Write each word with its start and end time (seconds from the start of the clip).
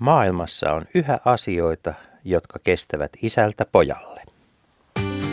Maailmassa 0.00 0.72
on 0.72 0.84
yhä 0.94 1.18
asioita, 1.24 1.94
jotka 2.24 2.58
kestävät 2.64 3.10
isältä 3.22 3.66
pojalle. 3.72 4.22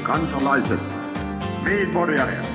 Kansalaiset, 0.03 0.79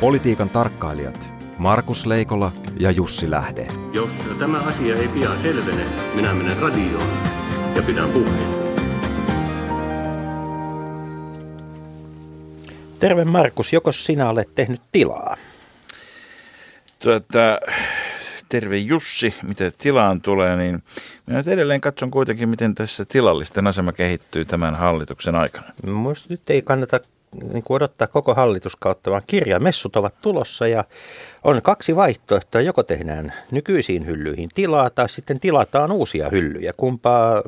Politiikan 0.00 0.50
tarkkailijat 0.50 1.32
Markus 1.58 2.06
Leikola 2.06 2.52
ja 2.78 2.90
Jussi 2.90 3.30
Lähde. 3.30 3.66
Jos 3.92 4.10
tämä 4.38 4.58
asia 4.58 4.96
ei 4.96 5.08
pian 5.08 5.42
selvene, 5.42 5.84
minä 6.14 6.34
menen 6.34 6.56
radioon 6.56 7.22
ja 7.76 7.82
pidän 7.82 8.10
puheen. 8.10 8.62
Terve 12.98 13.24
Markus, 13.24 13.72
joko 13.72 13.92
sinä 13.92 14.30
olet 14.30 14.54
tehnyt 14.54 14.80
tilaa? 14.92 15.36
Tuota, 16.98 17.58
terve 18.52 18.76
Jussi, 18.76 19.34
mitä 19.42 19.72
tilaan 19.78 20.20
tulee, 20.20 20.56
niin 20.56 20.82
minä 21.26 21.38
nyt 21.38 21.48
edelleen 21.48 21.80
katson 21.80 22.10
kuitenkin, 22.10 22.48
miten 22.48 22.74
tässä 22.74 23.04
tilallisten 23.04 23.66
asema 23.66 23.92
kehittyy 23.92 24.44
tämän 24.44 24.74
hallituksen 24.74 25.34
aikana. 25.34 25.66
Minusta 25.86 26.26
nyt 26.28 26.50
ei 26.50 26.62
kannata 26.62 27.00
niin 27.52 27.62
kuin 27.62 27.76
odottaa 27.76 28.06
koko 28.06 28.34
hallituskautta, 28.34 29.10
vaan 29.10 29.22
kirjamessut 29.26 29.96
ovat 29.96 30.14
tulossa 30.22 30.66
ja 30.66 30.84
on 31.44 31.62
kaksi 31.62 31.96
vaihtoehtoa. 31.96 32.60
Joko 32.60 32.82
tehdään 32.82 33.32
nykyisiin 33.50 34.06
hyllyihin 34.06 34.48
tilaa 34.54 34.90
tai 34.90 35.08
sitten 35.08 35.40
tilataan 35.40 35.92
uusia 35.92 36.28
hyllyjä. 36.28 36.72
Kumpaa, 36.76 37.42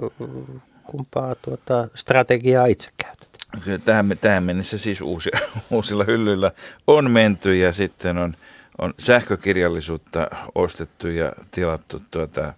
kumpaa 0.86 1.34
tuota 1.34 1.88
strategiaa 1.94 2.66
itse 2.66 2.90
käytät? 2.96 3.28
Kyllä 3.64 3.78
tähän, 3.78 4.18
tähän 4.20 4.44
mennessä 4.44 4.78
siis 4.78 5.00
uusia, 5.00 5.38
uusilla 5.70 6.04
hyllyillä 6.04 6.50
on 6.86 7.10
menty 7.10 7.56
ja 7.56 7.72
sitten 7.72 8.18
on, 8.18 8.36
on 8.78 8.94
sähkökirjallisuutta 8.98 10.26
ostettu 10.54 11.08
ja 11.08 11.32
tilattu 11.50 12.02
tuota, 12.10 12.52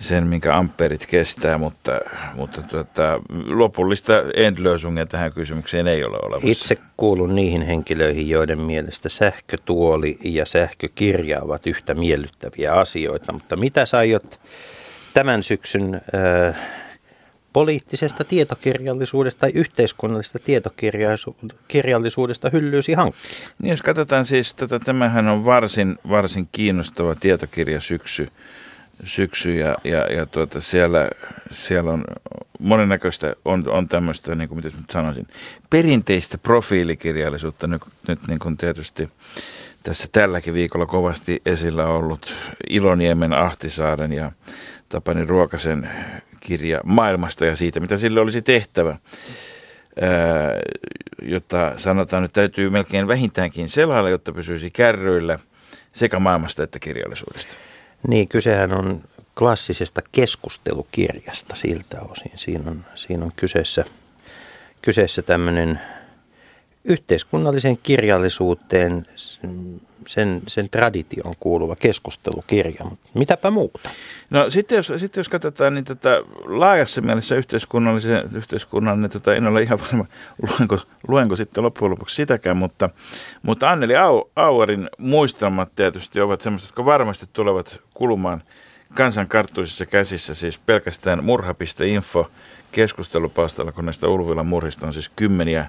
sen, 0.00 0.26
minkä 0.26 0.56
amperit 0.56 1.06
kestää, 1.06 1.58
mutta, 1.58 2.00
mutta 2.34 2.62
tuota, 2.62 3.20
lopullista 3.46 4.12
endlösungia 4.36 5.06
tähän 5.06 5.32
kysymykseen 5.32 5.88
ei 5.88 6.04
ole 6.04 6.18
olemassa. 6.22 6.48
Itse 6.48 6.78
kuulun 6.96 7.34
niihin 7.34 7.62
henkilöihin, 7.62 8.28
joiden 8.28 8.60
mielestä 8.60 9.08
sähkötuoli 9.08 10.18
ja 10.24 10.46
sähkökirja 10.46 11.42
ovat 11.42 11.66
yhtä 11.66 11.94
miellyttäviä 11.94 12.72
asioita, 12.72 13.32
mutta 13.32 13.56
mitä 13.56 13.86
sä 13.86 13.98
aiot 13.98 14.40
tämän 15.14 15.42
syksyn 15.42 15.94
äh, 15.94 16.56
poliittisesta 17.54 18.24
tietokirjallisuudesta 18.24 19.40
tai 19.40 19.52
yhteiskunnallisesta 19.54 20.38
tietokirjallisuudesta 20.38 22.50
hyllyysi 22.52 22.92
hankkia? 22.92 23.22
Niin 23.62 23.70
jos 23.70 23.82
katsotaan 23.82 24.24
siis, 24.24 24.54
tätä, 24.54 24.78
tämähän 24.78 25.28
on 25.28 25.44
varsin, 25.44 25.98
varsin 26.08 26.48
kiinnostava 26.52 27.14
tietokirjasyksy 27.14 28.28
syksy 29.04 29.56
ja, 29.56 29.76
ja, 29.84 30.12
ja 30.12 30.26
tuota, 30.26 30.60
siellä, 30.60 31.10
siellä 31.50 31.90
on 31.90 32.04
monennäköistä, 32.58 33.36
on, 33.44 33.68
on 33.68 33.88
tämmöistä, 33.88 34.34
niin 34.34 34.48
kuin 34.48 34.56
mitä 34.56 34.76
nyt 34.76 34.90
sanoisin, 34.90 35.26
perinteistä 35.70 36.38
profiilikirjallisuutta 36.38 37.66
nyt, 37.66 37.82
nyt 38.08 38.18
niin 38.28 38.38
kuin 38.38 38.56
tietysti 38.56 39.08
tässä 39.82 40.08
tälläkin 40.12 40.54
viikolla 40.54 40.86
kovasti 40.86 41.42
esillä 41.46 41.86
ollut 41.86 42.34
Iloniemen, 42.70 43.32
Ahtisaaren 43.32 44.12
ja 44.12 44.32
Tapani 44.88 45.24
Ruokasen 45.24 45.90
kirja 46.44 46.80
maailmasta 46.84 47.46
ja 47.46 47.56
siitä, 47.56 47.80
mitä 47.80 47.96
sille 47.96 48.20
olisi 48.20 48.42
tehtävä. 48.42 48.90
Ää, 50.00 50.10
jotta 51.22 51.72
sanotaan, 51.76 52.24
että 52.24 52.40
täytyy 52.40 52.70
melkein 52.70 53.08
vähintäänkin 53.08 53.68
selailla, 53.68 54.10
jotta 54.10 54.32
pysyisi 54.32 54.70
kärryillä 54.70 55.38
sekä 55.92 56.18
maailmasta 56.18 56.62
että 56.62 56.78
kirjallisuudesta. 56.78 57.54
Niin, 58.08 58.28
kysehän 58.28 58.72
on 58.72 59.02
klassisesta 59.38 60.02
keskustelukirjasta 60.12 61.56
siltä 61.56 62.00
osin. 62.00 62.32
Siinä 62.34 62.70
on, 62.70 62.84
siinä 62.94 63.24
on 63.24 63.32
kyseessä, 63.36 63.84
kyseessä 64.82 65.22
tämmöinen 65.22 65.80
yhteiskunnalliseen 66.84 67.78
kirjallisuuteen 67.82 69.06
sen, 70.06 70.42
sen 70.46 70.70
tradition 70.70 71.34
kuuluva 71.40 71.76
keskustelukirja, 71.76 72.84
mutta 72.84 73.10
mitäpä 73.14 73.50
muuta? 73.50 73.90
No 74.30 74.50
sitten 74.50 74.76
jos, 74.76 74.92
sitten 74.96 75.20
jos 75.20 75.28
katsotaan 75.28 75.74
niin 75.74 75.84
tätä 75.84 76.22
laajassa 76.44 77.00
mielessä 77.00 77.34
yhteiskunnallisen, 77.34 78.30
yhteiskunnallinen, 78.34 79.10
tota, 79.10 79.34
en 79.34 79.46
ole 79.46 79.62
ihan 79.62 79.80
varma, 79.80 80.04
luenko, 80.42 80.78
luenko 81.08 81.36
sitten 81.36 81.64
loppujen 81.64 81.90
lopuksi 81.90 82.16
sitäkään, 82.16 82.56
mutta, 82.56 82.90
mutta 83.42 83.70
Anneli 83.70 83.96
Au, 83.96 84.30
Auerin 84.36 84.90
muistelmat 84.98 85.74
tietysti 85.76 86.20
ovat 86.20 86.40
sellaiset, 86.40 86.68
jotka 86.68 86.84
varmasti 86.84 87.26
tulevat 87.32 87.80
kulumaan 87.94 88.42
kansan 88.94 89.28
karttuisissa 89.28 89.86
käsissä, 89.86 90.34
siis 90.34 90.58
pelkästään 90.58 91.24
murha.info 91.24 92.30
keskustelupalstalla, 92.72 93.72
kun 93.72 93.84
näistä 93.84 94.08
Ulvilan 94.08 94.46
murhista 94.46 94.86
on 94.86 94.92
siis 94.92 95.10
kymmeniä 95.16 95.68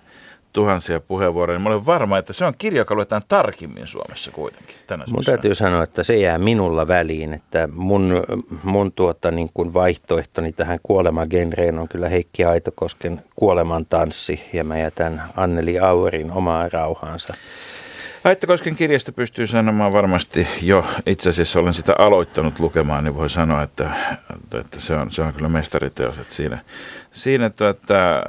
tuhansia 0.56 1.00
puheenvuoroja, 1.00 1.58
niin 1.58 1.64
mä 1.64 1.70
olen 1.70 1.86
varma, 1.86 2.18
että 2.18 2.34
se 2.34 2.46
on 2.46 2.54
kirja, 2.58 2.82
joka 2.82 2.96
luetaan 2.96 3.22
tarkimmin 3.28 3.88
Suomessa 3.88 4.32
kuitenkin 4.32 4.76
tänä 4.88 5.04
Mun 5.08 5.24
täytyy 5.24 5.56
sanoa, 5.56 5.84
että 5.84 6.04
se 6.04 6.16
jää 6.16 6.38
minulla 6.38 6.88
väliin, 6.88 7.34
että 7.34 7.70
mun, 7.74 8.24
mun 8.64 8.92
tuota, 8.92 9.32
niin 9.32 9.50
kuin 9.54 9.74
vaihtoehtoni 9.74 10.52
tähän 10.52 10.80
kuolemagenreen 10.84 11.80
on 11.80 11.88
kyllä 11.88 12.10
Heikki 12.10 12.44
Aitokosken 12.46 13.24
kuoleman 13.36 13.86
tanssi 13.86 14.42
ja 14.54 14.64
mä 14.64 14.78
jätän 14.78 15.24
Anneli 15.36 15.80
Auerin 15.80 16.32
omaa 16.32 16.70
rauhaansa. 16.70 17.34
Aittakosken 18.24 18.76
kirjasta 18.76 19.12
pystyy 19.12 19.48
sanomaan 19.48 19.94
varmasti 19.94 20.48
jo, 20.62 20.86
itse 21.06 21.30
asiassa 21.30 21.60
olen 21.60 21.74
sitä 21.74 21.96
aloittanut 21.98 22.60
lukemaan, 22.60 23.04
niin 23.04 23.16
voi 23.16 23.30
sanoa, 23.30 23.64
että, 23.64 23.92
että 24.60 24.80
se, 24.80 24.96
on, 24.96 25.12
se 25.12 25.22
on 25.22 25.34
kyllä 25.34 25.50
mestariteos. 25.50 26.18
Että 26.18 26.36
siinä 26.36 26.60
siinä 27.16 27.50
tuota, 27.50 28.24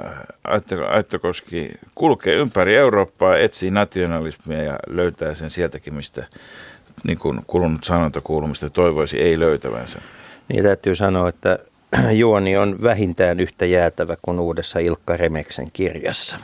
Aittokoski 0.89 1.71
kulkee 1.95 2.35
ympäri 2.35 2.77
Eurooppaa, 2.77 3.39
etsii 3.39 3.71
nationalismia 3.71 4.63
ja 4.63 4.79
löytää 4.87 5.35
sen 5.35 5.51
sieltäkin, 5.51 5.95
mistä 5.95 6.27
niin 7.05 7.19
kuin 7.19 7.41
kulunut 7.47 7.85
sanonta 7.85 8.21
kuulumista 8.21 8.71
toivoisi 8.71 9.21
ei 9.21 9.41
löytävänsä. 9.41 9.99
Niin 10.49 10.63
täytyy 10.63 10.95
sanoa, 10.95 11.29
että 11.29 11.59
juoni 12.23 12.57
on 12.57 12.83
vähintään 12.83 13.41
yhtä 13.41 13.67
jäätävä 13.67 14.17
kuin 14.23 14.41
uudessa 14.41 14.79
Ilkka 14.79 15.17
Remeksen 15.17 15.71
kirjassa 15.73 16.39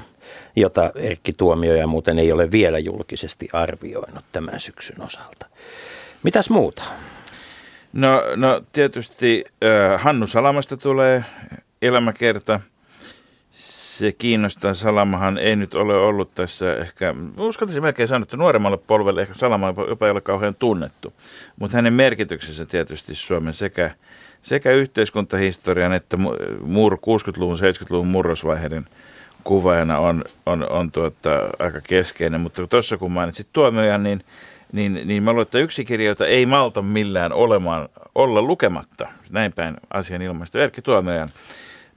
jota 0.57 0.91
Erkki 0.95 1.33
Tuomioja 1.33 1.87
muuten 1.87 2.19
ei 2.19 2.33
ole 2.33 2.51
vielä 2.51 2.79
julkisesti 2.79 3.49
arvioinut 3.53 4.25
tämän 4.33 4.61
syksyn 4.61 5.03
osalta. 5.03 5.47
Mitäs 6.23 6.51
muuta? 6.51 6.83
No, 7.93 8.23
no 8.37 8.63
tietysti 8.73 9.45
äh, 9.65 10.03
Hannu 10.03 10.27
Salamasta 10.27 10.77
tulee 10.77 11.25
elämäkerta. 11.83 12.61
Se 13.53 14.13
kiinnostaa. 14.13 14.75
Salamahan 14.75 15.39
ei 15.39 15.57
nyt 15.57 15.75
ole 15.75 15.97
ollut 15.97 16.35
tässä 16.35 16.77
ehkä, 16.77 17.15
uskaltaisin 17.39 17.83
melkein 17.83 18.09
sanoa, 18.09 18.23
että 18.23 18.37
nuoremmalle 18.37 18.79
polvelle 18.79 19.23
ehkä 19.23 19.35
Salama 19.35 19.75
jopa 19.89 20.07
ei 20.07 20.13
ole 20.13 20.21
kauhean 20.21 20.55
tunnettu. 20.59 21.13
Mutta 21.61 21.77
hänen 21.77 21.93
merkityksensä 21.93 22.67
tietysti 22.67 23.15
Suomen 23.15 23.55
sekä, 23.55 23.91
sekä 24.43 24.73
yhteiskuntahistorian 24.73 25.93
että 25.93 26.17
mur, 26.61 26.95
60-luvun, 26.95 27.59
70-luvun 27.59 28.07
murrosvaiheiden– 28.07 28.87
kuvaajana 29.45 29.99
on, 29.99 30.25
on, 30.47 30.71
on 30.71 30.93
tuota, 30.93 31.31
aika 31.59 31.81
keskeinen, 31.89 32.41
mutta 32.41 32.67
tuossa 32.67 32.97
kun 32.97 33.13
mainitsit 33.13 33.49
tuomiojan, 33.53 34.03
niin, 34.03 34.25
niin, 34.73 35.01
niin 35.05 35.23
mä 35.23 35.31
luulen, 35.31 35.43
että 35.43 35.59
yksi 35.59 35.85
kirja, 35.85 36.09
jota 36.09 36.27
ei 36.27 36.47
malta 36.47 36.83
millään 36.83 37.33
olemaan, 37.33 37.89
olla 38.15 38.43
lukematta, 38.43 39.09
näin 39.31 39.53
päin 39.53 39.77
asian 39.91 40.23
ilmaista, 40.23 40.59
Erkki 40.59 40.83
Tuomiojan 40.83 41.31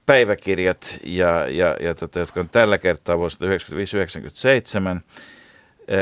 päiväkirjat, 0.06 1.00
ja, 1.04 1.48
ja, 1.48 1.76
ja 1.82 1.96
tota, 1.96 2.20
jotka 2.20 2.40
on 2.40 2.50
tällä 2.50 2.78
kertaa 2.78 3.18
vuosilta 3.18 3.46
1995-1997, 3.46 5.00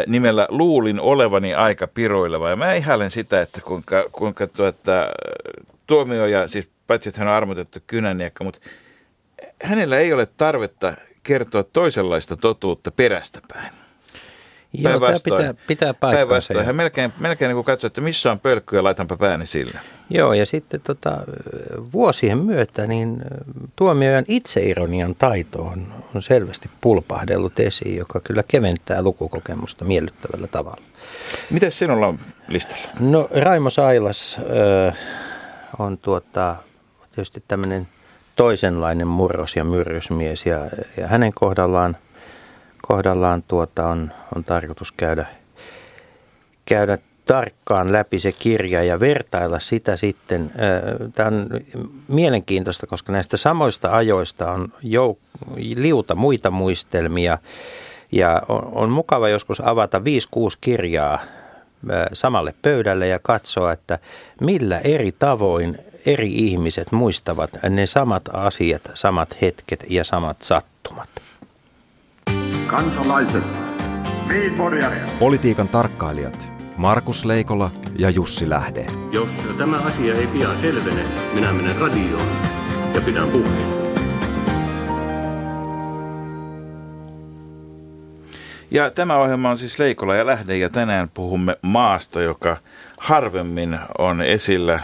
nimellä 0.08 0.48
Luulin 0.50 1.00
olevani 1.00 1.54
aika 1.54 1.88
piroileva. 1.88 2.50
Ja 2.50 2.56
mä 2.56 2.74
ihailen 2.74 3.12
sitä, 3.12 3.42
että 3.42 3.62
kuinka, 3.62 4.06
kuinka 4.12 4.48
tuota, 4.48 5.08
tuomioja, 5.88 6.48
siis 6.48 6.70
paitsi 6.88 7.10
että 7.10 7.22
hän 7.22 7.28
on 7.28 7.34
armotettu 7.34 7.80
kynäniekka, 7.88 8.44
mutta 8.44 8.60
hänellä 9.64 9.98
ei 9.98 10.14
ole 10.14 10.26
tarvetta 10.26 10.94
kertoa 11.24 11.64
toisenlaista 11.64 12.38
totuutta 12.38 12.92
perästä 12.92 13.42
päin. 13.54 13.83
Joo, 14.74 15.00
tämä 15.00 15.18
pitää, 15.24 15.54
pitää 15.68 15.94
paikkansa. 15.94 16.64
Hän 16.64 16.76
melkein, 16.76 17.14
melkein 17.20 17.56
niin 17.56 17.64
katsoo, 17.64 17.88
että 17.88 18.02
missä 18.02 18.32
on 18.32 18.40
pölkky 18.40 18.76
ja 18.76 18.84
laitanpa 18.84 19.18
pääni 19.18 19.48
sille. 19.48 19.80
Joo, 20.10 20.34
ja 20.34 20.46
sitten 20.46 20.82
tota, 20.82 21.18
vuosien 21.94 22.38
myötä 22.38 22.88
niin 22.88 23.22
tuomiojan 23.76 24.26
itseironian 24.28 25.16
taito 25.16 25.62
on, 25.62 25.94
on 26.16 26.22
selvästi 26.22 26.70
pulpahdellut 26.82 27.60
esiin, 27.60 27.98
joka 27.98 28.20
kyllä 28.20 28.44
keventää 28.48 29.02
lukukokemusta 29.02 29.86
miellyttävällä 29.86 30.48
tavalla. 30.48 30.82
Miten 31.50 31.72
sinulla 31.72 32.08
on 32.08 32.20
listalla? 32.48 32.84
No 33.00 33.30
Raimo 33.42 33.70
Sailas 33.70 34.38
äh, 34.88 34.98
on 35.80 35.98
tuota, 35.98 36.56
tietysti 37.16 37.44
tämmöinen 37.48 37.88
toisenlainen 38.36 39.08
murros- 39.08 39.56
ja 39.56 39.64
myrrysmies 39.64 40.46
ja, 40.46 40.60
ja 40.98 41.08
hänen 41.08 41.32
kohdallaan, 41.36 41.98
kohdallaan 42.88 43.44
tuota 43.48 43.88
on, 43.88 44.12
on 44.36 44.44
tarkoitus 44.44 44.92
käydä, 44.92 45.26
käydä 46.66 46.98
tarkkaan 47.26 47.94
läpi 47.94 48.20
se 48.20 48.32
kirja 48.32 48.84
ja 48.84 49.00
vertailla 49.00 49.60
sitä 49.60 49.98
sitten. 49.98 50.52
Tämä 51.14 51.28
on 51.28 51.50
mielenkiintoista, 52.08 52.88
koska 52.88 53.12
näistä 53.12 53.38
samoista 53.38 53.92
ajoista 53.92 54.52
on 54.52 54.74
jouk- 54.84 55.54
liuta 55.76 56.16
muita 56.16 56.52
muistelmia 56.52 57.38
ja 58.12 58.42
on, 58.48 58.72
on 58.72 58.90
mukava 58.90 59.30
joskus 59.30 59.62
avata 59.66 60.00
5-6 60.00 60.02
kirjaa 60.62 61.20
samalle 62.14 62.54
pöydälle 62.62 63.08
ja 63.08 63.20
katsoa, 63.20 63.72
että 63.72 64.00
millä 64.42 64.80
eri 64.80 65.12
tavoin 65.20 65.78
eri 66.06 66.34
ihmiset 66.36 66.92
muistavat 66.92 67.50
ne 67.70 67.88
samat 67.88 68.24
asiat, 68.34 68.82
samat 68.94 69.38
hetket 69.42 69.86
ja 69.90 70.04
samat 70.04 70.42
sattumat. 70.42 71.13
Kansalaiset. 72.68 73.44
Politiikan 75.20 75.70
tarkkailijat 75.70 76.52
Markus 76.78 77.26
Leikola 77.26 77.72
ja 77.96 78.10
Jussi 78.10 78.50
Lähde. 78.50 78.86
Jos 79.12 79.30
tämä 79.58 79.78
asia 79.78 80.16
ei 80.16 80.28
pian 80.28 80.58
selvene, 80.58 81.06
minä 81.34 81.54
menen 81.54 81.76
radioon 81.76 82.28
ja 82.96 83.02
pidän 83.02 83.30
puheen. 83.30 83.84
Ja 88.72 88.92
tämä 88.92 89.18
ohjelma 89.18 89.50
on 89.50 89.58
siis 89.58 89.80
Leikola 89.80 90.16
ja 90.16 90.26
Lähde 90.26 90.58
ja 90.58 90.70
tänään 90.70 91.10
puhumme 91.14 91.58
maasta, 91.62 92.22
joka 92.22 92.58
harvemmin 93.00 93.80
on 93.98 94.22
esillä 94.22 94.80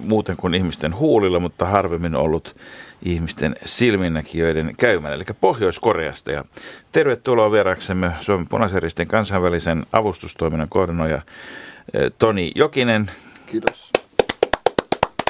muuten 0.00 0.36
kuin 0.36 0.54
ihmisten 0.54 0.96
huulilla, 0.96 1.40
mutta 1.40 1.66
harvemmin 1.66 2.14
ollut 2.14 2.56
ihmisten 3.02 3.56
silminnäkijöiden 3.64 4.74
käymään, 4.76 5.14
eli 5.14 5.24
Pohjois-Koreasta. 5.40 6.32
Ja 6.32 6.44
tervetuloa 6.92 7.52
vieraksemme 7.52 8.12
Suomen 8.20 8.48
punaisen 8.48 9.08
kansainvälisen 9.08 9.86
avustustoiminnan 9.92 10.68
koordinoija 10.68 11.22
eh, 11.94 12.12
Toni 12.18 12.52
Jokinen. 12.54 13.10
Kiitos. 13.46 13.90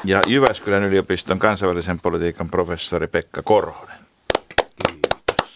Ja 0.05 0.21
Jyväskylän 0.27 0.83
yliopiston 0.83 1.39
kansainvälisen 1.39 1.99
politiikan 2.03 2.49
professori 2.49 3.07
Pekka 3.07 3.41
Korhonen. 3.41 3.97
Kiitos. 4.87 5.55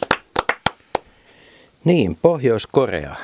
Niin, 1.83 2.17
Pohjois-Korea. 2.21 3.15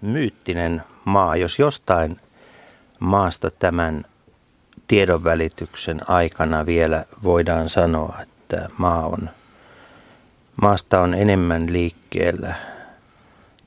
Myyttinen 0.00 0.82
maa, 1.04 1.36
jos 1.36 1.58
jostain 1.58 2.20
maasta 2.98 3.50
tämän 3.50 4.04
tiedonvälityksen 4.88 6.10
aikana 6.10 6.66
vielä 6.66 7.04
voidaan 7.22 7.68
sanoa, 7.68 8.18
että 8.22 8.68
maa 8.78 9.06
on, 9.06 9.30
maasta 10.62 11.00
on 11.00 11.14
enemmän 11.14 11.72
liikkeellä 11.72 12.54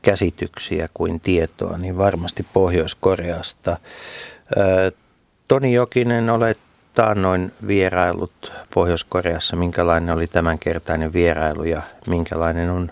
käsityksiä 0.01 0.89
kuin 0.94 1.19
tietoa, 1.19 1.77
niin 1.77 1.98
varmasti 1.98 2.45
Pohjois-Koreasta. 2.54 3.77
Toni 5.48 5.74
Jokinen, 5.74 6.30
olet 6.30 6.57
taannoin 6.94 7.51
vierailut 7.68 8.51
Pohjois-Koreassa. 8.74 9.56
Minkälainen 9.56 10.16
oli 10.16 10.27
tämänkertainen 10.27 11.13
vierailu 11.13 11.63
ja 11.63 11.81
minkälainen 12.07 12.69
on 12.69 12.92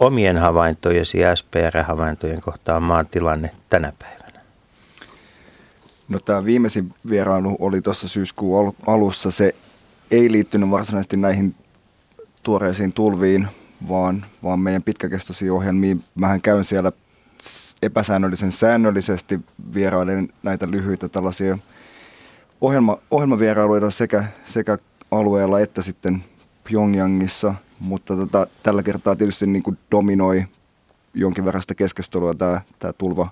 omien 0.00 0.38
havaintojesi 0.38 1.18
SPR-havaintojen 1.34 2.40
kohtaan 2.40 2.82
maan 2.82 3.06
tilanne 3.06 3.50
tänä 3.70 3.92
päivänä? 3.98 4.25
No 6.08 6.20
tämä 6.20 6.44
viimeisin 6.44 6.94
vierailu 7.10 7.56
oli 7.58 7.82
tuossa 7.82 8.08
syyskuun 8.08 8.74
alussa. 8.86 9.30
Se 9.30 9.54
ei 10.10 10.32
liittynyt 10.32 10.70
varsinaisesti 10.70 11.16
näihin 11.16 11.54
tuoreisiin 12.42 12.92
tulviin, 12.92 13.48
vaan, 13.88 14.26
vaan 14.42 14.60
meidän 14.60 14.82
pitkäkestoisiin 14.82 15.52
ohjelmiin. 15.52 16.04
Mähän 16.14 16.40
käyn 16.40 16.64
siellä 16.64 16.92
epäsäännöllisen 17.82 18.52
säännöllisesti 18.52 19.40
vierailen 19.74 20.28
näitä 20.42 20.66
lyhyitä 20.70 21.08
tällaisia 21.08 21.58
ohjelma, 22.60 22.98
ohjelmavierailuita 23.10 23.90
sekä, 23.90 24.24
sekä 24.44 24.78
alueella 25.10 25.60
että 25.60 25.82
sitten 25.82 26.24
Pyongyangissa, 26.68 27.54
mutta 27.80 28.16
tota, 28.16 28.46
tällä 28.62 28.82
kertaa 28.82 29.16
tietysti 29.16 29.46
niin 29.46 29.62
kuin 29.62 29.78
dominoi 29.90 30.44
jonkin 31.14 31.44
verran 31.44 31.62
sitä 31.62 31.74
keskustelua 31.74 32.34
tämä, 32.34 32.60
tämä 32.78 32.92
tulva, 32.92 33.28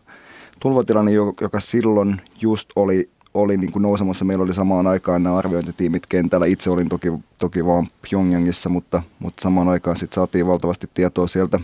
tulvatilanne, 0.64 1.12
joka 1.40 1.60
silloin 1.60 2.20
just 2.40 2.70
oli, 2.76 3.10
oli 3.34 3.56
niin 3.56 3.72
kuin 3.72 3.82
nousemassa. 3.82 4.24
Meillä 4.24 4.44
oli 4.44 4.54
samaan 4.54 4.86
aikaan 4.86 5.22
nämä 5.22 5.36
arviointitiimit 5.36 6.06
kentällä. 6.06 6.46
Itse 6.46 6.70
olin 6.70 6.88
toki, 6.88 7.08
toki 7.38 7.66
vaan 7.66 7.86
Pyongyangissa, 8.10 8.68
mutta, 8.68 9.02
mutta 9.18 9.42
samaan 9.42 9.68
aikaan 9.68 9.96
sitten 9.96 10.14
saatiin 10.14 10.46
valtavasti 10.46 10.90
tietoa 10.94 11.26
sieltä, 11.26 11.60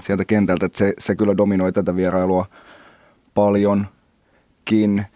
sieltä 0.00 0.24
kentältä, 0.24 0.66
että 0.66 0.78
se, 0.78 0.94
se 0.98 1.16
kyllä 1.16 1.36
dominoi 1.36 1.72
tätä 1.72 1.96
vierailua 1.96 2.46
paljonkin, 3.34 5.06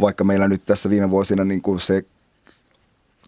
vaikka 0.00 0.24
meillä 0.24 0.48
nyt 0.48 0.62
tässä 0.66 0.90
viime 0.90 1.10
vuosina 1.10 1.44
niin 1.44 1.62
kuin 1.62 1.80
se 1.80 2.04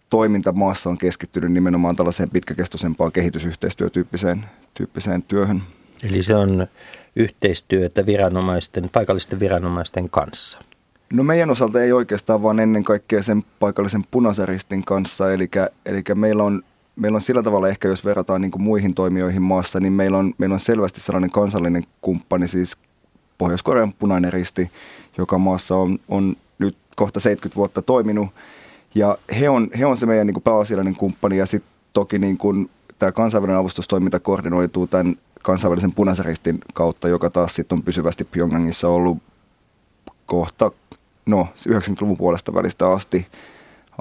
toiminta 0.09 0.51
maassa 0.51 0.89
on 0.89 0.97
keskittynyt 0.97 1.51
nimenomaan 1.51 1.95
tällaiseen 1.95 2.29
pitkäkestoisempaan 2.29 3.11
kehitysyhteistyötyyppiseen 3.11 4.45
tyyppiseen 4.73 5.23
työhön. 5.23 5.63
Eli 6.03 6.23
se 6.23 6.35
on 6.35 6.67
yhteistyötä 7.15 8.05
viranomaisten, 8.05 8.89
paikallisten 8.89 9.39
viranomaisten 9.39 10.09
kanssa? 10.09 10.59
No 11.13 11.23
meidän 11.23 11.51
osalta 11.51 11.81
ei 11.81 11.91
oikeastaan, 11.91 12.43
vaan 12.43 12.59
ennen 12.59 12.83
kaikkea 12.83 13.23
sen 13.23 13.43
paikallisen 13.59 14.03
punaisen 14.11 14.83
kanssa. 14.85 15.33
Eli, 15.33 15.49
eli 15.85 16.03
meillä, 16.15 16.43
on, 16.43 16.63
meillä 16.95 17.15
on 17.15 17.21
sillä 17.21 17.43
tavalla 17.43 17.69
ehkä, 17.69 17.87
jos 17.87 18.05
verrataan 18.05 18.41
niin 18.41 18.51
kuin 18.51 18.63
muihin 18.63 18.93
toimijoihin 18.93 19.41
maassa, 19.41 19.79
niin 19.79 19.93
meillä 19.93 20.17
on, 20.17 20.33
meillä 20.37 20.53
on 20.53 20.59
selvästi 20.59 21.01
sellainen 21.01 21.29
kansallinen 21.29 21.83
kumppani, 22.01 22.47
siis 22.47 22.77
Pohjois-Korean 23.37 23.93
punainen 23.93 24.33
risti, 24.33 24.71
joka 25.17 25.37
maassa 25.37 25.75
on, 25.75 25.99
on 26.07 26.35
nyt 26.59 26.77
kohta 26.95 27.19
70 27.19 27.55
vuotta 27.55 27.81
toiminut. 27.81 28.27
Ja 28.95 29.17
he 29.39 29.49
on, 29.49 29.69
he 29.79 29.85
on 29.85 29.97
se 29.97 30.05
meidän 30.05 30.27
niin 30.27 30.33
kuin 30.33 30.43
pääasiallinen 30.43 30.95
kumppani 30.95 31.37
ja 31.37 31.45
sitten 31.45 31.71
toki 31.93 32.19
niin 32.19 32.37
kuin 32.37 32.69
tämä 32.99 33.11
kansainvälinen 33.11 33.59
avustustoiminta 33.59 34.19
koordinoituu 34.19 34.87
tämän 34.87 35.15
kansainvälisen 35.43 35.91
punaisen 35.91 36.25
ristin 36.25 36.59
kautta, 36.73 37.07
joka 37.07 37.29
taas 37.29 37.55
sitten 37.55 37.75
on 37.75 37.83
pysyvästi 37.83 38.23
Pyongyangissa 38.23 38.87
ollut 38.87 39.17
kohta 40.25 40.71
no, 41.25 41.47
90-luvun 41.69 42.17
puolesta 42.17 42.53
välistä 42.53 42.89
asti, 42.89 43.27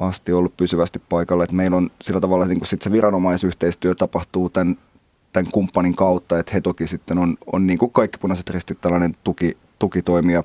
asti 0.01 0.33
ollut 0.33 0.57
pysyvästi 0.57 1.03
paikalla. 1.09 1.45
Et 1.45 1.53
meillä 1.53 1.77
on 1.77 1.91
sillä 2.03 2.21
tavalla, 2.21 2.45
että 2.45 2.55
niin 2.55 2.67
sit 2.67 2.83
se 2.83 2.93
viranomaisyhteistyö 2.93 3.95
tapahtuu 3.95 4.49
tämän, 4.49 4.79
tämän 5.33 5.53
kumppanin 5.53 5.97
kautta, 5.97 6.39
että 6.39 6.53
he 6.53 6.61
toki 6.61 6.87
sitten 6.87 7.19
on, 7.19 7.37
on 7.53 7.67
niin 7.67 7.79
kuin 7.79 7.93
kaikki 7.93 8.19
punaiset 8.19 8.51
ristit 8.51 8.81
tällainen 8.81 9.17
tuki, 9.25 9.57
tukitoimija 9.79 10.43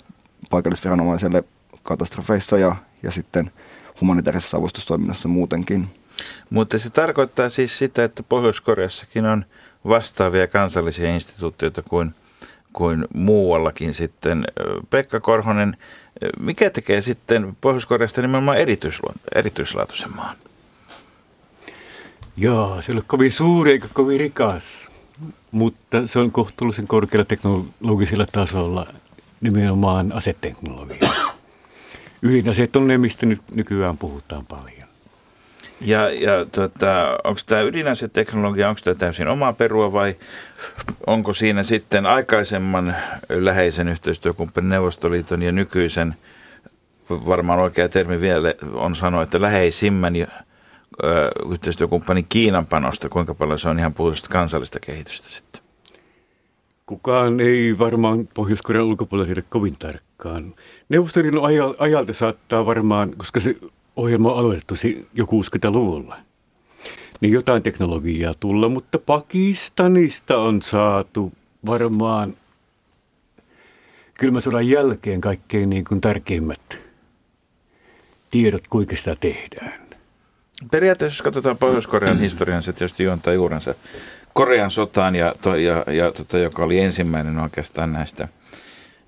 paikallisviranomaiselle 0.49 1.43
katastrofeissa 1.83 2.57
ja, 2.57 2.75
ja 3.03 3.11
sitten 3.11 3.51
humanitaarisessa 4.01 4.57
avustustoiminnassa 4.57 5.27
muutenkin. 5.27 5.87
Mutta 6.49 6.77
se 6.77 6.89
tarkoittaa 6.89 7.49
siis 7.49 7.77
sitä, 7.77 8.03
että 8.03 8.23
Pohjois-Koreassakin 8.23 9.25
on– 9.25 9.45
vastaavia 9.87 10.47
kansallisia 10.47 11.15
instituutioita 11.15 11.81
kuin, 11.81 12.15
kuin 12.73 13.05
muuallakin 13.13 13.93
sitten. 13.93 14.45
Pekka 14.89 15.19
Korhonen, 15.19 15.77
mikä 16.39 16.69
tekee 16.69 17.01
sitten 17.01 17.57
Pohjois-Koreasta 17.61 18.21
nimenomaan 18.21 18.57
erityislaatuisen 19.35 20.15
maan? 20.15 20.35
Joo, 22.37 22.81
se 22.81 22.91
ole 22.91 23.03
kovin 23.07 23.31
suuri 23.31 23.71
eikä 23.71 23.87
kovin 23.93 24.19
rikas, 24.19 24.87
mutta 25.51 26.07
se 26.07 26.19
on 26.19 26.31
kohtuullisen 26.31 26.87
korkealla 26.87 27.25
teknologisella 27.25 28.25
tasolla 28.31 28.87
nimenomaan 29.41 30.11
aseteknologia. 30.11 31.09
Ydinaseet 32.21 32.75
on 32.75 32.87
ne, 32.87 32.97
mistä 32.97 33.25
nyt 33.25 33.41
nykyään 33.55 33.97
puhutaan 33.97 34.45
paljon. 34.45 34.86
Ja, 35.81 36.09
ja 36.09 36.45
tota, 36.51 37.17
onko 37.23 37.39
tämä 37.45 37.61
ydinaseteknologia, 37.61 38.69
onko 38.69 38.81
tämä 38.83 38.95
täysin 38.95 39.27
oma 39.27 39.53
perua 39.53 39.93
vai 39.93 40.15
onko 41.07 41.33
siinä 41.33 41.63
sitten 41.63 42.05
aikaisemman 42.05 42.95
läheisen 43.29 43.87
yhteistyökumppanin 43.87 44.69
Neuvostoliiton 44.69 45.41
ja 45.41 45.51
nykyisen, 45.51 46.15
varmaan 47.09 47.59
oikea 47.59 47.89
termi 47.89 48.21
vielä 48.21 48.53
on 48.73 48.95
sanoa, 48.95 49.23
että 49.23 49.41
läheisimmän 49.41 50.15
ö, 50.15 50.25
yhteistyökumppanin 51.51 52.25
Kiinan 52.29 52.65
panosta, 52.65 53.09
kuinka 53.09 53.33
paljon 53.33 53.59
se 53.59 53.69
on 53.69 53.79
ihan 53.79 53.93
puhdasta 53.93 54.29
kansallista 54.29 54.79
kehitystä 54.79 55.29
sitten? 55.29 55.61
Kukaan 56.85 57.39
ei 57.39 57.77
varmaan 57.77 58.27
Pohjois-Korean 58.33 58.85
ulkopuolella 58.85 59.25
tiedä 59.27 59.43
kovin 59.49 59.75
tarkkaan. 59.79 60.53
Neuvostoliiton 60.89 61.43
ajalta 61.77 62.13
saattaa 62.13 62.65
varmaan, 62.65 63.13
koska 63.17 63.39
se 63.39 63.55
ohjelma 63.97 64.33
on 64.33 64.39
aloitettu 64.39 64.75
jo 65.13 65.25
60-luvulla. 65.25 66.17
Niin 67.21 67.33
jotain 67.33 67.63
teknologiaa 67.63 68.33
tulla, 68.39 68.69
mutta 68.69 68.99
Pakistanista 68.99 70.37
on 70.37 70.61
saatu 70.61 71.33
varmaan 71.65 72.33
kylmän 74.19 74.41
sodan 74.41 74.67
jälkeen 74.67 75.21
kaikkein 75.21 75.69
niin 75.69 75.85
kuin 75.85 76.01
tärkeimmät 76.01 76.77
tiedot, 78.31 78.67
kuinka 78.67 78.95
sitä 78.95 79.15
tehdään. 79.15 79.87
Periaatteessa, 80.71 81.15
jos 81.15 81.21
katsotaan 81.21 81.57
Pohjois-Korean 81.57 82.19
historian, 82.19 82.63
se 82.63 82.73
tietysti 82.73 83.03
juontaa 83.03 83.33
juurensa 83.33 83.75
Korean 84.33 84.71
sotaan, 84.71 85.15
ja, 85.15 85.35
ja, 85.45 85.93
ja 85.93 86.11
tota, 86.11 86.37
joka 86.37 86.63
oli 86.63 86.79
ensimmäinen 86.79 87.39
oikeastaan 87.39 87.93
näistä 87.93 88.27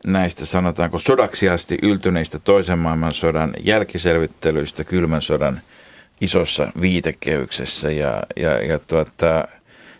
näistä 0.05 0.45
sanotaanko 0.45 0.99
sodaksi 0.99 1.49
asti 1.49 1.77
yltyneistä 1.81 2.39
toisen 2.39 2.79
maailmansodan 2.79 3.53
jälkiselvittelyistä 3.63 4.83
kylmän 4.83 5.21
sodan 5.21 5.61
isossa 6.21 6.71
viitekehyksessä. 6.81 7.91
Ja, 7.91 8.23
ja, 8.35 8.65
ja 8.65 8.79
tuota, 8.79 9.47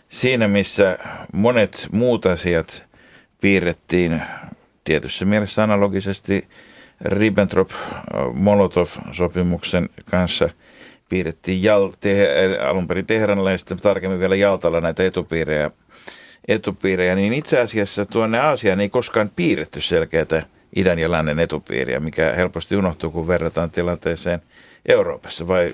siinä 0.08 0.48
missä 0.48 0.98
monet 1.32 1.88
muut 1.92 2.26
asiat 2.26 2.84
piirrettiin 3.40 4.22
tietyssä 4.84 5.24
mielessä 5.24 5.62
analogisesti 5.62 6.48
Ribbentrop-Molotov-sopimuksen 7.04 9.88
kanssa 10.10 10.48
piirrettiin 11.08 11.62
Jal, 11.62 11.90
te, 12.00 12.28
alun 12.68 12.86
perin 12.86 13.06
sitten 13.56 13.80
tarkemmin 13.80 14.20
vielä 14.20 14.36
Jaltalla 14.36 14.80
näitä 14.80 15.04
etupiirejä, 15.04 15.70
etupiirejä, 16.48 17.14
niin 17.14 17.32
itse 17.32 17.60
asiassa 17.60 18.06
tuonne 18.06 18.38
Aasiaan 18.38 18.80
ei 18.80 18.88
koskaan 18.88 19.30
piirretty 19.36 19.80
selkeätä 19.80 20.42
idän 20.76 20.98
ja 20.98 21.10
lännen 21.10 21.38
etupiiriä, 21.38 22.00
mikä 22.00 22.32
helposti 22.32 22.76
unohtuu, 22.76 23.10
kun 23.10 23.28
verrataan 23.28 23.70
tilanteeseen 23.70 24.42
Euroopassa, 24.88 25.48
vai, 25.48 25.72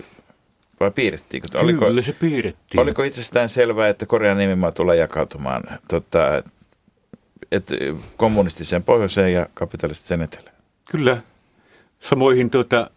vai 0.81 0.91
piirrettiinkö? 0.91 1.49
Kyllä 1.51 1.65
Oliko, 1.65 2.03
se 2.03 2.13
piirrettiin. 2.13 2.81
oliko 2.81 3.03
itsestään 3.03 3.49
selvää, 3.49 3.89
että 3.89 4.07
Korean 4.07 4.39
nimimaa 4.39 4.73
tulee 4.73 4.97
jakautumaan 4.97 5.63
tota, 5.89 6.43
että 7.53 7.75
kommunistiseen 8.17 8.83
pohjoiseen 8.83 9.33
ja 9.33 9.47
kapitalistiseen 9.55 10.23
etelään? 10.23 10.57
Kyllä. 10.91 11.23
Samoihin 12.01 12.51
tuota, 12.51 12.91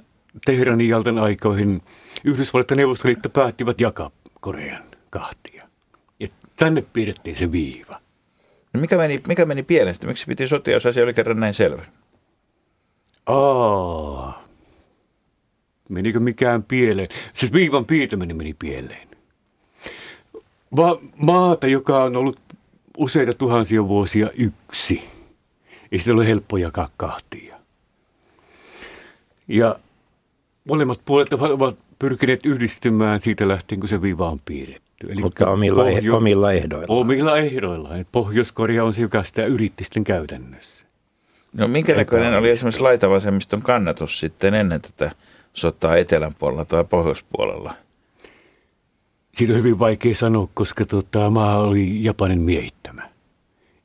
Teheranin 0.46 0.90
jaltan 0.90 1.20
aikoihin 1.20 1.82
Yhdysvallat 2.24 2.70
ja 2.70 2.76
Neuvostoliitto 2.76 3.30
päättivät 3.30 3.82
jakaa 3.82 4.12
Korean 4.42 4.84
kahtia. 5.10 5.59
Tänne 6.60 6.82
piirrettiin 6.82 7.36
se 7.36 7.52
viiva. 7.52 8.02
No 8.74 8.80
mikä, 8.80 8.98
meni, 8.98 9.20
mikä 9.28 9.46
meni 9.46 9.64
pieleen 9.64 9.94
sitten? 9.94 10.10
Miksi 10.10 10.26
piti 10.26 10.48
sotia, 10.48 10.74
jos 10.74 10.86
asia 10.86 11.04
oli 11.04 11.14
kerran 11.14 11.40
näin 11.40 11.54
selvä? 11.54 11.86
Aa. 13.26 14.44
Menikö 15.90 16.20
mikään 16.20 16.64
pieleen? 16.64 17.08
Siis 17.34 17.54
viivan 17.54 17.86
piirtäminen 17.86 18.38
meni 18.38 18.54
pieleen. 18.54 19.08
Va- 20.76 21.00
maata, 21.16 21.68
joka 21.68 22.04
on 22.04 22.16
ollut 22.16 22.40
useita 22.98 23.34
tuhansia 23.34 23.88
vuosia 23.88 24.30
yksi. 24.38 25.04
Ei 25.92 26.00
sitä 26.00 26.12
ole 26.12 26.28
helppo 26.28 26.58
jakaa 26.58 26.88
kahtia. 26.98 27.60
Ja 29.48 29.80
molemmat 30.66 31.00
puolet 31.06 31.34
ovat 31.34 31.78
pyrkineet 32.00 32.46
yhdistymään 32.46 33.22
siitä 33.22 33.48
lähtien, 33.48 33.80
kun 33.80 33.90
se 33.90 34.02
viiva 34.02 34.30
on 34.30 34.40
piirretty. 34.46 34.89
Eli 35.08 35.22
Mutta 35.22 35.50
omilla, 35.50 35.84
Pohjo- 35.84 36.16
omilla 36.16 36.54
ehdoilla. 36.54 36.86
Omilla 36.88 37.38
ehdoillaan. 37.38 38.06
Pohjois-Korea 38.12 38.84
on 38.84 38.94
se, 38.94 39.02
joka 39.02 39.24
sitä 39.24 39.46
yritti 39.46 39.84
sitten 39.84 40.04
käytännössä. 40.04 40.84
No 41.54 41.68
minkä 41.68 41.96
näköinen 41.96 42.38
oli 42.38 42.50
esimerkiksi 42.50 42.82
laitavasemmiston 42.82 43.62
kannatus 43.62 44.20
sitten 44.20 44.54
ennen 44.54 44.82
tätä 44.82 45.12
sotaa 45.54 45.98
etelän 45.98 46.32
puolella 46.40 46.66
tai 46.66 46.84
pohjoispuolella? 46.84 47.74
Siitä 49.36 49.54
on 49.54 49.60
hyvin 49.60 49.80
vaikea 49.80 50.16
sanoa, 50.16 50.48
koska 50.54 50.86
tota, 50.86 51.30
maa 51.30 51.58
oli 51.60 52.04
Japanin 52.04 52.42
miehittämä. 52.42 53.10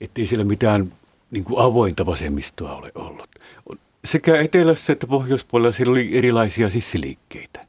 Että 0.00 0.20
ei 0.20 0.26
siellä 0.26 0.44
mitään 0.44 0.92
niin 1.30 1.44
kuin 1.44 1.60
avointa 1.60 2.06
vasemmistoa 2.06 2.76
ole 2.76 2.92
ollut. 2.94 3.28
Sekä 4.04 4.40
etelässä 4.40 4.92
että 4.92 5.06
pohjoispuolella 5.06 5.72
siellä 5.72 5.92
oli 5.92 6.18
erilaisia 6.18 6.70
sissiliikkeitä. 6.70 7.60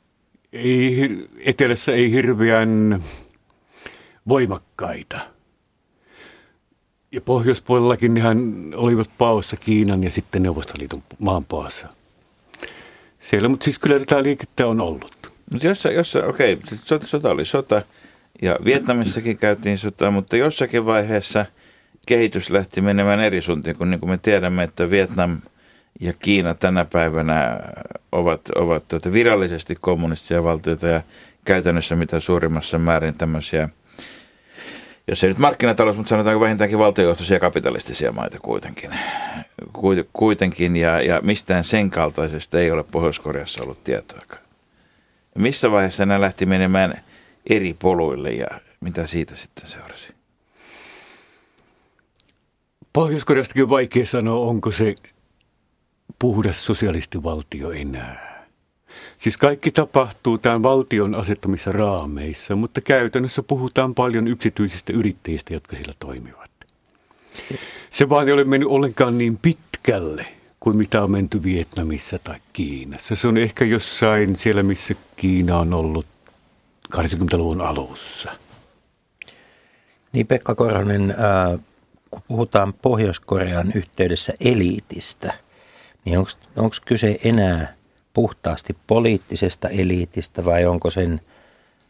Ei, 0.54 1.10
etelässä 1.40 1.92
ei 1.92 2.12
hirveän 2.12 3.02
voimakkaita. 4.28 5.20
Ja 7.12 7.22
pohjoispuolellakin 7.22 8.14
nehän 8.14 8.54
olivat 8.76 9.10
paossa 9.18 9.58
Kiinan 9.58 10.04
ja 10.04 10.12
sitten 10.12 10.44
Neuvostoliiton 10.44 11.04
maanpaassa. 11.20 11.88
Siellä, 13.20 13.50
mutta 13.50 13.64
siis 13.64 13.80
kyllä 13.80 14.00
tätä 14.00 14.24
liikettä 14.24 14.68
on 14.68 14.82
ollut. 14.82 15.32
Jossa, 15.64 15.92
jossa 15.92 16.26
okei, 16.26 16.58
siis 16.68 16.82
sota, 16.86 17.08
sota 17.08 17.30
oli 17.30 17.46
sota 17.46 17.82
ja 18.42 18.58
Vietnamissakin 18.66 19.38
käytiin 19.38 19.78
sota, 19.78 20.12
mutta 20.12 20.38
jossakin 20.38 20.86
vaiheessa 20.86 21.46
kehitys 22.06 22.50
lähti 22.50 22.82
menemään 22.82 23.20
eri 23.20 23.42
suuntiin, 23.42 23.76
kun 23.76 23.90
niin 23.90 24.00
kuin 24.00 24.10
me 24.10 24.18
tiedämme, 24.18 24.64
että 24.64 24.90
Vietnam 24.90 25.38
ja 26.00 26.14
Kiina 26.14 26.54
tänä 26.54 26.86
päivänä 26.86 27.60
ovat, 28.12 28.42
ovat 28.56 28.88
tuota 28.88 29.14
virallisesti 29.14 29.76
kommunistisia 29.82 30.44
valtioita 30.44 30.88
ja 30.88 31.02
käytännössä 31.46 31.96
mitä 31.96 32.20
suurimmassa 32.20 32.80
määrin 32.80 33.16
tämmöisiä, 33.16 33.70
jos 35.08 35.24
ei 35.24 35.28
nyt 35.28 35.38
markkinatalous, 35.38 35.98
mutta 35.98 36.10
sanotaanko 36.10 36.42
vähintäänkin 36.46 36.80
valtiojohtoisia 36.80 37.40
kapitalistisia 37.40 38.12
maita 38.12 38.40
kuitenkin. 38.40 38.92
Kuit- 39.78 40.10
Kuitenkin 40.14 40.76
ja, 40.76 41.02
ja 41.02 41.22
mistään 41.22 41.64
sen 41.64 41.90
kaltaisesta 41.90 42.60
ei 42.60 42.72
ole 42.72 42.84
Pohjois-Koreassa 42.92 43.64
ollut 43.64 43.84
tietoakaan. 43.84 44.42
Missä 45.36 45.72
vaiheessa 45.72 46.06
nämä 46.06 46.22
lähti 46.22 46.46
menemään 46.46 47.00
eri 47.50 47.76
poluille 47.82 48.32
ja 48.32 48.48
mitä 48.80 49.08
siitä 49.08 49.36
sitten 49.36 49.68
seurasi? 49.68 50.14
Pohjois-Koreastakin 52.94 53.64
on 53.64 53.70
vaikea 53.70 54.06
sanoa, 54.06 54.46
onko 54.46 54.72
se 54.72 54.96
puhdas 56.20 56.66
sosialistivaltio 56.66 57.72
enää. 57.72 58.25
Siis 59.18 59.38
kaikki 59.38 59.72
tapahtuu 59.72 60.38
tämän 60.38 60.64
valtion 60.64 61.16
asettamissa 61.16 61.72
raameissa, 61.72 62.56
mutta 62.56 62.82
käytännössä 62.82 63.44
puhutaan 63.44 63.96
paljon 63.96 64.28
yksityisistä 64.28 64.94
yrittäjistä, 64.94 65.54
jotka 65.54 65.76
siellä 65.76 65.94
toimivat. 66.00 66.52
Se 67.90 68.10
vaan 68.10 68.28
ei 68.28 68.34
ole 68.34 68.44
mennyt 68.44 68.70
ollenkaan 68.70 69.18
niin 69.18 69.38
pitkälle 69.38 70.26
kuin 70.60 70.78
mitä 70.78 71.04
on 71.04 71.12
menty 71.12 71.44
Vietnamissa 71.44 72.20
tai 72.20 72.36
Kiinassa. 72.54 73.16
Se 73.16 73.28
on 73.28 73.38
ehkä 73.38 73.66
jossain 73.66 74.36
siellä, 74.36 74.64
missä 74.64 74.96
Kiina 75.16 75.60
on 75.60 75.74
ollut 75.74 76.06
80-luvun 76.96 77.62
alussa. 77.62 78.32
Niin 80.12 80.28
Pekka 80.28 80.56
Korhonen, 80.56 81.12
äh, 81.12 81.60
kun 82.12 82.22
puhutaan 82.28 82.74
Pohjois-Korean 82.74 83.72
yhteydessä 83.76 84.34
eliitistä, 84.40 85.34
niin 86.06 86.18
onko 86.56 86.76
kyse 86.86 87.20
enää 87.24 87.75
puhtaasti 88.16 88.76
poliittisesta 88.88 89.70
eliitistä 89.70 90.46
vai 90.46 90.66
onko 90.66 90.90
sen 90.90 91.22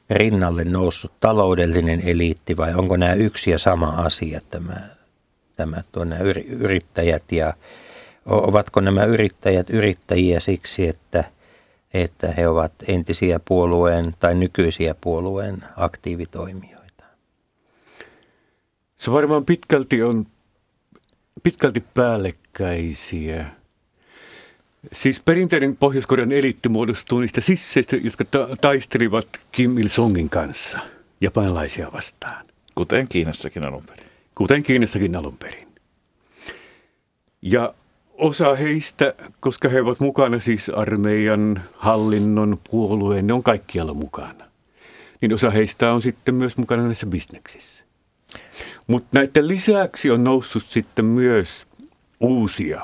rinnalle 0.10 0.64
noussut 0.64 1.12
taloudellinen 1.20 2.02
eliitti 2.02 2.58
vai 2.58 2.74
onko 2.74 2.98
nämä 2.98 3.14
yksi 3.14 3.52
ja 3.52 3.60
sama 3.60 3.88
asia, 3.88 4.42
tämä, 4.50 4.90
tämä 5.56 5.84
tuonne 5.92 6.18
yrittäjät 6.48 7.32
ja 7.32 7.54
ovatko 8.26 8.82
nämä 8.82 9.04
yrittäjät 9.04 9.70
yrittäjiä 9.70 10.40
siksi, 10.40 10.88
että, 10.88 11.24
että 11.94 12.32
he 12.32 12.48
ovat 12.48 12.72
entisiä 12.88 13.40
puolueen 13.46 14.14
tai 14.20 14.36
nykyisiä 14.36 14.96
puolueen 15.02 15.64
aktiivitoimijoita? 15.78 17.04
Se 18.98 19.12
varmaan 19.12 19.46
pitkälti 19.46 20.04
on 20.04 20.26
pitkälti 21.44 21.84
päällekkäisiä. 21.94 23.46
Siis 24.94 25.22
perinteinen 25.26 25.78
Pohjois-Korean 25.78 26.32
eliitti 26.32 26.70
muodostuu 26.70 27.20
niistä 27.20 27.42
sisseistä, 27.42 27.96
jotka 27.96 28.26
ta- 28.26 28.48
taistelivat 28.62 29.28
Kim 29.52 29.78
Il-sungin 29.78 30.30
kanssa 30.30 30.80
japanilaisia 31.22 31.92
vastaan, 31.94 32.46
Kuten 32.76 33.08
Kiinassakin 33.08 33.68
alun 33.68 33.84
perin. 33.86 34.04
kuten 34.36 34.64
Kiinassakin 34.64 35.16
alun 35.16 35.38
perin. 35.38 35.68
Ja 37.42 37.74
osa 38.14 38.56
heistä, 38.56 39.14
koska 39.40 39.70
he 39.70 39.82
ovat 39.82 40.00
mukana 40.00 40.40
siis 40.40 40.70
armeijan, 40.70 41.62
hallinnon, 41.74 42.60
puolueen, 42.72 43.28
ne 43.28 43.34
on 43.34 43.44
kaikkialla 43.44 43.94
mukana. 43.94 44.46
Niin 45.22 45.34
osa 45.34 45.50
heistä 45.50 45.92
on 45.94 46.02
sitten 46.02 46.36
myös 46.36 46.58
mukana 46.58 46.84
näissä 46.84 47.06
bisneksissä. 47.06 47.84
Mutta 48.88 49.08
näiden 49.12 49.48
lisäksi 49.48 50.12
on 50.12 50.24
noussut 50.24 50.66
sitten 50.66 51.06
myös 51.06 51.68
uusia, 52.20 52.82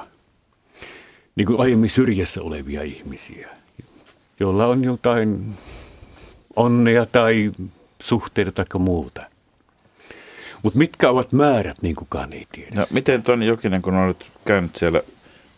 niin 1.41 1.47
kuin 1.47 1.61
aiemmin 1.61 1.89
syrjässä 1.89 2.41
olevia 2.41 2.81
ihmisiä, 2.81 3.49
joilla 4.39 4.65
on 4.65 4.83
jotain 4.83 5.53
onnea 6.55 7.05
tai 7.05 7.51
suhteita 8.03 8.51
tai 8.51 8.65
muuta. 8.79 9.21
Mutta 10.63 10.79
mitkä 10.79 11.09
ovat 11.09 11.31
määrät, 11.31 11.81
niin 11.81 11.95
kukaan 11.95 12.33
ei 12.33 12.47
tiedä. 12.51 12.75
No 12.75 12.85
miten 12.91 13.23
Toni 13.23 13.45
Jokinen, 13.45 13.81
kun 13.81 13.93
olet 13.93 14.25
käynyt 14.45 14.75
siellä 14.75 15.01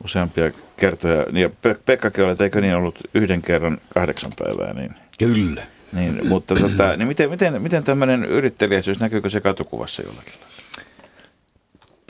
useampia 0.03 0.51
kertoja, 0.77 1.25
niin 1.31 1.41
ja 1.41 1.49
Pe- 1.61 1.79
Pekkakin 1.85 2.23
olet, 2.23 2.41
eikö 2.41 2.61
niin 2.61 2.75
ollut 2.75 2.99
yhden 3.13 3.41
kerran 3.41 3.77
kahdeksan 3.93 4.31
päivää, 4.39 4.73
niin, 4.73 4.91
Kyllä. 5.19 5.63
niin 5.93 6.27
mutta 6.27 6.55
tota, 6.55 6.97
niin 6.97 7.07
miten, 7.07 7.29
miten, 7.29 7.61
miten 7.61 7.83
tämmöinen 7.83 8.25
yrittelijäisyys, 8.25 8.99
näkyykö 8.99 9.29
se 9.29 9.41
katukuvassa 9.41 10.01
jollakin 10.01 10.33
lailla? 10.33 10.57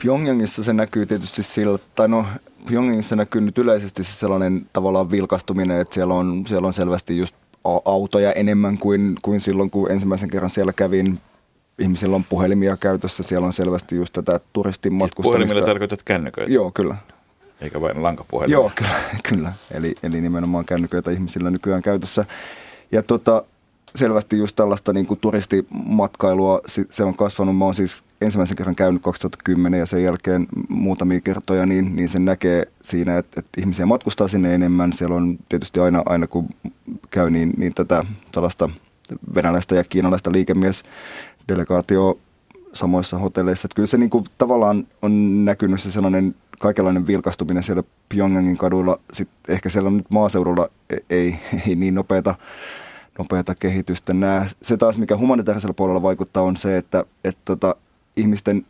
Pyongyangissa 0.02 0.62
se 0.62 0.72
näkyy 0.72 1.06
tietysti 1.06 1.42
sillä, 1.42 1.78
tai 1.94 2.08
no 2.08 2.26
Pyongyangissa 2.68 3.16
näkyy 3.16 3.40
nyt 3.40 3.58
yleisesti 3.58 4.04
se 4.04 4.12
sellainen 4.12 4.66
tavallaan 4.72 5.10
vilkastuminen, 5.10 5.80
että 5.80 5.94
siellä 5.94 6.14
on, 6.14 6.44
siellä 6.46 6.66
on 6.66 6.72
selvästi 6.72 7.18
just 7.18 7.34
autoja 7.84 8.32
enemmän 8.32 8.78
kuin, 8.78 9.16
kuin 9.22 9.40
silloin, 9.40 9.70
kun 9.70 9.90
ensimmäisen 9.90 10.30
kerran 10.30 10.50
siellä 10.50 10.72
kävin. 10.72 11.20
Ihmisillä 11.78 12.16
on 12.16 12.24
puhelimia 12.24 12.76
käytössä, 12.76 13.22
siellä 13.22 13.46
on 13.46 13.52
selvästi 13.52 13.96
just 13.96 14.12
tätä 14.12 14.40
turistin 14.52 14.92
Siis 14.92 15.00
matkustamista. 15.00 15.38
puhelimella 15.38 15.66
tarkoitat 15.66 16.02
kännyköitä? 16.02 16.52
Joo, 16.52 16.70
kyllä. 16.74 16.96
eikä 17.60 17.80
vain 17.80 18.02
lankapuhelin. 18.02 18.52
Joo, 18.52 18.70
kyllä. 18.74 18.94
kyllä. 19.28 19.52
Eli, 19.70 19.94
eli 20.02 20.20
nimenomaan 20.20 20.64
kännyköitä 20.64 21.10
ihmisillä 21.10 21.50
nykyään 21.50 21.82
käytössä. 21.82 22.24
Ja 22.92 23.02
tota, 23.02 23.44
selvästi 23.96 24.38
just 24.38 24.56
tällaista 24.56 24.92
niin 24.92 25.06
kuin 25.06 25.20
turistimatkailua, 25.20 26.60
se 26.90 27.04
on 27.04 27.14
kasvanut. 27.14 27.56
Mä 27.56 27.64
oon 27.64 27.74
siis 27.74 28.02
ensimmäisen 28.20 28.56
kerran 28.56 28.74
käynyt 28.74 29.02
2010 29.02 29.80
ja 29.80 29.86
sen 29.86 30.02
jälkeen 30.02 30.46
muutamia 30.68 31.20
kertoja, 31.20 31.66
niin, 31.66 31.96
niin 31.96 32.08
sen 32.08 32.24
näkee 32.24 32.66
siinä, 32.82 33.18
että, 33.18 33.40
että 33.40 33.60
ihmisiä 33.60 33.86
matkustaa 33.86 34.28
sinne 34.28 34.54
enemmän. 34.54 34.92
Siellä 34.92 35.16
on 35.16 35.38
tietysti 35.48 35.80
aina, 35.80 36.02
aina 36.06 36.26
kun 36.26 36.48
käy, 37.10 37.30
niin, 37.30 37.52
niin 37.56 37.74
tätä 37.74 38.04
tällaista 38.32 38.70
venäläistä 39.34 39.74
ja 39.74 39.84
kiinalaista 39.84 40.32
liikemies-delegaatio 40.32 42.18
samoissa 42.72 43.18
hotelleissa. 43.18 43.66
Että 43.66 43.76
kyllä 43.76 43.86
se 43.86 43.98
niin 43.98 44.10
kuin, 44.10 44.24
tavallaan 44.38 44.86
on 45.02 45.44
näkynyt 45.44 45.80
se 45.80 45.90
sellainen 45.90 46.34
kaikenlainen 46.58 47.06
vilkastuminen 47.06 47.62
siellä 47.62 47.82
Pyongyangin 48.08 48.56
kaduilla. 48.56 49.00
Sitten 49.12 49.54
ehkä 49.54 49.68
siellä 49.68 49.90
nyt 49.90 50.10
maaseudulla 50.10 50.68
e-, 50.90 50.96
ei, 51.10 51.36
ei 51.68 51.76
niin 51.76 51.94
nopeata 51.94 52.34
nopeata 53.18 53.54
kehitystä 53.54 54.14
näe. 54.14 54.46
Se 54.62 54.76
taas, 54.76 54.98
mikä 54.98 55.16
humanitaarisella 55.16 55.74
puolella 55.74 56.02
vaikuttaa, 56.02 56.42
on 56.42 56.56
se, 56.56 56.76
että, 56.76 57.04
että 57.24 57.42
tota, 57.44 57.76
ihmisten 58.16 58.66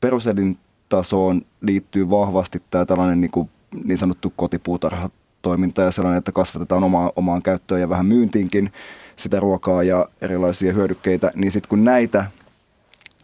peruselintasoon 0.00 1.42
liittyy 1.60 2.10
vahvasti 2.10 2.62
tämä 2.70 2.84
tällainen 2.84 3.20
niin, 3.20 3.30
kuin, 3.30 3.50
niin 3.84 3.98
sanottu 3.98 4.32
kotipuutarhatoiminta 4.36 5.82
ja 5.82 5.90
sellainen, 5.90 6.18
että 6.18 6.32
kasvatetaan 6.32 6.84
omaa, 6.84 7.12
omaan 7.16 7.42
käyttöön 7.42 7.80
ja 7.80 7.88
vähän 7.88 8.06
myyntiinkin 8.06 8.72
sitä 9.16 9.40
ruokaa 9.40 9.82
ja 9.82 10.08
erilaisia 10.20 10.72
hyödykkeitä, 10.72 11.30
niin 11.34 11.52
sitten 11.52 11.68
kun 11.68 11.84
näitä, 11.84 12.26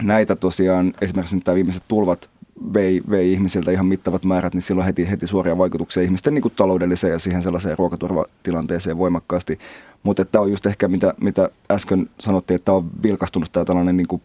näitä 0.03 0.37
tosiaan, 0.37 0.93
esimerkiksi 1.01 1.35
nyt 1.35 1.45
tämä 1.45 1.55
viimeiset 1.55 1.83
tulvat 1.89 2.29
vei, 2.75 3.03
vei 3.11 3.33
ihmisiltä 3.33 3.71
ihan 3.71 3.87
mittavat 3.87 4.25
määrät, 4.25 4.55
niin 4.55 4.63
silloin 4.63 4.87
heti, 4.87 5.11
heti 5.11 5.27
suoria 5.27 5.59
vaikutuksia 5.59 6.03
ihmisten 6.03 6.35
niin 6.35 6.43
kuin 6.43 6.55
taloudelliseen 6.57 7.13
ja 7.13 7.19
siihen 7.19 7.43
sellaiseen 7.43 7.79
ruokaturvatilanteeseen 7.79 8.99
voimakkaasti. 8.99 9.59
Mutta 10.05 10.25
tämä 10.25 10.43
on 10.43 10.51
just 10.51 10.67
ehkä, 10.67 10.89
mitä, 10.89 11.15
mitä 11.21 11.51
äsken 11.71 12.11
sanottiin, 12.21 12.55
että 12.55 12.65
tämä 12.65 12.77
on 12.77 12.91
vilkastunut 13.03 13.53
tämä 13.53 13.65
tällainen 13.65 13.97
niin 13.97 14.21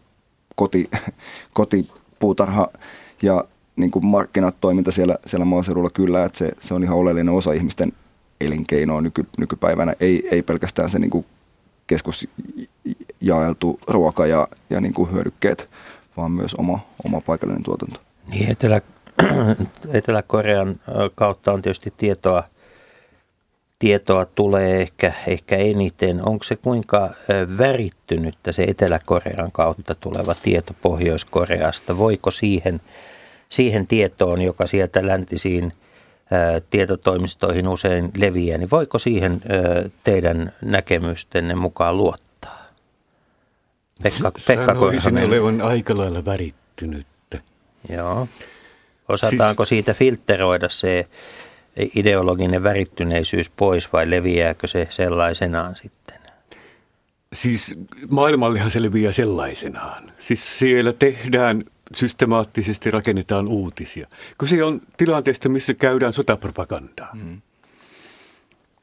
koti, 0.56 0.90
kotipuutarha 1.52 2.68
ja 3.22 3.44
niin 3.76 3.90
kuin 3.90 4.06
markkinatoiminta 4.06 4.92
siellä, 4.92 5.16
siellä 5.26 5.44
maaseudulla 5.44 5.90
kyllä, 5.90 6.24
että 6.24 6.38
se, 6.38 6.52
se 6.60 6.74
on 6.74 6.84
ihan 6.84 6.98
oleellinen 6.98 7.34
osa 7.34 7.52
ihmisten 7.52 7.92
elinkeinoa 8.40 9.00
nyky, 9.00 9.26
nykypäivänä. 9.38 9.94
Ei, 10.00 10.28
ei 10.30 10.42
pelkästään 10.42 10.90
se 10.90 10.98
niin 10.98 11.10
kuin 11.10 11.26
keskusjaeltu 11.86 13.80
ruoka 13.88 14.26
ja, 14.26 14.48
ja 14.70 14.80
niin 14.80 14.94
kuin 14.94 15.12
hyödykkeet, 15.12 15.68
vaan 16.16 16.32
myös 16.32 16.54
oma, 16.54 16.78
oma 17.04 17.20
paikallinen 17.20 17.62
tuotanto. 17.62 18.00
Niin, 18.28 18.50
Etelä, 18.50 18.80
Etelä-Korean 19.92 20.80
kautta 21.14 21.52
on 21.52 21.62
tietysti 21.62 21.94
tietoa, 21.96 22.44
tietoa 23.80 24.26
tulee 24.26 24.80
ehkä, 24.80 25.12
ehkä 25.26 25.56
eniten. 25.56 26.28
Onko 26.28 26.44
se 26.44 26.56
kuinka 26.56 27.10
värittynyt 27.58 28.34
se 28.50 28.62
Etelä-Korean 28.62 29.52
kautta 29.52 29.94
tuleva 29.94 30.34
tieto 30.42 30.74
Pohjois-Koreasta? 30.82 31.98
Voiko 31.98 32.30
siihen, 32.30 32.80
siihen 33.48 33.86
tietoon, 33.86 34.42
joka 34.42 34.66
sieltä 34.66 35.06
läntisiin 35.06 35.72
tietotoimistoihin 36.70 37.68
usein 37.68 38.10
leviää, 38.16 38.58
niin 38.58 38.70
voiko 38.70 38.98
siihen 38.98 39.40
teidän 40.04 40.52
näkemystenne 40.62 41.54
mukaan 41.54 41.96
luottaa? 41.96 42.66
Pekka, 44.02 44.32
Pekka 44.46 44.74
Sanoisin 44.74 45.18
olevan 45.18 45.60
aika 45.60 45.94
lailla 45.96 46.24
värittynyt 46.24 47.06
Joo. 47.88 48.28
Osataanko 49.08 49.64
siis, 49.64 49.68
siitä 49.68 49.94
filteroida 49.94 50.68
se 50.68 51.06
ideologinen 51.76 52.62
värittyneisyys 52.62 53.50
pois 53.50 53.92
vai 53.92 54.10
leviääkö 54.10 54.66
se 54.66 54.86
sellaisenaan 54.90 55.76
sitten? 55.76 56.20
Siis 57.32 57.74
maailmallehan 58.10 58.70
se 58.70 58.82
leviää 58.82 59.12
sellaisenaan. 59.12 60.12
Siis 60.18 60.58
siellä 60.58 60.92
tehdään 60.92 61.64
systemaattisesti 61.94 62.90
rakennetaan 62.90 63.48
uutisia. 63.48 64.08
Kun 64.38 64.48
se 64.48 64.64
on 64.64 64.80
tilanteesta, 64.96 65.48
missä 65.48 65.74
käydään 65.74 66.12
sotapropagandaa. 66.12 67.10
Mm. 67.14 67.40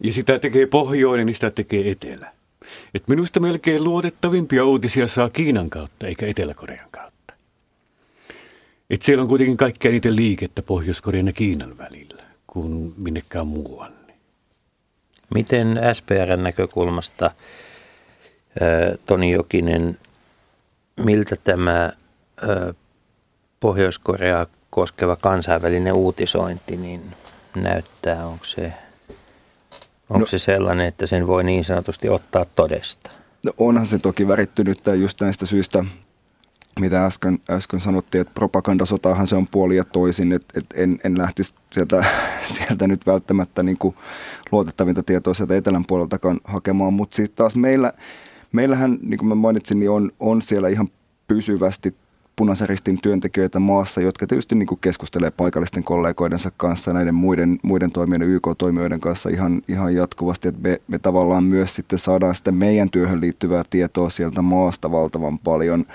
Ja 0.03 0.13
sitä 0.13 0.39
tekee 0.39 0.65
pohjoinen, 0.65 1.25
niin 1.25 1.35
sitä 1.35 1.51
tekee 1.51 1.91
etelä. 1.91 2.31
Et 2.93 3.07
minusta 3.07 3.39
melkein 3.39 3.83
luotettavimpia 3.83 4.65
uutisia 4.65 5.07
saa 5.07 5.29
Kiinan 5.29 5.69
kautta, 5.69 6.07
eikä 6.07 6.27
Etelä-Korean 6.27 6.89
kautta. 6.91 7.33
Et 8.89 9.01
siellä 9.01 9.21
on 9.21 9.27
kuitenkin 9.27 9.57
kaikkea 9.57 9.91
niiden 9.91 10.15
liikettä 10.15 10.61
Pohjois-Korean 10.61 11.27
ja 11.27 11.33
Kiinan 11.33 11.77
välillä 11.77 12.26
kuin 12.47 12.93
minnekään 12.97 13.47
muuanne. 13.47 14.13
Miten 15.35 15.79
SPRn 15.93 16.43
näkökulmasta, 16.43 17.31
Toni 19.05 19.31
Jokinen, 19.31 19.99
miltä 20.97 21.35
tämä 21.35 21.91
Pohjois-Korea 23.59 24.45
koskeva 24.69 25.15
kansainvälinen 25.15 25.93
uutisointi 25.93 26.77
niin 26.77 27.13
näyttää? 27.55 28.25
Onko 28.25 28.45
se, 28.45 28.73
onko 30.09 30.19
no, 30.19 30.25
se 30.25 30.39
sellainen, 30.39 30.87
että 30.87 31.07
sen 31.07 31.27
voi 31.27 31.43
niin 31.43 31.63
sanotusti 31.63 32.09
ottaa 32.09 32.45
todesta? 32.45 33.11
No 33.45 33.51
onhan 33.57 33.87
se 33.87 33.99
toki 33.99 34.27
värittynyt 34.27 34.81
just 34.99 35.21
näistä 35.21 35.45
syistä, 35.45 35.85
mitä 36.79 37.05
äsken, 37.05 37.39
äsken 37.49 37.81
sanottiin, 37.81 38.21
että 38.21 38.33
propagandasotaahan 38.33 39.27
se 39.27 39.35
on 39.35 39.47
puoli 39.51 39.75
ja 39.75 39.83
toisin, 39.83 40.33
että, 40.33 40.59
että 40.59 40.75
en, 40.77 40.99
en 41.03 41.17
lähtisi 41.17 41.53
sieltä, 41.69 42.05
sieltä 42.55 42.87
nyt 42.87 43.05
välttämättä 43.05 43.63
niin 43.63 43.77
kuin 43.77 43.95
luotettavinta 44.51 45.03
tietoa 45.03 45.33
sieltä 45.33 45.55
etelän 45.55 45.85
puoleltakaan 45.85 46.39
hakemaan, 46.43 46.93
mutta 46.93 47.15
sitten 47.15 47.35
taas 47.35 47.55
meillä, 47.55 47.93
meillähän, 48.51 48.97
niin 49.01 49.17
kuin 49.17 49.27
mä 49.27 49.35
mainitsin, 49.35 49.79
niin 49.79 49.89
on, 49.89 50.11
on 50.19 50.41
siellä 50.41 50.69
ihan 50.69 50.89
pysyvästi 51.27 51.95
punaisen 52.37 52.69
ristin 52.69 53.01
työntekijöitä 53.01 53.59
maassa, 53.59 54.01
jotka 54.01 54.27
tietysti 54.27 54.55
niin 54.55 54.67
kuin 54.67 54.79
keskustelee 54.81 55.31
paikallisten 55.31 55.83
kollegoidensa 55.83 56.51
kanssa, 56.57 56.93
näiden 56.93 57.15
muiden, 57.15 57.59
muiden 57.63 57.91
toimijoiden, 57.91 58.29
YK-toimijoiden 58.29 58.99
kanssa 58.99 59.29
ihan, 59.29 59.61
ihan 59.67 59.95
jatkuvasti, 59.95 60.47
että 60.47 60.61
me, 60.61 60.81
me 60.87 60.99
tavallaan 60.99 61.43
myös 61.43 61.75
sitten 61.75 61.99
saadaan 61.99 62.35
sitä 62.35 62.51
meidän 62.51 62.89
työhön 62.89 63.21
liittyvää 63.21 63.63
tietoa 63.69 64.09
sieltä 64.09 64.41
maasta 64.41 64.91
valtavan 64.91 65.39
paljon 65.39 65.85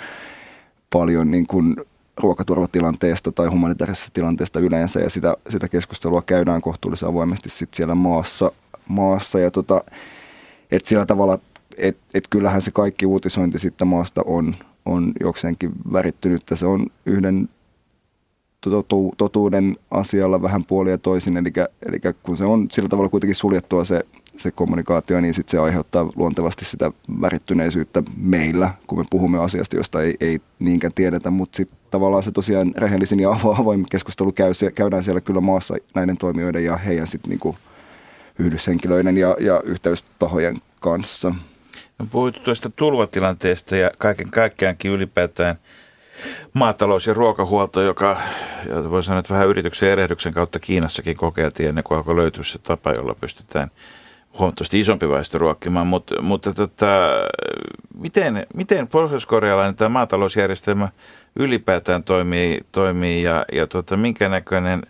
paljon 0.93 1.31
niin 1.31 1.47
kuin 1.47 1.77
ruokaturvatilanteesta 2.17 3.33
tai 3.33 3.47
humanitaarisesta 3.47 4.11
tilanteesta 4.13 4.61
yleensä 4.61 5.01
ja 5.01 5.11
sitä, 5.11 5.37
sitä 5.49 5.69
keskustelua 5.69 6.23
käydään 6.23 6.61
kohtuullisen 6.61 7.09
avoimesti 7.09 7.49
sit 7.49 7.75
siellä 7.75 7.95
maassa, 7.95 8.53
maassa 8.89 9.39
ja 9.39 9.51
tota, 9.51 9.85
et 10.71 10.87
sillä 10.87 11.07
tavalla, 11.07 11.39
että 11.79 12.03
et 12.15 12.29
kyllähän 12.31 12.63
se 12.63 12.71
kaikki 12.71 13.07
uutisointi 13.07 13.59
sitten 13.59 13.89
maasta 13.89 14.23
on, 14.27 14.55
on 14.85 15.13
jokseenkin 15.21 15.73
värittynyt. 15.93 16.43
Se 16.55 16.67
on 16.67 16.87
yhden 17.07 17.49
totu, 18.61 19.15
totuuden 19.19 19.77
asialla 19.91 20.43
vähän 20.43 20.65
puolia 20.65 20.99
toisin, 20.99 21.37
eli, 21.37 21.53
eli 21.89 22.01
kun 22.23 22.37
se 22.37 22.45
on 22.45 22.67
sillä 22.71 22.89
tavalla 22.89 23.09
kuitenkin 23.09 23.35
suljettua 23.35 23.85
se 23.85 24.05
se 24.37 24.51
kommunikaatio, 24.51 25.21
niin 25.21 25.35
sit 25.35 25.49
se 25.49 25.59
aiheuttaa 25.59 26.09
luontevasti 26.17 26.65
sitä 26.65 26.93
värittyneisyyttä 27.21 28.03
meillä, 28.17 28.71
kun 28.87 28.99
me 28.99 29.05
puhumme 29.11 29.39
asiasta, 29.39 29.77
josta 29.77 30.03
ei, 30.03 30.15
ei 30.21 30.41
niinkään 30.59 30.93
tiedetä, 30.93 31.31
mutta 31.31 31.57
sitten 31.57 31.79
tavallaan 31.91 32.23
se 32.23 32.33
tosiaan 32.33 32.75
rehellisin 32.77 33.21
ja 33.21 33.31
avoin 33.59 33.87
keskustelu 33.91 34.33
käy, 34.33 34.53
käydään 34.75 35.05
siellä 35.05 35.21
kyllä 35.21 35.41
maassa 35.41 35.75
näiden 35.95 36.17
toimijoiden 36.17 36.65
ja 36.65 36.77
heidän 36.77 37.07
sitten 37.07 37.31
niinku 37.31 37.57
yhdyshenkilöiden 38.39 39.19
ja, 39.19 39.37
ja 39.41 39.61
yhteystahojen 39.65 40.61
kanssa. 40.81 41.35
No 41.99 42.07
puhuttu 42.11 42.41
tuosta 42.41 42.71
tulvatilanteesta 42.71 43.77
ja 43.77 43.91
kaiken 43.99 44.31
kaikkiaankin 44.31 44.91
ylipäätään 44.91 45.57
maatalous- 46.53 47.07
ja 47.07 47.15
ruokahuolto, 47.15 47.83
joka 47.83 48.21
voi 48.91 49.03
sanoa, 49.03 49.19
että 49.19 49.35
vähän 49.35 49.49
yrityksen 49.49 49.91
erehdyksen 49.91 50.33
kautta 50.33 50.59
Kiinassakin 50.59 51.17
kokeiltiin 51.17 51.69
ennen 51.69 51.85
kuin 51.85 51.99
alkoi 51.99 52.17
löytyä 52.17 52.45
se 52.45 52.59
tapa, 52.59 52.93
jolla 52.93 53.15
pystytään– 53.15 53.71
huomattavasti 54.39 54.81
isompi 54.81 55.09
väestö 55.09 55.39
ruokkimaan, 55.39 55.87
mutta, 55.87 56.23
mutta 56.23 56.55
tota, 56.55 56.87
miten, 57.99 58.47
miten 58.55 58.89
pohjois-korealainen 58.89 59.75
tämä 59.75 59.89
maatalousjärjestelmä 59.89 60.89
ylipäätään 61.37 62.05
toimii, 62.05 62.61
toimii 62.73 63.23
ja, 63.23 63.45
ja 63.53 63.67
tota, 63.67 63.97
minkä 63.97 64.29
näköinen 64.29 64.83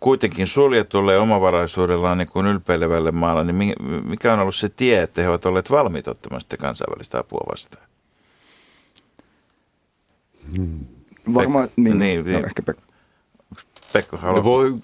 kuitenkin 0.00 0.46
suljetulle 0.46 1.18
omavaraisuudellaan 1.18 2.18
niin 2.18 2.28
kuin 2.28 2.46
ylpeilevälle 2.46 3.10
maalla, 3.10 3.44
niin 3.44 3.74
mikä 4.04 4.32
on 4.32 4.40
ollut 4.40 4.56
se 4.56 4.68
tie, 4.68 5.02
että 5.02 5.22
he 5.22 5.28
ovat 5.28 5.46
olleet 5.46 5.70
valmiit 5.70 6.08
ottamaan 6.08 6.40
sitä 6.40 6.56
kansainvälistä 6.56 7.18
apua 7.18 7.46
vastaan? 7.50 7.86
Hmm. 10.56 10.78
Varmaan, 11.34 11.68
niin, 11.76 11.98
niin, 11.98 12.18
no, 12.18 12.30
niin. 12.30 12.44
ehkä 12.44 12.62
Pekka. 12.62 12.87
Haluaa. 14.12 14.36
No 14.36 14.44
voi 14.44 14.74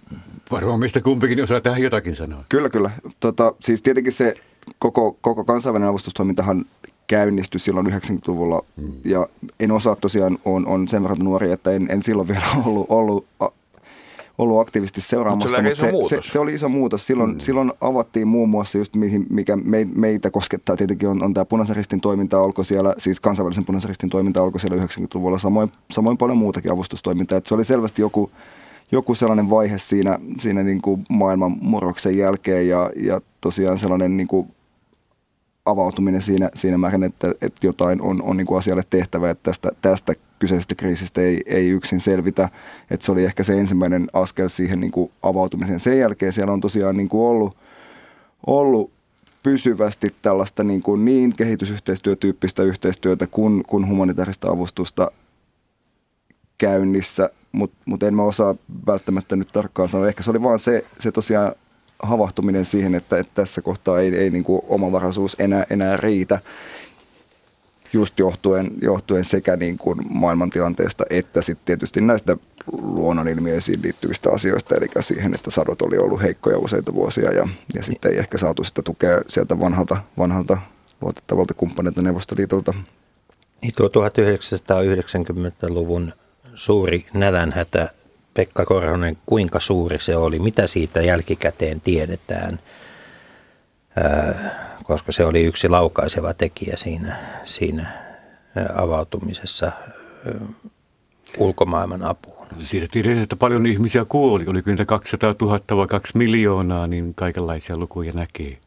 Varmaan 0.51 0.81
mistä 0.81 1.01
kumpikin 1.01 1.43
osaa 1.43 1.61
tähän 1.61 1.83
jotakin 1.83 2.17
sanoa. 2.17 2.45
Kyllä, 2.49 2.69
kyllä. 2.69 2.91
Tota, 3.21 3.55
siis 3.61 3.83
tietenkin 3.83 4.13
se 4.13 4.35
koko, 4.79 5.17
koko 5.21 5.45
kansainvälinen 5.45 5.89
avustustoimintahan 5.89 6.65
käynnistyi 7.07 7.61
silloin 7.61 7.87
90-luvulla 7.87 8.63
hmm. 8.81 8.93
ja 9.05 9.27
en 9.61 9.73
osaa 9.73 9.97
tosiaan, 9.97 10.39
on, 10.45 10.67
on 10.67 10.89
sen 10.89 11.03
verran 11.03 11.19
nuori, 11.19 11.53
että 11.53 11.71
en, 11.71 11.87
en 11.91 12.03
silloin 12.03 12.29
vielä 12.29 12.45
ollut, 12.67 12.87
ollut 12.89 13.27
ollut 14.39 14.61
aktiivisesti 14.61 15.01
seuraamassa. 15.01 15.49
Mutta 15.49 15.57
se 15.57 15.61
oli 15.61 15.69
aika 15.69 15.77
iso 15.77 15.87
se, 15.87 15.87
se, 15.87 15.93
muutos. 15.93 16.33
se, 16.33 16.39
oli 16.39 16.55
iso 16.55 16.69
muutos. 16.69 17.07
Silloin, 17.07 17.31
mm. 17.31 17.39
silloin 17.39 17.73
avattiin 17.81 18.29
muun 18.29 18.49
muassa 18.49 18.79
just 18.79 18.97
mihin, 18.97 19.27
mikä 19.31 19.57
me, 19.57 19.89
meitä 19.95 20.31
koskettaa 20.31 20.77
tietenkin 20.77 21.09
on, 21.09 21.23
on 21.23 21.35
tämä 21.35 21.45
punaisen 21.45 21.77
ristin 21.77 22.01
toiminta 22.01 22.41
alkoi 22.41 22.65
siellä, 22.65 22.95
siis 22.99 23.21
kansainvälisen 23.21 23.65
punaisen 23.65 23.89
ristin 23.89 24.11
toiminta 24.11 24.43
alkoi 24.43 24.61
siellä 24.61 24.85
90-luvulla, 24.85 25.39
samoin, 25.39 25.73
samoin 25.91 26.19
paljon 26.19 26.39
muutakin 26.39 26.73
avustustoimintaa. 26.73 27.39
Et 27.39 27.47
se 27.47 27.55
oli 27.55 27.65
selvästi 27.65 28.03
joku, 28.03 28.31
joku 28.95 29.15
sellainen 29.15 29.51
vaihe 29.51 29.79
siinä, 29.79 30.19
siinä 30.41 30.63
niin 30.63 30.83
kuin 30.83 31.05
maailman 31.09 31.57
murroksen 31.61 32.19
jälkeen 32.19 32.69
ja, 32.69 32.91
ja 32.97 33.21
tosiaan 33.41 33.79
sellainen 33.79 34.17
niin 34.17 34.29
kuin 34.29 34.49
avautuminen 35.67 36.23
siinä, 36.23 36.51
siinä 36.55 36.79
määrin, 36.79 37.03
että, 37.03 37.35
että 37.43 37.67
jotain 37.67 38.03
on, 38.03 38.23
on 38.23 38.37
niin 38.37 38.47
kuin 38.47 38.59
asialle 38.59 38.83
tehtävä, 38.91 39.31
että 39.31 39.51
tästä, 39.51 39.71
tästä 39.83 40.15
kyseisestä 40.39 40.75
kriisistä 40.75 41.21
ei, 41.21 41.43
ei 41.47 41.71
yksin 41.71 42.01
selvitä. 42.01 42.49
Että 42.91 43.07
se 43.07 43.13
oli 43.13 43.25
ehkä 43.25 43.43
se 43.43 43.61
ensimmäinen 43.61 44.07
askel 44.13 44.49
siihen 44.49 44.81
niin 44.81 44.93
kuin 44.93 45.11
avautumiseen. 45.23 45.81
Sen 45.81 45.99
jälkeen 45.99 46.33
siellä 46.33 46.53
on 46.53 46.61
tosiaan 46.61 46.97
niin 46.97 47.09
kuin 47.09 47.27
ollut, 47.29 47.57
ollut 48.47 48.91
pysyvästi 49.43 50.15
tällaista 50.23 50.65
niin, 50.65 50.83
kuin 50.83 51.05
niin 51.05 51.37
kehitysyhteistyötyyppistä 51.37 52.63
yhteistyötä 52.63 53.27
kuin, 53.27 53.63
kuin 53.67 53.89
humanitaarista 53.89 54.51
avustusta 54.51 55.11
käynnissä, 56.59 57.31
mutta 57.55 57.77
mut 57.85 58.03
en 58.03 58.15
mä 58.15 58.23
osaa 58.23 58.55
välttämättä 58.87 59.37
nyt 59.37 59.53
tarkkaan 59.53 59.89
sanoa. 59.89 60.09
Ehkä 60.09 60.23
se 60.23 60.31
oli 60.31 60.43
vaan 60.43 60.59
se, 60.59 60.85
se 60.99 61.13
tosiaan 61.13 61.53
havahtuminen 62.03 62.65
siihen, 62.65 62.95
että, 62.95 63.19
että 63.19 63.35
tässä 63.35 63.63
kohtaa 63.63 64.01
ei, 64.01 64.17
ei 64.17 64.31
niin 64.31 64.45
kuin 64.45 64.63
omavaraisuus 64.69 65.37
enää, 65.39 65.67
enää 65.71 65.97
riitä 65.97 66.39
just 67.93 68.19
johtuen, 68.19 68.71
johtuen 68.83 69.25
sekä 69.25 69.57
niin 69.57 69.79
kuin 69.79 69.99
maailmantilanteesta 70.11 71.05
että 71.11 71.43
sitten 71.43 71.67
tietysti 71.67 72.01
näistä 72.01 72.37
luonnonilmiöisiin 72.73 73.83
liittyvistä 73.83 74.31
asioista, 74.31 74.75
eli 74.75 74.87
siihen, 75.01 75.35
että 75.35 75.51
sadot 75.51 75.83
oli 75.83 75.99
ollut 75.99 76.23
heikkoja 76.23 76.59
useita 76.59 76.95
vuosia 76.95 77.33
ja, 77.33 77.49
ja 77.75 77.83
sitten 77.83 78.13
ei 78.13 78.19
ehkä 78.19 78.39
saatu 78.39 78.65
sitä 78.65 78.83
tukea 78.83 79.23
sieltä 79.29 79.61
vanhalta, 79.61 79.97
vanhalta 80.19 80.59
luotettavalta 81.01 81.55
kumppanilta 81.55 82.03
Neuvostoliitolta. 82.03 82.75
Niin 83.63 83.73
tuo 83.77 83.89
1990-luvun 83.89 86.13
suuri 86.55 87.05
nälänhätä, 87.15 87.89
Pekka 88.35 88.65
Korhonen, 88.65 89.17
kuinka 89.27 89.61
suuri 89.61 89.99
se 89.99 90.17
oli? 90.17 90.39
Mitä 90.39 90.67
siitä 90.67 91.03
jälkikäteen 91.03 91.81
tiedetään? 91.81 92.59
Ää, 93.97 94.55
koska 94.83 95.13
se 95.13 95.25
oli 95.25 95.45
yksi 95.45 95.69
laukaiseva 95.69 96.35
tekijä 96.35 96.77
siinä, 96.77 97.17
siinä 97.45 97.87
avautumisessa 98.75 99.67
ää, 99.67 100.35
ulkomaailman 101.39 102.03
apuun. 102.03 102.47
Siitä 102.63 102.87
tiedetään, 102.91 103.23
että 103.23 103.37
paljon 103.37 103.67
ihmisiä 103.67 104.05
kuoli. 104.09 104.45
Oliko 104.47 104.71
niitä 104.71 104.85
200 104.85 105.35
000 105.41 105.61
vai 105.77 105.87
2 105.87 106.19
miljoonaa, 106.19 106.87
niin 106.87 107.15
kaikenlaisia 107.15 107.77
lukuja 107.77 108.13
näkee. 108.13 108.59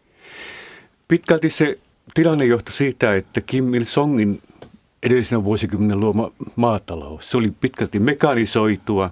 Pitkälti 1.07 1.49
se 1.49 1.77
tilanne 2.13 2.45
johtui 2.45 2.75
siitä, 2.75 3.15
että 3.15 3.41
Kim 3.41 3.73
Il-songin 3.73 4.41
edellisenä 5.03 5.43
vuosikymmenen 5.43 5.99
luoma 5.99 6.31
maatalous, 6.55 7.31
se 7.31 7.37
oli 7.37 7.53
pitkälti 7.61 7.99
mekanisoitua 7.99 9.11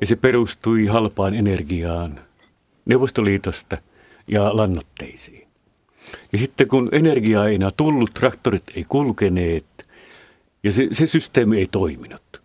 ja 0.00 0.06
se 0.06 0.16
perustui 0.16 0.86
halpaan 0.86 1.34
energiaan 1.34 2.20
Neuvostoliitosta 2.84 3.78
ja 4.28 4.56
lannoitteisiin. 4.56 5.48
Ja 6.32 6.38
sitten 6.38 6.68
kun 6.68 6.88
energiaa 6.92 7.48
ei 7.48 7.54
enää 7.54 7.70
tullut, 7.76 8.14
traktorit 8.14 8.64
ei 8.74 8.84
kulkeneet 8.88 9.66
ja 10.62 10.72
se, 10.72 10.88
se 10.92 11.06
systeemi 11.06 11.58
ei 11.58 11.68
toiminut. 11.72 12.42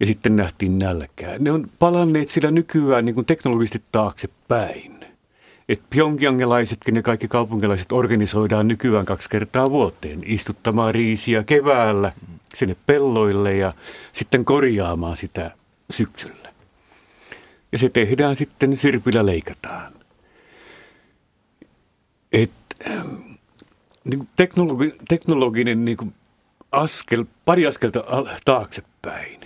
Ja 0.00 0.06
sitten 0.06 0.36
nähtiin 0.36 0.78
nälkää. 0.78 1.38
Ne 1.38 1.52
on 1.52 1.68
palanneet 1.78 2.28
sillä 2.28 2.50
nykyään 2.50 3.04
niin 3.04 3.14
kuin 3.14 3.26
teknologisesti 3.26 3.82
taaksepäin. 3.92 4.93
Et 5.68 5.82
Pyongyangelaisetkin 5.90 6.96
ja 6.96 7.02
kaikki 7.02 7.28
kaupunkilaiset 7.28 7.92
organisoidaan 7.92 8.68
nykyään 8.68 9.04
kaksi 9.04 9.30
kertaa 9.30 9.70
vuoteen 9.70 10.20
istuttamaan 10.24 10.94
riisiä 10.94 11.42
keväällä 11.42 12.12
sinne 12.54 12.76
pelloille 12.86 13.56
ja 13.56 13.72
sitten 14.12 14.44
korjaamaan 14.44 15.16
sitä 15.16 15.50
syksyllä. 15.90 16.52
Ja 17.72 17.78
se 17.78 17.88
tehdään 17.88 18.36
sitten 18.36 18.76
sirpillä 18.76 19.26
leikataan. 19.26 19.92
Et, 22.32 22.50
ähm, 22.90 23.08
niin 24.04 24.28
teknologi, 24.36 24.94
teknologinen 25.08 25.84
niin 25.84 25.96
kuin 25.96 26.14
askel, 26.72 27.24
pari 27.44 27.66
askelta 27.66 28.04
taaksepäin. 28.44 29.40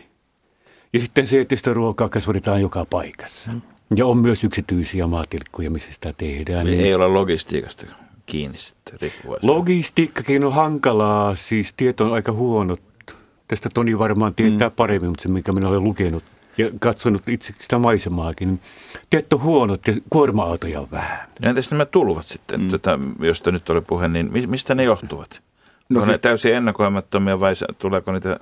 Ja 0.93 1.01
sitten 1.01 1.27
se, 1.27 1.41
että 1.41 1.57
sitä 1.57 1.75
ruokaa 1.75 2.09
kasvatetaan 2.09 2.61
joka 2.61 2.87
paikassa. 2.91 3.51
Ja 3.97 4.07
on 4.07 4.19
myös 4.19 4.45
yksityisiä 4.45 5.07
maatilkkuja, 5.07 5.71
missä 5.71 5.93
sitä 5.93 6.13
tehdään. 6.13 6.61
Eli 6.67 6.71
Niin 6.77 6.87
ei 6.87 6.95
olla 6.95 7.15
logistiikasta 7.15 7.87
kiinni 8.27 8.59
sitten 8.59 8.99
riippuvaisia. 9.01 9.51
Logistiikkakin 9.51 10.45
on 10.45 10.53
hankalaa, 10.53 11.35
siis 11.35 11.75
tieto 11.77 12.05
on 12.05 12.13
aika 12.13 12.33
huonot. 12.33 12.81
Tästä 13.49 13.69
Toni 13.75 13.99
varmaan 13.99 14.35
tietää 14.35 14.69
mm. 14.69 14.75
paremmin, 14.77 15.11
mutta 15.11 15.23
se 15.23 15.29
minkä 15.29 15.53
minä 15.53 15.69
olen 15.69 15.85
lukenut 15.85 16.23
ja 16.59 16.71
katsonut 16.81 17.29
itse 17.29 17.55
sitä 17.61 17.79
maisemaakin. 17.79 18.49
niin 18.49 18.61
Tieto 19.11 19.37
on 19.37 19.43
huonot 19.43 19.87
ja 19.87 19.95
kuorma-autoja 20.11 20.81
on 20.81 20.89
vähän. 20.91 21.19
ja 21.43 21.49
entäs 21.49 21.71
nämä 21.71 21.85
tulvat 21.85 22.27
sitten, 22.27 22.61
mm. 22.61 22.71
tätä, 22.71 22.99
josta 23.21 23.51
nyt 23.53 23.71
oli 23.71 23.81
puhe, 23.89 24.09
niin 24.09 24.33
mi- 24.33 24.47
mistä 24.47 24.75
ne 24.75 24.85
johtuvat? 24.85 25.43
No 25.89 25.95
No 25.95 26.01
on 26.01 26.07
siis- 26.07 26.17
ne 26.17 26.21
täysin 26.21 26.55
ennakoimattomia 26.55 27.41
vai 27.41 27.53
tuleeko 27.79 28.13
niitä 28.13 28.41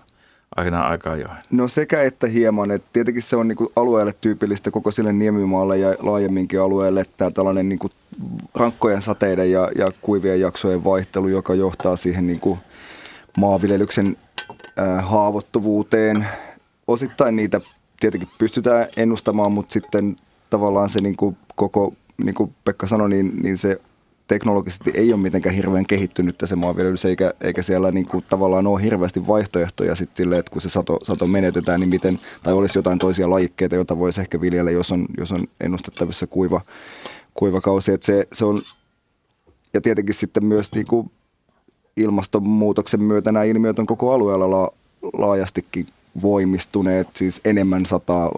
aina 0.57 0.83
aikaa 0.83 1.17
join? 1.17 1.37
No 1.51 1.69
sekä 1.69 2.03
että 2.03 2.27
hieman, 2.27 2.71
että 2.71 2.89
tietenkin 2.93 3.23
se 3.23 3.37
on 3.37 3.49
niinku 3.49 3.73
alueelle 3.77 4.15
tyypillistä 4.21 4.71
koko 4.71 4.91
sille 4.91 5.13
Niemimaalle 5.13 5.79
ja 5.79 5.95
laajemminkin 5.99 6.61
alueelle, 6.61 7.05
tämä 7.17 7.31
tällainen 7.31 7.69
niinku 7.69 7.89
rankkojen 8.55 9.03
sateiden 9.03 9.53
ja, 9.53 9.71
ja 9.79 9.91
kuivien 10.01 10.41
jaksojen 10.41 10.85
vaihtelu, 10.85 11.29
joka 11.29 11.55
johtaa 11.55 11.97
siihen 11.97 12.27
niinku 12.27 12.59
maanviljelyksen 13.39 14.17
äh, 14.79 15.09
haavoittuvuuteen. 15.09 16.27
Osittain 16.87 17.37
niitä 17.37 17.61
tietenkin 18.01 18.29
pystytään 18.39 18.87
ennustamaan, 18.97 19.53
mutta 19.53 19.73
sitten 19.73 20.17
tavallaan 20.51 20.91
se 20.91 21.03
niinku 21.03 21.37
koko, 21.55 21.95
niin 22.25 22.35
kuin 22.35 22.55
Pekka 22.65 22.87
sanoi, 22.87 23.09
niin, 23.09 23.43
niin 23.43 23.59
se 23.59 23.81
teknologisesti 24.29 24.91
ei 24.95 25.13
ole 25.13 25.21
mitenkään 25.21 25.55
hirveän 25.55 25.87
kehittynyt 25.87 26.37
se 26.45 26.57
maanviljelys, 26.57 27.05
eikä, 27.05 27.35
eikä 27.41 27.63
siellä 27.63 27.93
niin 27.93 28.07
kuin 28.07 28.25
tavallaan 28.29 28.67
ole 28.67 28.83
hirveästi 28.83 29.27
vaihtoehtoja 29.27 29.95
sit 29.95 30.11
sille, 30.15 30.39
että 30.39 30.53
kun 30.53 30.63
se 30.63 30.69
sato, 30.69 30.99
sato 31.03 31.27
menetetään, 31.27 31.81
niin 31.81 31.91
miten, 31.91 32.21
tai 32.43 32.55
olisi 32.55 32.79
jotain 32.79 32.99
toisia 32.99 33.31
lajikkeita, 33.31 33.75
joita 33.75 33.99
voisi 33.99 34.21
ehkä 34.21 34.41
viljellä, 34.41 34.71
jos 34.71 34.93
on, 34.93 35.07
jos 35.19 35.33
on 35.33 35.47
ennustettavissa 35.61 36.27
kuiva, 36.27 36.61
kuiva 37.35 37.61
kausi. 37.61 37.93
Että 37.93 38.07
se, 38.07 38.29
se 38.33 38.45
on, 38.45 38.63
ja 39.75 39.81
tietenkin 39.81 40.15
sitten 40.15 40.45
myös 40.45 40.73
niin 40.73 40.87
kuin 40.87 41.11
ilmastonmuutoksen 41.97 43.03
myötä 43.03 43.33
nämä 43.33 43.45
ilmiöt 43.45 43.79
on 43.79 43.87
koko 43.87 44.13
alueella 44.13 44.51
la, 44.51 44.73
laajastikin 45.13 45.87
voimistuneet, 46.23 47.09
siis 47.15 47.41
enemmän 47.45 47.87
sataa 47.87 48.31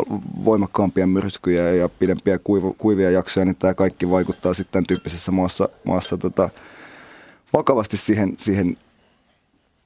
voimakkaampia 0.44 1.07
myrskyjä 1.07 1.72
ja 1.72 1.88
pidempiä 1.88 2.38
kuivia 2.78 3.11
jaksoja, 3.11 3.46
niin 3.46 3.57
tämä 3.57 3.74
kaikki 3.74 4.11
vaikuttaa 4.11 4.54
sitten 4.54 4.87
tyyppisessä 4.87 5.33
maassa, 5.33 5.68
maassa 5.85 6.16
tota, 6.16 6.50
vakavasti 7.52 7.96
siihen, 7.96 8.33
siihen 8.37 8.76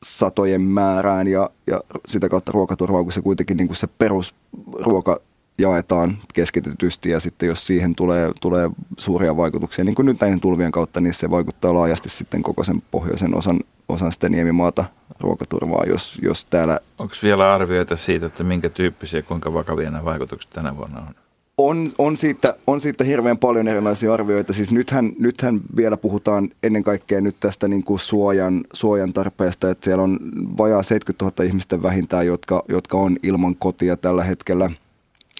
satojen 0.03 0.63
määrään 0.63 1.29
ja, 1.29 1.51
ja 1.67 1.81
sitä 2.07 2.29
kautta 2.29 2.53
ruokaturvaan, 2.53 3.05
kun 3.05 3.13
se 3.13 3.23
kuitenkin 3.23 3.57
niin 3.57 3.69
kuin 3.69 3.77
se 3.77 3.87
perusruoka 3.99 5.21
jaetaan 5.59 6.19
keskitetysti 6.35 7.11
ja 7.11 7.21
sitten 7.21 7.47
jos 7.47 7.67
siihen 7.67 7.95
tulee, 7.95 8.33
tulee 8.41 8.71
suuria 8.97 9.37
vaikutuksia, 9.37 9.85
niin 9.85 9.95
kuin 9.95 10.07
nyt 10.07 10.21
näiden 10.21 10.41
tulvien 10.41 10.73
kautta, 10.73 11.01
niin 11.01 11.15
se 11.15 11.31
vaikuttaa 11.31 11.75
laajasti 11.75 12.09
sitten 12.09 12.43
koko 12.43 12.65
sen 12.65 12.83
pohjoisen 12.91 13.35
osan, 13.35 13.61
osan 13.89 14.13
sitä 14.13 14.29
niemimaata 14.29 14.85
ruokaturvaa, 15.21 15.85
jos, 15.87 16.19
jos 16.23 16.45
täällä 16.45 16.79
Onko 16.99 17.15
vielä 17.23 17.55
arvioita 17.55 17.97
siitä, 17.97 18.27
että 18.27 18.45
minkä 18.45 18.69
tyyppisiä 18.69 19.19
ja 19.19 19.23
kuinka 19.23 19.55
vakavia 19.55 19.91
nämä 19.91 20.05
vaikutukset 20.05 20.51
tänä 20.51 20.77
vuonna 20.77 21.01
on? 21.01 21.15
On, 21.59 21.91
on, 21.99 22.17
siitä, 22.17 22.55
on 22.67 22.81
siitä 22.81 23.05
hirveän 23.05 23.39
paljon 23.39 23.69
erilaisia 23.69 24.15
arvioita. 24.15 24.53
Siis 24.53 24.73
nythän, 24.73 25.13
nythän 25.19 25.61
vielä 25.77 25.97
puhutaan 25.97 26.49
ennen 26.63 26.83
kaikkea 26.83 27.21
nyt 27.21 27.37
tästä 27.41 27.69
niin 27.69 27.85
kuin 27.85 28.01
suojan, 28.01 28.65
suojan 28.73 29.13
tarpeesta, 29.13 29.71
että 29.71 29.85
siellä 29.85 30.03
on 30.03 30.19
vajaa 30.59 30.83
70 30.83 31.25
000 31.25 31.49
ihmistä 31.49 31.83
vähintään, 31.83 32.27
jotka, 32.27 32.63
jotka 32.69 32.99
on 32.99 33.17
ilman 33.23 33.57
kotia 33.57 33.97
tällä 33.97 34.25
hetkellä. 34.25 34.71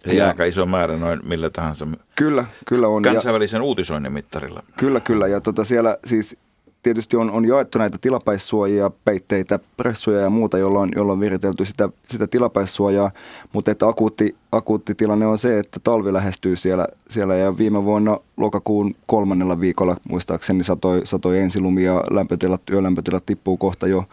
Eli 0.05 0.17
Ja- 0.17 0.29
aika 0.29 0.45
iso 0.45 0.67
määrä 0.67 0.97
noin 0.97 1.21
millä 1.25 1.51
tahansa 1.51 1.87
Kyllä, 2.17 2.45
kyllä 2.67 2.89
on. 2.89 3.05
Ja, 3.05 3.13
kansainvälisen 3.13 3.63
uutisoinnin 3.63 4.13
mittarilla. 4.13 4.63
kyllä, 4.79 5.01
kyllä. 5.01 5.27
Ja 5.29 5.41
tota 5.41 5.65
siellä 5.65 5.97
siis 6.05 6.37
tietysti 6.83 7.17
on, 7.17 7.31
on 7.31 7.45
jaettu 7.49 7.79
näitä 7.79 7.99
tilapäissuojia, 8.01 8.91
peitteitä, 9.05 9.59
pressuja 9.77 10.21
ja 10.21 10.31
muuta, 10.31 10.59
jolla 10.59 10.81
on, 10.81 10.89
jolla 10.97 11.13
on 11.13 11.21
viritelty 11.21 11.65
sitä, 11.65 11.89
sitä 12.05 12.27
tilapäissuojaa. 12.27 13.11
Mutta 13.53 13.71
että 13.71 13.89
akuutti, 13.89 14.37
akuutti 14.53 14.95
tilanne 14.95 15.27
on 15.27 15.39
se, 15.39 15.59
että 15.59 15.81
talvi 15.85 16.13
lähestyy 16.13 16.57
siellä, 16.57 16.87
siellä 17.11 17.35
ja 17.37 17.59
viime 17.59 17.85
vuonna 17.85 18.19
lokakuun 18.37 18.95
kolmannella 19.07 19.61
viikolla 19.61 19.97
muistaakseni 20.09 20.65
satoi, 20.65 21.01
satoi 21.05 21.39
ensilumi 21.39 21.85
ja 21.85 22.05
lämpötilat, 22.11 22.63
yölämpötilat 22.71 23.27
tippuu 23.27 23.57
kohta 23.57 23.87
jo 23.87 24.05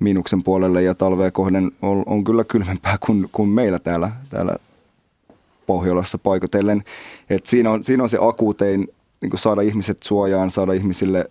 miinuksen 0.00 0.42
puolelle 0.42 0.82
ja 0.82 0.94
talvea 0.94 1.30
kohden 1.30 1.70
on, 1.82 2.02
on 2.06 2.24
kyllä 2.24 2.44
kylmempää 2.44 2.96
kuin, 3.06 3.28
kuin 3.32 3.48
meillä 3.48 3.78
täällä, 3.78 4.10
täällä 4.30 4.56
Pohjolassa 5.66 6.18
paikotellen. 6.18 6.84
Et 7.30 7.46
siinä, 7.46 7.70
on, 7.70 7.84
siinä 7.84 8.02
on 8.02 8.08
se 8.08 8.18
akuutein 8.20 8.88
niin 9.20 9.38
saada 9.38 9.60
ihmiset 9.60 10.02
suojaan, 10.02 10.50
saada 10.50 10.72
ihmisille 10.72 11.30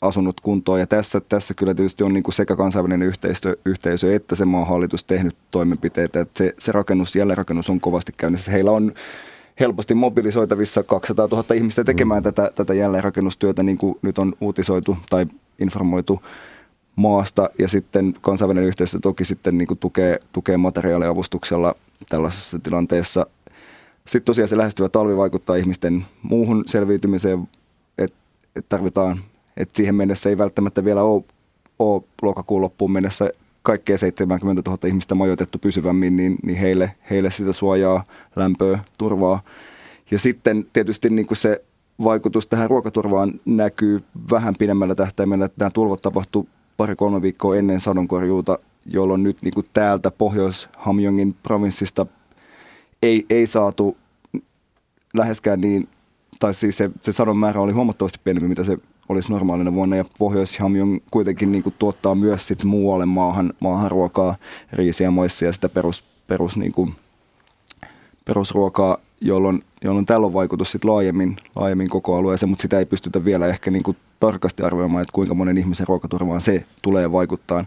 asunnot 0.00 0.40
kuntoon. 0.40 0.80
Ja 0.80 0.86
tässä, 0.86 1.20
tässä 1.20 1.54
kyllä 1.54 1.74
tietysti 1.74 2.04
on 2.04 2.14
niin 2.14 2.22
kuin 2.22 2.34
sekä 2.34 2.56
kansainvälinen 2.56 3.02
yhteisö, 3.08 3.56
yhteisö 3.64 4.14
että 4.14 4.34
se 4.34 4.44
maan 4.44 4.66
hallitus 4.66 5.04
tehnyt 5.04 5.36
toimenpiteitä. 5.50 6.20
Että 6.20 6.38
se, 6.38 6.54
se 6.58 6.72
rakennus, 6.72 7.16
jälleenrakennus 7.16 7.70
on 7.70 7.80
kovasti 7.80 8.12
käynnissä. 8.16 8.50
Heillä 8.50 8.70
on 8.70 8.92
helposti 9.60 9.94
mobilisoitavissa 9.94 10.82
200 10.82 11.28
000 11.30 11.54
ihmistä 11.54 11.84
tekemään 11.84 12.20
mm. 12.20 12.24
tätä, 12.24 12.50
tätä 12.54 12.74
jälleenrakennustyötä, 12.74 13.62
niin 13.62 13.78
kuin 13.78 13.98
nyt 14.02 14.18
on 14.18 14.34
uutisoitu 14.40 14.96
tai 15.10 15.26
informoitu 15.58 16.22
maasta. 16.96 17.50
Ja 17.58 17.68
sitten 17.68 18.14
kansainvälinen 18.20 18.68
yhteistyö 18.68 19.00
toki 19.00 19.24
sitten 19.24 19.58
niin 19.58 19.68
kuin 19.68 19.78
tukee, 19.78 20.20
tukee 20.32 20.56
materiaaliavustuksella 20.56 21.74
tällaisessa 22.08 22.58
tilanteessa. 22.58 23.26
Sitten 24.06 24.24
tosiaan 24.24 24.48
se 24.48 24.56
lähestyvä 24.56 24.88
talvi 24.88 25.16
vaikuttaa 25.16 25.56
ihmisten 25.56 26.06
muuhun 26.22 26.64
selviytymiseen, 26.66 27.48
että 27.98 28.18
et 28.56 28.66
tarvitaan 28.68 29.20
et 29.58 29.74
siihen 29.74 29.94
mennessä 29.94 30.28
ei 30.28 30.38
välttämättä 30.38 30.84
vielä 30.84 31.02
ole, 31.02 31.24
ole 31.78 32.02
lokakuun 32.22 32.62
loppuun 32.62 32.92
mennessä 32.92 33.30
kaikkea 33.62 33.98
70 33.98 34.70
000 34.70 34.88
ihmistä 34.88 35.14
majoitettu 35.14 35.58
pysyvämmin, 35.58 36.16
niin, 36.16 36.36
niin 36.42 36.58
heille, 36.58 36.92
heille 37.10 37.30
sitä 37.30 37.52
suojaa, 37.52 38.04
lämpöä, 38.36 38.78
turvaa. 38.98 39.42
Ja 40.10 40.18
sitten 40.18 40.66
tietysti 40.72 41.10
niin 41.10 41.26
kuin 41.26 41.38
se 41.38 41.64
vaikutus 42.04 42.46
tähän 42.46 42.70
ruokaturvaan 42.70 43.32
näkyy 43.44 44.02
vähän 44.30 44.54
pidemmällä 44.58 44.94
tähtäimellä, 44.94 45.44
että 45.44 45.56
nämä 45.58 45.70
tulvat 45.70 46.02
tapahtuu 46.02 46.48
pari-kolme 46.76 47.22
viikkoa 47.22 47.56
ennen 47.56 47.80
sadonkorjuuta, 47.80 48.58
jolloin 48.88 49.22
nyt 49.22 49.42
niin 49.42 49.54
kuin 49.54 49.66
täältä 49.72 50.10
Pohjois-Hamjongin 50.10 51.34
provinssista 51.42 52.06
ei, 53.02 53.26
ei 53.30 53.46
saatu 53.46 53.96
läheskään 55.14 55.60
niin, 55.60 55.88
tai 56.38 56.54
siis 56.54 56.76
se, 56.76 56.90
se 57.00 57.12
sadon 57.12 57.38
määrä 57.38 57.60
oli 57.60 57.72
huomattavasti 57.72 58.20
pienempi, 58.24 58.48
mitä 58.48 58.64
se 58.64 58.78
olisi 59.08 59.32
normaalina 59.32 59.72
vuonna. 59.72 59.96
Ja 59.96 60.04
Pohjois-Hamjong 60.18 60.98
kuitenkin 61.10 61.52
niin 61.52 61.62
kuin 61.62 61.74
tuottaa 61.78 62.14
myös 62.14 62.46
sit 62.46 62.64
muualle 62.64 63.06
maahan, 63.06 63.52
maahan 63.60 63.90
ruokaa, 63.90 64.36
riisiä, 64.72 65.10
moissia 65.10 65.48
ja 65.48 65.52
sitä 65.52 65.68
perus, 65.68 66.04
perus, 66.26 66.56
niin 66.56 66.72
kuin, 66.72 66.94
perusruokaa, 68.24 68.98
jolloin, 69.20 69.64
jolloin 69.84 70.06
tällä 70.06 70.26
on 70.26 70.32
vaikutus 70.32 70.72
sit 70.72 70.84
laajemmin, 70.84 71.36
laajemmin 71.56 71.88
koko 71.88 72.16
alueeseen, 72.16 72.50
mutta 72.50 72.62
sitä 72.62 72.78
ei 72.78 72.86
pystytä 72.86 73.24
vielä 73.24 73.46
ehkä 73.46 73.70
niin 73.70 73.82
kuin 73.82 73.96
tarkasti 74.20 74.62
arvioimaan, 74.62 75.02
että 75.02 75.12
kuinka 75.12 75.34
monen 75.34 75.58
ihmisen 75.58 75.86
ruokaturvaan 75.88 76.40
se 76.40 76.64
tulee 76.82 77.12
vaikuttaa. 77.12 77.64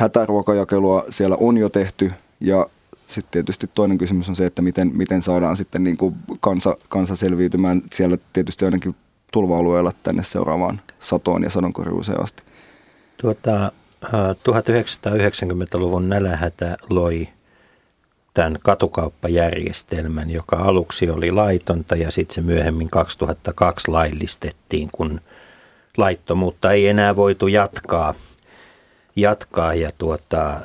Hätäruokajakelua 0.00 1.04
siellä 1.10 1.36
on 1.40 1.58
jo 1.58 1.68
tehty 1.68 2.12
ja 2.40 2.66
sitten 3.06 3.32
tietysti 3.32 3.70
toinen 3.74 3.98
kysymys 3.98 4.28
on 4.28 4.36
se, 4.36 4.46
että 4.46 4.62
miten, 4.62 4.92
miten 4.96 5.22
saadaan 5.22 5.56
sitten 5.56 5.84
niin 5.84 5.96
kuin 5.96 6.14
kansa, 6.40 6.76
kansa 6.88 7.16
selviytymään. 7.16 7.82
Siellä 7.92 8.18
tietysti 8.32 8.64
ainakin 8.64 8.96
tulva-alueella 9.32 9.92
tänne 10.02 10.24
seuraavaan 10.24 10.80
satoon 11.00 11.42
ja 11.42 11.50
sadonkorjuuseen 11.50 12.22
asti. 12.22 12.42
Tuota, 13.16 13.72
1990-luvun 14.04 16.08
nälähätä 16.08 16.76
loi 16.90 17.28
tämän 18.34 18.58
katukauppajärjestelmän, 18.62 20.30
joka 20.30 20.56
aluksi 20.56 21.10
oli 21.10 21.30
laitonta 21.30 21.96
ja 21.96 22.10
sitten 22.10 22.34
se 22.34 22.40
myöhemmin 22.40 22.90
2002 22.90 23.90
laillistettiin, 23.90 24.88
kun 24.92 25.20
laittomuutta 25.96 26.72
ei 26.72 26.88
enää 26.88 27.16
voitu 27.16 27.46
jatkaa. 27.46 28.14
Jatkaa 29.16 29.74
ja 29.74 29.90
tuota, 29.98 30.60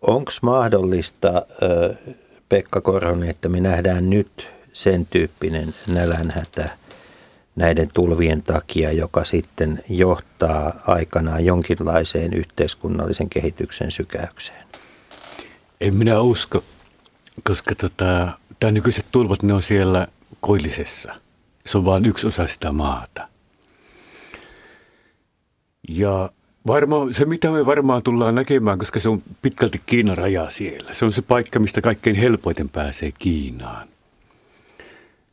Onko 0.00 0.32
mahdollista, 0.42 1.46
Pekka 2.48 2.80
Korhonen, 2.80 3.30
että 3.30 3.48
me 3.48 3.60
nähdään 3.60 4.10
nyt 4.10 4.48
sen 4.72 5.06
tyyppinen 5.06 5.74
nälänhätä 5.88 6.70
näiden 7.56 7.90
tulvien 7.94 8.42
takia, 8.42 8.92
joka 8.92 9.24
sitten 9.24 9.84
johtaa 9.88 10.72
aikanaan 10.86 11.44
jonkinlaiseen 11.44 12.32
yhteiskunnallisen 12.32 13.30
kehityksen 13.30 13.90
sykäykseen? 13.90 14.66
En 15.80 15.94
minä 15.94 16.20
usko, 16.20 16.64
koska 17.44 17.74
tota, 17.74 18.28
tämä 18.60 18.70
nykyiset 18.70 19.06
tulvat, 19.10 19.42
ne 19.42 19.52
on 19.52 19.62
siellä 19.62 20.06
koillisessa. 20.40 21.14
Se 21.66 21.78
on 21.78 21.84
vain 21.84 22.06
yksi 22.06 22.26
osa 22.26 22.46
sitä 22.46 22.72
maata. 22.72 23.28
Ja 25.88 26.30
Varmaan, 26.66 27.14
se 27.14 27.24
mitä 27.24 27.50
me 27.50 27.66
varmaan 27.66 28.02
tullaan 28.02 28.34
näkemään, 28.34 28.78
koska 28.78 29.00
se 29.00 29.08
on 29.08 29.22
pitkälti 29.42 29.80
Kiinan 29.86 30.18
raja 30.18 30.50
siellä. 30.50 30.94
Se 30.94 31.04
on 31.04 31.12
se 31.12 31.22
paikka, 31.22 31.58
mistä 31.58 31.80
kaikkein 31.80 32.16
helpoiten 32.16 32.68
pääsee 32.68 33.12
Kiinaan. 33.18 33.88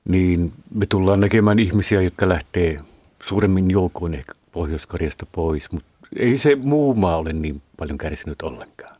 Niin 0.06 0.54
me 0.74 0.86
tullaan 0.86 1.20
näkemään 1.20 1.60
ihmisiä, 1.60 2.02
jotka 2.02 2.30
lähtee 2.30 2.80
suuremmin 3.24 3.72
joukoin 3.72 4.13
ehkä 4.13 4.34
Pohjois-Koreasta 4.52 5.26
pois, 5.32 5.72
mutta 5.72 5.90
ei 6.20 6.38
se 6.38 6.56
muu 6.56 6.96
maa 6.96 7.18
ole 7.18 7.34
niin 7.34 7.62
paljon 7.78 7.98
kärsinyt 7.98 8.42
ollenkaan. 8.42 8.96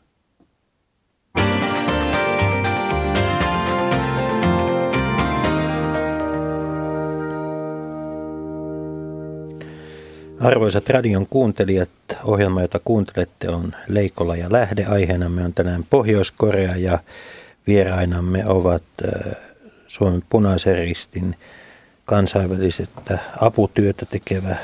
Arvoisat 10.40 10.88
radion 10.88 11.26
kuuntelijat, 11.26 11.90
ohjelma, 12.24 12.62
jota 12.62 12.80
kuuntelette, 12.84 13.48
on 13.48 13.72
Leikola 13.88 14.36
ja 14.36 14.52
Lähde. 14.52 14.84
Aiheenamme 14.84 15.44
on 15.44 15.54
tänään 15.54 15.84
Pohjois-Korea 15.90 16.76
ja 16.76 16.98
vierainamme 17.66 18.46
ovat 18.46 18.82
äh, 19.04 19.36
Suomen 19.86 20.22
punaisen 20.28 20.74
ristin 20.74 21.34
kansainvälisestä 22.04 23.18
aputyötä 23.40 24.06
tekevä 24.06 24.56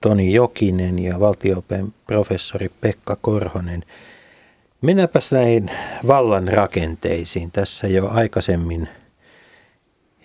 Toni 0.00 0.32
Jokinen 0.32 0.98
ja 0.98 1.20
valtiopen 1.20 1.94
professori 2.06 2.70
Pekka 2.80 3.16
Korhonen. 3.20 3.82
Mennäänpäs 4.80 5.32
näihin 5.32 5.70
vallan 6.06 6.48
rakenteisiin. 6.48 7.50
Tässä 7.50 7.88
jo 7.88 8.08
aikaisemmin– 8.08 8.88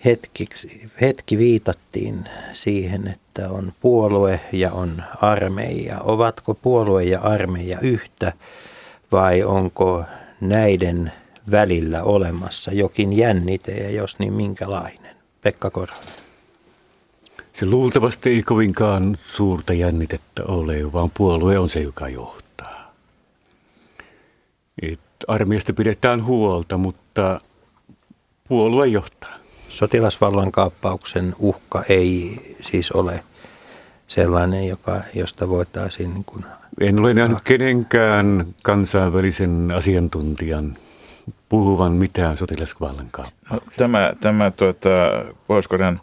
hetkiksi, 0.04 0.90
hetki 1.00 1.38
viitattiin 1.38 2.24
siihen, 2.52 3.08
että 3.08 3.50
on 3.50 3.72
puolue 3.80 4.40
ja 4.52 4.72
on 4.72 5.02
armeija. 5.20 6.00
Ovatko 6.00 6.54
puolue 6.54 7.04
ja 7.04 7.20
armeija 7.20 7.78
yhtä 7.82 8.32
vai 9.12 9.42
onko 9.42 10.04
näiden 10.40 11.12
välillä 11.50 12.02
olemassa 12.02 12.72
jokin 12.72 13.16
jännite 13.16 13.72
ja 13.72 13.90
jos 13.90 14.18
niin 14.18 14.32
minkälainen? 14.32 15.16
Pekka 15.42 15.70
Korhonen. 15.70 16.08
Se 17.52 17.66
luultavasti 17.66 18.30
ei 18.30 18.42
kovinkaan 18.42 19.18
suurta 19.26 19.72
jännitettä 19.72 20.44
ole, 20.44 20.92
vaan 20.92 21.10
puolue 21.16 21.58
on 21.58 21.68
se, 21.68 21.80
joka 21.80 22.08
johtaa. 22.08 22.94
Et 24.82 25.00
armiasta 25.28 25.72
pidetään 25.72 26.24
huolta, 26.24 26.76
mutta 26.76 27.40
puolue 28.48 28.86
johtaa 28.86 29.39
sotilasvallankaappauksen 29.70 31.34
uhka 31.38 31.84
ei 31.88 32.40
siis 32.60 32.92
ole 32.92 33.24
sellainen, 34.08 34.68
joka, 34.68 35.00
josta 35.14 35.48
voitaisiin... 35.48 36.14
Niin 36.14 36.24
kuin, 36.24 36.44
en 36.80 36.98
ole 36.98 37.14
nähnyt 37.14 37.38
kenenkään 37.44 38.46
kansainvälisen 38.62 39.70
asiantuntijan 39.76 40.76
puhuvan 41.48 41.92
mitään 41.92 42.36
sotilasvallankaappauksia. 42.36 43.56
No, 43.56 43.60
tämä 43.76 44.12
tämä 44.20 44.50
tuota, 44.50 44.88
Pohjois-Korean 45.46 46.00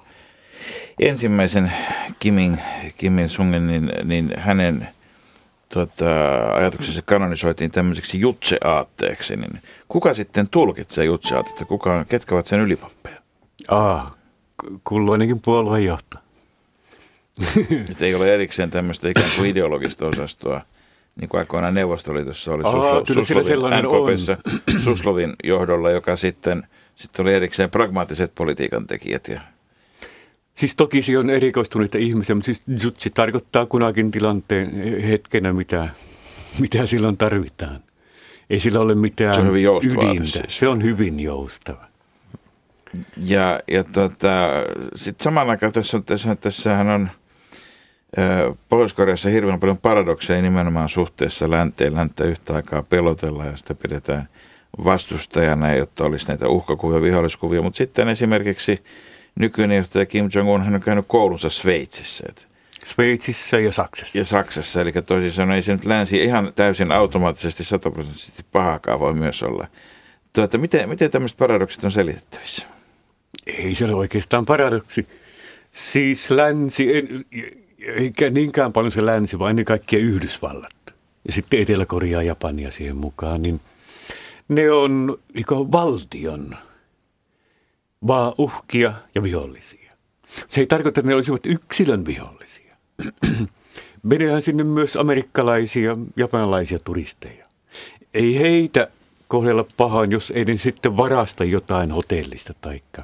ensimmäisen 0.99 1.71
Kimin, 2.19 2.60
Kimin 2.97 3.30
Sungin, 3.30 3.67
niin, 3.67 3.91
niin 4.03 4.34
hänen 4.38 4.88
tuota, 5.69 6.06
ajatuksensa 6.56 7.01
kanonisoitiin 7.06 7.71
tämmöiseksi 7.71 8.19
jutseaatteeksi. 8.19 9.36
Niin 9.36 9.62
kuka 9.88 10.13
sitten 10.13 10.49
tulkitsee 10.49 11.06
jutseaattetta? 11.06 11.65
Kuka, 11.65 12.06
ketkä 12.10 12.36
ovat 12.36 12.45
sen 12.45 12.60
ylipappeja? 12.60 13.16
Ah, 13.67 14.15
kulloinenkin 14.84 15.41
puoluejohto. 15.41 16.17
Nyt 17.88 18.01
ei 18.01 18.15
ole 18.15 18.34
erikseen 18.34 18.69
tämmöistä 18.69 19.10
ikään 19.10 19.30
kuin 19.36 19.49
ideologista 19.49 20.08
osastoa, 20.08 20.62
niin 21.21 21.30
kuin 21.30 21.39
aikoinaan 21.39 21.73
Neuvostoliitossa 21.73 22.53
oli 22.53 22.63
Aa, 22.63 22.71
Suslo, 22.71 23.23
Suslovin, 23.23 23.60
NKPssä, 23.60 24.38
Suslovin 24.84 25.34
johdolla, 25.43 25.91
joka 25.91 26.15
sitten, 26.15 26.63
sitten 26.95 27.23
oli 27.23 27.34
erikseen 27.34 27.71
pragmaattiset 27.71 28.32
politiikan 28.36 28.88
tekijät. 28.88 29.27
Ja... 29.27 29.41
Siis 30.56 30.75
toki 30.75 31.01
se 31.01 31.17
on 31.17 31.30
erikoistuneita 31.30 31.97
ihmisiä, 31.97 32.36
mutta 32.36 32.45
siis 32.45 32.63
jutsi 32.84 33.10
tarkoittaa 33.10 33.65
kunakin 33.65 34.12
tilanteen 34.12 35.01
hetkenä, 35.01 35.53
mitä, 35.53 35.89
mitä 36.60 36.86
silloin 36.86 37.17
tarvitaan. 37.17 37.84
Ei 38.49 38.60
sillä 38.60 38.80
ole 38.80 38.95
mitään 38.95 39.36
se 39.36 39.41
on 39.41 39.47
hyvin 39.47 39.65
ydintä. 39.65 40.25
Siis. 40.25 40.60
Se 40.60 40.67
on 40.67 40.84
hyvin 40.84 41.19
joustava. 41.19 41.86
Ja, 43.17 43.60
ja 43.67 43.83
tota, 43.83 44.49
sitten 44.95 45.23
samaan 45.23 45.49
aikaan 45.49 45.71
tässä, 45.71 46.01
tässä, 46.05 46.36
tässähän 46.36 46.89
on 46.89 47.10
Pohjois-Koreassa 48.69 49.29
hirveän 49.29 49.60
paljon 49.60 49.77
paradokseja 49.77 50.41
nimenomaan 50.41 50.89
suhteessa 50.89 51.51
länteen. 51.51 51.95
Länttä 51.95 52.23
yhtä 52.23 52.53
aikaa 52.53 52.83
pelotellaan 52.83 53.47
ja 53.47 53.57
sitä 53.57 53.75
pidetään 53.75 54.29
vastustajana, 54.86 55.73
jotta 55.73 56.05
olisi 56.05 56.27
näitä 56.27 56.47
uhkakuvia, 56.47 57.01
viholliskuvia. 57.01 57.62
Mutta 57.62 57.77
sitten 57.77 58.10
esimerkiksi 58.10 58.83
nykyinen 59.36 59.77
johtaja 59.77 60.05
Kim 60.05 60.29
Jong-un 60.36 60.63
hän 60.63 60.75
on 60.75 60.81
käynyt 60.81 61.05
koulunsa 61.07 61.49
Sveitsissä. 61.49 62.25
Et 62.29 62.47
Sveitsissä 62.86 63.60
ja 63.60 63.71
Saksassa. 63.71 64.17
ja 64.17 64.25
Saksassa, 64.25 64.81
eli 64.81 64.91
toisin 64.91 65.31
sanoen 65.31 65.55
ei 65.55 65.62
se 65.62 65.71
nyt 65.71 65.86
länsi 65.86 66.23
ihan 66.23 66.53
täysin 66.55 66.91
automaattisesti 66.91 67.63
sataprosenttisesti 67.63 68.45
pahakaan 68.51 68.99
voi 68.99 69.13
myös 69.13 69.43
olla. 69.43 69.67
Tuota, 70.33 70.57
miten, 70.57 70.89
miten 70.89 71.12
tämmöiset 71.12 71.38
paradoksit 71.38 71.83
on 71.83 71.91
selitettävissä? 71.91 72.76
Ei 73.47 73.75
se 73.75 73.86
ole 73.86 73.93
oikeastaan 73.93 74.45
paradoksi. 74.45 75.07
Siis 75.73 76.29
länsi, 76.29 76.97
en, 76.97 77.25
eikä 77.79 78.29
niinkään 78.29 78.73
paljon 78.73 78.91
se 78.91 79.05
länsi, 79.05 79.39
vaan 79.39 79.49
ennen 79.49 79.65
kaikkea 79.65 79.99
Yhdysvallat. 79.99 80.73
Ja 81.27 81.33
sitten 81.33 81.60
Etelä-Korea 81.60 82.21
ja 82.21 82.21
Japania 82.21 82.71
siihen 82.71 82.97
mukaan, 82.97 83.41
niin 83.41 83.62
ne 84.47 84.71
on 84.71 85.19
ikään 85.36 85.71
valtion 85.71 86.55
vaan 88.07 88.33
uhkia 88.38 88.93
ja 89.15 89.23
vihollisia. 89.23 89.93
Se 90.49 90.62
ei 90.62 90.67
tarkoita, 90.67 90.99
että 90.99 91.10
ne 91.10 91.15
olisivat 91.15 91.45
yksilön 91.45 92.05
vihollisia. 92.05 92.75
Menehän 94.03 94.41
sinne 94.41 94.63
myös 94.63 94.95
amerikkalaisia, 94.95 95.97
japanilaisia 96.15 96.79
turisteja. 96.79 97.45
Ei 98.13 98.39
heitä 98.39 98.88
kohdella 99.27 99.65
pahoin, 99.77 100.12
jos 100.12 100.31
ei 100.36 100.45
ne 100.45 100.57
sitten 100.57 100.97
varasta 100.97 101.43
jotain 101.43 101.91
hotellista 101.91 102.53
taikka 102.62 103.03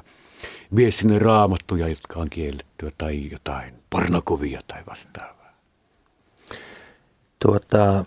vie 0.76 0.90
sinne 0.90 1.18
raamattuja, 1.18 1.88
jotka 1.88 2.20
on 2.20 2.30
kiellettyä 2.30 2.90
tai 2.98 3.30
jotain 3.30 3.74
pornokuvia 3.90 4.60
tai 4.66 4.82
vastaavaa. 4.86 5.52
Tuota, 7.38 8.04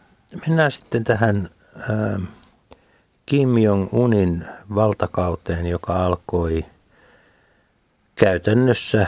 mennään 0.48 0.72
sitten 0.72 1.04
tähän 1.04 1.50
ä, 1.80 2.20
Kim 3.26 3.58
Jong-unin 3.58 4.46
valtakauteen, 4.76 5.68
joka 5.68 6.06
alkoi 6.06 6.66
käytännössä 8.16 9.02
ä, 9.02 9.08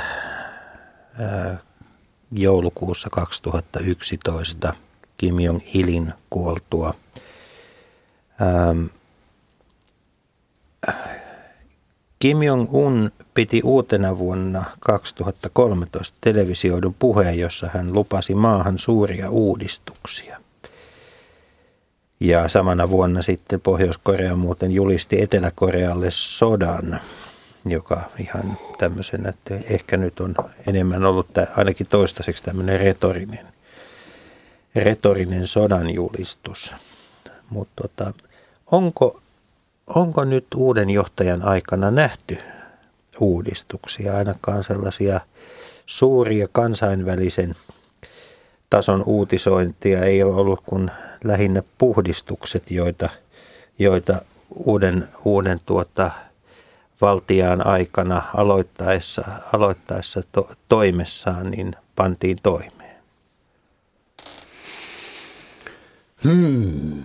joulukuussa 2.32 3.10
2011 3.10 4.74
Kim 5.18 5.40
Jong-ilin 5.40 6.14
kuoltua. 6.30 6.94
Ähm, 8.42 8.86
Kim 12.20 12.38
Jong-un 12.44 13.12
piti 13.34 13.62
uutena 13.64 14.18
vuonna 14.18 14.64
2013 14.80 16.18
televisioidun 16.22 16.96
puheen, 17.00 17.40
jossa 17.40 17.70
hän 17.74 17.94
lupasi 17.94 18.36
maahan 18.36 18.80
suuria 18.80 19.30
uudistuksia. 19.30 20.38
Ja 22.20 22.48
samana 22.48 22.90
vuonna 22.90 23.22
sitten 23.22 23.62
Pohjois-Korea 23.62 24.36
muuten 24.36 24.72
julisti 24.72 25.22
Etelä-Korealle 25.22 26.08
sodan, 26.12 27.00
joka 27.66 28.02
ihan 28.20 28.58
tämmöisenä, 28.78 29.30
että 29.30 29.56
ehkä 29.70 29.98
nyt 29.98 30.20
on 30.20 30.36
enemmän 30.68 31.06
ollut 31.06 31.34
tä- 31.34 31.48
ainakin 31.58 31.88
toistaiseksi 31.88 32.44
tämmöinen 32.44 32.80
retorinen, 32.80 33.48
retorinen 34.76 35.48
sodan 35.48 35.90
julistus. 35.90 36.76
Mutta 37.50 37.74
tota, 37.82 38.14
onko, 38.72 39.22
onko 39.88 40.24
nyt 40.24 40.48
uuden 40.56 40.90
johtajan 40.90 41.42
aikana 41.42 41.92
nähty 41.92 42.38
uudistuksia, 43.20 44.18
ainakaan 44.18 44.64
sellaisia 44.64 45.20
suuria 45.86 46.48
kansainvälisen 46.52 47.56
tason 48.70 49.04
uutisointia 49.06 50.04
ei 50.04 50.24
ole 50.24 50.36
ollut 50.36 50.62
kuin 50.66 50.92
lähinnä 51.24 51.64
puhdistukset, 51.78 52.72
joita, 52.72 53.10
joita 53.80 54.22
uuden, 54.56 55.08
uuden 55.26 55.60
tuota, 55.66 56.12
valtiaan 57.02 57.68
aikana 57.68 58.22
aloittaessa, 58.34 59.24
aloittaessa 59.54 60.24
to, 60.32 60.52
toimessaan 60.70 61.52
niin 61.52 61.76
pantiin 61.96 62.38
toimeen. 62.44 62.96
Hmm. 66.24 67.04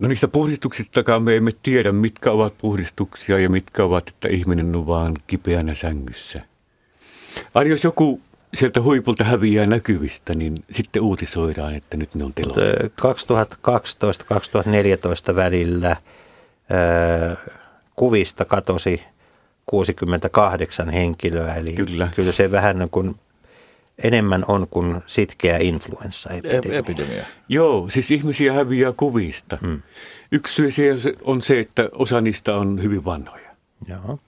No 0.00 0.08
niistä 0.08 0.28
puhdistuksistakaan 0.28 1.22
me 1.22 1.36
emme 1.36 1.50
tiedä, 1.62 1.92
mitkä 1.92 2.32
ovat 2.32 2.54
puhdistuksia 2.58 3.38
ja 3.38 3.50
mitkä 3.50 3.84
ovat, 3.84 4.08
että 4.08 4.28
ihminen 4.28 4.76
on 4.76 4.86
vaan 4.86 5.14
kipeänä 5.26 5.74
sängyssä. 5.74 6.40
Aina 7.54 7.70
jos 7.70 7.84
joku 7.84 8.20
sieltä 8.54 8.82
huipulta 8.82 9.24
häviää 9.24 9.66
näkyvistä, 9.66 10.34
niin 10.34 10.54
sitten 10.70 11.02
uutisoidaan, 11.02 11.74
että 11.74 11.96
nyt 11.96 12.14
ne 12.14 12.24
on 12.24 12.34
teloitettu. 12.34 12.84
Ö, 12.84 12.90
2012-2014 15.32 15.36
välillä 15.36 15.96
kuvista 17.96 18.44
katosi 18.44 19.02
68 19.66 20.90
henkilöä, 20.90 21.54
eli 21.54 21.72
Kyllä. 21.72 22.08
kyllä 22.16 22.32
se 22.32 22.50
vähän 22.50 22.78
niin 22.78 22.90
kuin 22.90 23.14
enemmän 24.02 24.44
on 24.48 24.66
kuin 24.70 25.02
sitkeä 25.06 25.58
influenssaepidemia. 25.58 26.78
Epidemia. 26.78 27.24
Joo, 27.48 27.88
siis 27.88 28.10
ihmisiä 28.10 28.52
häviää 28.52 28.92
kuvista. 28.96 29.58
Hmm. 29.60 29.82
Yksi 30.32 30.72
syy 30.72 30.94
on 31.22 31.42
se, 31.42 31.60
että 31.60 31.88
osa 31.92 32.20
niistä 32.20 32.56
on 32.56 32.82
hyvin 32.82 33.04
vanhoja. 33.04 33.50
Joo. 33.88 34.18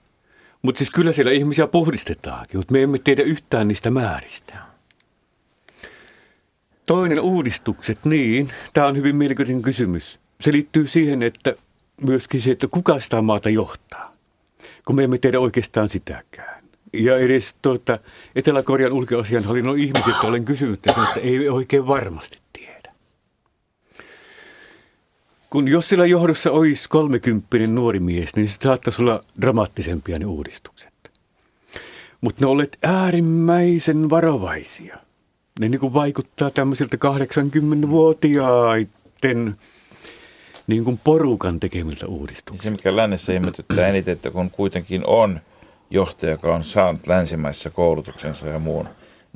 Mutta 0.61 0.77
siis 0.77 0.89
kyllä 0.89 1.11
siellä 1.11 1.31
ihmisiä 1.31 1.67
puhdistetaankin, 1.67 2.59
mutta 2.59 2.71
me 2.71 2.83
emme 2.83 2.99
tiedä 2.99 3.23
yhtään 3.23 3.67
niistä 3.67 3.89
määristä. 3.89 4.57
Toinen 6.85 7.19
uudistukset, 7.19 8.05
niin, 8.05 8.49
tämä 8.73 8.87
on 8.87 8.97
hyvin 8.97 9.15
mielenkiintoinen 9.15 9.61
kysymys. 9.63 10.19
Se 10.41 10.51
liittyy 10.51 10.87
siihen, 10.87 11.23
että 11.23 11.55
myöskin 12.01 12.41
se, 12.41 12.51
että 12.51 12.67
kuka 12.67 12.99
sitä 12.99 13.21
maata 13.21 13.49
johtaa, 13.49 14.11
kun 14.85 14.95
me 14.95 15.03
emme 15.03 15.17
tiedä 15.17 15.39
oikeastaan 15.39 15.89
sitäkään. 15.89 16.62
Ja 16.93 17.17
edes 17.17 17.55
tuota, 17.61 17.99
Etelä-Korean 18.35 18.93
ulkoasianhallinnon 18.93 19.79
ihmiset 19.79 20.15
olen 20.23 20.45
kysynyt, 20.45 20.87
että 20.87 21.19
ei 21.19 21.49
oikein 21.49 21.87
varmasti 21.87 22.37
tiedä. 22.53 22.91
Kun 25.49 25.67
jos 25.67 25.89
sillä 25.89 26.05
johdossa 26.05 26.51
olisi 26.51 26.89
kolmekymppinen 26.89 27.75
nuori 27.75 27.99
mies, 27.99 28.35
niin 28.35 28.47
se 28.47 28.55
saattaisi 28.63 29.01
olla 29.01 29.23
dramaattisempia 29.41 30.19
ne 30.19 30.25
uudistukset. 30.25 30.93
Mutta 32.21 32.45
ne 32.45 32.47
olet 32.47 32.77
äärimmäisen 32.83 34.09
varovaisia. 34.09 34.97
Ne 35.59 35.69
niin 35.69 35.79
kuin 35.79 35.93
vaikuttaa 35.93 36.49
tämmöisiltä 36.49 36.97
80-vuotiaiden 36.97 39.57
niin 40.67 40.83
kuin 40.83 40.99
porukan 41.03 41.59
tekemiltä 41.59 42.05
uudistuksilta. 42.05 42.63
se, 42.63 42.69
mikä 42.69 42.95
lännessä 42.95 43.33
ihmetyttää 43.33 43.87
eniten, 43.87 44.11
että 44.11 44.31
kun 44.31 44.49
kuitenkin 44.49 45.07
on 45.07 45.39
johtaja, 45.89 46.31
joka 46.31 46.55
on 46.55 46.63
saanut 46.63 47.07
länsimaissa 47.07 47.69
koulutuksensa 47.69 48.47
ja 48.47 48.59
muun, 48.59 48.87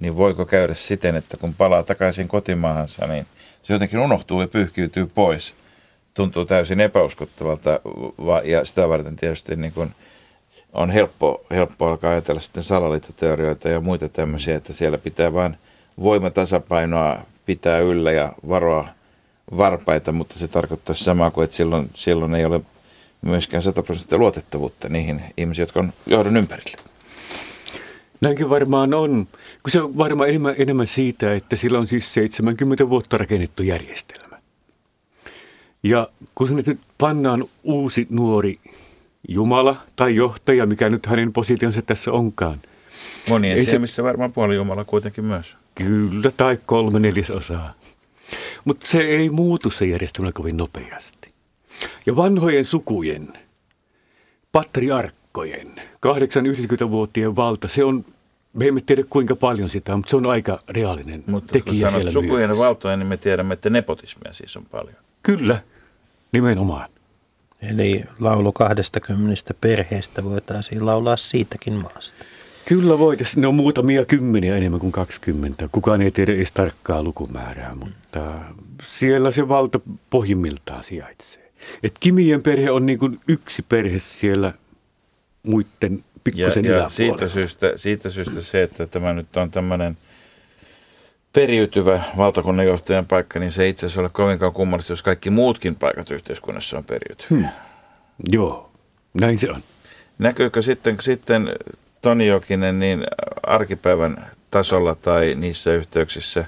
niin 0.02 0.18
voiko 0.18 0.46
käydä 0.46 0.74
siten, 0.74 1.16
että 1.16 1.38
kun 1.38 1.54
palaa 1.54 1.84
takaisin 1.84 2.28
kotimaahansa, 2.28 3.08
niin 3.08 3.26
se 3.64 3.74
jotenkin 3.74 4.00
unohtuu 4.00 4.42
ja 4.42 4.48
pyyhkiytyy 4.48 5.06
pois. 5.06 5.54
Tuntuu 6.14 6.46
täysin 6.46 6.80
epäuskottavalta 6.80 7.80
va- 8.26 8.42
ja 8.42 8.66
sitä 8.66 8.90
varten 8.90 9.16
tietysti 9.16 9.56
niin 9.56 9.74
kuin 9.74 9.92
on 10.74 10.90
helppo, 10.90 11.46
helppo 11.52 11.88
alkaa 11.88 12.12
ajatella 12.12 12.42
sitten 12.42 12.64
salaliittoteorioita 12.64 13.70
ja 13.70 13.80
muita 13.80 14.10
tämmöisiä, 14.10 14.56
että 14.56 14.74
siellä 14.74 14.98
pitää 14.98 15.34
vain 15.34 15.58
voimatasapainoa 16.02 17.18
pitää 17.46 17.80
yllä 17.80 18.12
ja 18.12 18.34
varoa 18.50 18.88
varpaita, 19.58 20.12
mutta 20.12 20.40
se 20.40 20.48
tarkoittaa 20.48 20.96
samaa 20.96 21.32
kuin, 21.32 21.46
että 21.46 21.56
silloin, 21.56 21.90
silloin 21.94 22.36
ei 22.36 22.46
ole 22.46 22.62
myöskään 23.22 23.64
100 23.64 23.84
prosenttia 23.84 24.18
luotettavuutta 24.18 24.90
niihin 24.90 25.22
ihmisiin, 25.38 25.64
jotka 25.64 25.80
on 25.80 25.94
johdon 26.06 26.38
ympärillä. 26.38 26.78
Näinkin 28.22 28.50
varmaan 28.50 28.94
on, 28.94 29.28
kun 29.64 29.72
se 29.72 29.82
on 29.82 29.98
varmaan 29.98 30.30
enemmän, 30.30 30.56
enemmän 30.58 30.88
siitä, 30.88 31.34
että 31.34 31.56
sillä 31.56 31.80
on 31.80 31.88
siis 31.88 32.14
70 32.14 32.90
vuotta 32.90 33.18
rakennettu 33.18 33.64
järjestelmä. 33.64 34.38
Ja 35.84 36.08
kun 36.36 36.48
sinne 36.48 36.64
nyt 36.66 36.80
pannaan 36.98 37.46
uusi 37.64 38.08
nuori 38.10 38.56
Jumala 39.28 39.76
tai 39.96 40.16
johtaja, 40.16 40.66
mikä 40.66 40.90
nyt 40.90 41.06
hänen 41.06 41.34
positionsa 41.34 41.82
tässä 41.82 42.12
onkaan, 42.12 42.62
Monien 43.30 43.58
Ei 43.58 43.66
se- 43.66 43.72
silmissä 43.72 44.04
varmaan 44.04 44.34
puoli 44.34 44.56
Jumala 44.56 44.86
kuitenkin 44.86 45.26
myös. 45.26 45.56
Kyllä, 45.76 46.32
tai 46.38 46.58
kolme 46.66 47.00
neljäsosaa. 47.00 47.74
Mutta 48.66 48.88
se 48.88 49.00
ei 49.00 49.30
muutu 49.30 49.70
se 49.70 49.86
järjestelmä 49.86 50.32
kovin 50.32 50.58
nopeasti. 50.58 51.17
Ja 52.06 52.16
vanhojen 52.16 52.66
sukujen, 52.66 53.34
patriarkkojen, 54.52 55.72
8-90-vuotiaan 56.08 57.36
valta, 57.36 57.68
se 57.68 57.84
on, 57.84 58.06
me 58.54 58.68
emme 58.68 58.82
tiedä 58.82 59.04
kuinka 59.10 59.36
paljon 59.36 59.70
sitä 59.70 59.94
on, 59.94 60.00
mutta 60.00 60.10
se 60.10 60.16
on 60.16 60.26
aika 60.26 60.60
reaalinen 60.70 61.24
Mutta 61.28 61.52
kun 61.54 61.62
tekijä 61.62 61.90
sanot 61.90 61.94
siellä 61.94 62.12
sukujen 62.12 62.50
myös. 62.50 62.60
valtoja, 62.60 62.98
niin 62.98 63.08
me 63.08 63.18
tiedämme, 63.18 63.54
että 63.54 63.70
nepotismia 63.70 64.34
siis 64.34 64.58
on 64.58 64.66
paljon. 64.72 64.96
Kyllä, 65.24 65.62
nimenomaan. 66.32 66.90
Eli 67.62 68.04
laulu 68.20 68.52
20 68.52 69.54
perheestä 69.62 70.24
voitaisiin 70.24 70.86
laulaa 70.86 71.18
siitäkin 71.18 71.74
maasta. 71.74 72.26
Kyllä 72.66 73.00
voitaisiin, 73.00 73.42
ne 73.42 73.48
on 73.48 73.56
muutamia 73.56 74.06
kymmeniä 74.06 74.56
enemmän 74.56 74.80
kuin 74.80 74.92
20. 74.92 75.70
Kukaan 75.72 76.02
ei 76.02 76.12
tiedä 76.12 76.34
edes 76.34 76.52
tarkkaa 76.52 77.04
lukumäärää, 77.04 77.76
mutta 77.76 78.40
siellä 78.88 79.32
se 79.32 79.48
valta 79.48 79.80
pohjimmiltaan 80.10 80.84
sijaitsee. 80.84 81.47
Et 81.84 81.94
Kimien 82.00 82.44
perhe 82.44 82.72
on 82.72 82.86
niin 82.86 83.00
kuin 83.00 83.20
yksi 83.28 83.66
perhe 83.70 84.00
siellä 84.00 84.54
muiden 85.44 85.94
Ja, 85.94 86.24
pikkusen 86.24 86.66
ja 86.66 86.90
siitä, 86.90 87.04
yläpuolella. 87.10 87.34
syystä, 87.34 87.74
siitä 87.76 88.10
syystä 88.10 88.42
se, 88.42 88.64
että 88.64 88.88
tämä 88.88 89.14
nyt 89.14 89.38
on 89.38 89.52
tämmöinen 89.52 89.98
periytyvä 91.34 92.04
valtakunnanjohtajan 92.18 93.06
paikka, 93.06 93.40
niin 93.40 93.52
se 93.52 93.64
ei 93.64 93.70
itse 93.70 93.86
asiassa 93.86 94.02
ole 94.02 94.10
kovinkaan 94.10 94.54
kummallista, 94.54 94.94
jos 94.94 95.02
kaikki 95.02 95.30
muutkin 95.30 95.76
paikat 95.76 96.12
yhteiskunnassa 96.12 96.78
on 96.78 96.84
periytyviä. 96.84 97.28
Hmm. 97.30 97.46
Joo, 98.32 98.72
näin 99.14 99.40
se 99.40 99.52
on. 99.52 99.64
Näkyykö 100.20 100.62
sitten, 100.62 100.98
sitten 101.02 101.50
Toni 102.02 102.28
Jokinen 102.28 102.80
niin 102.80 103.04
arkipäivän 103.44 104.26
tasolla 104.52 104.96
tai 104.96 105.36
niissä 105.36 105.74
yhteyksissä, 105.74 106.46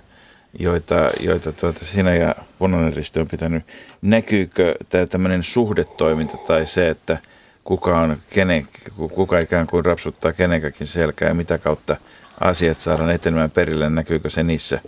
joita, 0.59 1.09
joita 1.19 1.51
tuota 1.51 1.85
sinä 1.85 2.15
ja 2.15 2.35
Punainen 2.59 2.93
Risti 2.93 3.19
on 3.19 3.27
pitänyt, 3.27 3.63
näkyykö 4.01 4.75
tämä 4.89 5.05
tämmöinen 5.05 5.43
suhdetoiminta 5.43 6.37
tai 6.37 6.65
se, 6.65 6.89
että 6.89 7.17
kuka, 7.63 7.99
on 7.99 8.17
kenen, 8.29 8.67
kuka 8.95 9.39
ikään 9.39 9.67
kuin 9.67 9.85
rapsuttaa 9.85 10.33
kenenkäkin 10.33 10.87
selkää 10.87 11.27
ja 11.27 11.33
mitä 11.33 11.57
kautta 11.57 11.95
asiat 12.39 12.79
saadaan 12.79 13.11
etenemään 13.11 13.51
perille, 13.51 13.89
näkyykö 13.89 14.29
se 14.29 14.43
niissä 14.43 14.81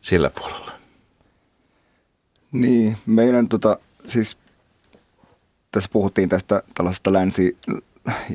sillä 0.00 0.30
puolella? 0.30 0.72
Niin, 2.52 2.96
meidän 3.06 3.48
tota, 3.48 3.78
siis 4.06 4.38
tässä 5.72 5.90
puhuttiin 5.92 6.28
tästä 6.28 6.62
tällaisesta 6.74 7.12
länsi- 7.12 7.56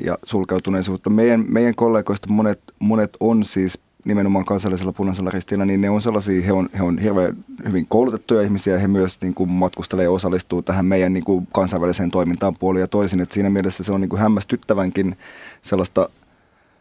ja 0.02 0.18
sulkeutuneisuutta. 0.22 1.10
Meidän, 1.10 1.44
meidän 1.48 1.74
kollegoista 1.74 2.28
monet, 2.28 2.60
monet 2.78 3.16
on 3.20 3.44
siis 3.44 3.78
nimenomaan 4.04 4.44
kansallisella 4.44 4.92
punaisella 4.92 5.30
ristillä, 5.30 5.64
niin 5.64 5.80
ne 5.80 5.90
on 5.90 6.02
sellaisia, 6.02 6.42
he 6.42 6.52
on, 6.52 6.68
he 6.78 6.82
on 6.82 6.98
hirveän 6.98 7.36
hyvin 7.68 7.86
koulutettuja 7.88 8.42
ihmisiä, 8.42 8.78
he 8.78 8.88
myös 8.88 9.18
niin 9.20 9.34
kuin 9.34 9.52
matkustelee 9.52 10.04
ja 10.04 10.10
osallistuu 10.10 10.62
tähän 10.62 10.86
meidän 10.86 11.12
niin 11.12 11.24
kuin 11.24 11.48
kansainväliseen 11.52 12.10
toimintaan 12.10 12.54
puolin 12.54 12.80
ja 12.80 12.88
toisin, 12.88 13.20
että 13.20 13.34
siinä 13.34 13.50
mielessä 13.50 13.84
se 13.84 13.92
on 13.92 14.00
niin 14.00 14.08
kuin 14.08 14.20
hämmästyttävänkin 14.20 15.16
sellaista 15.62 16.08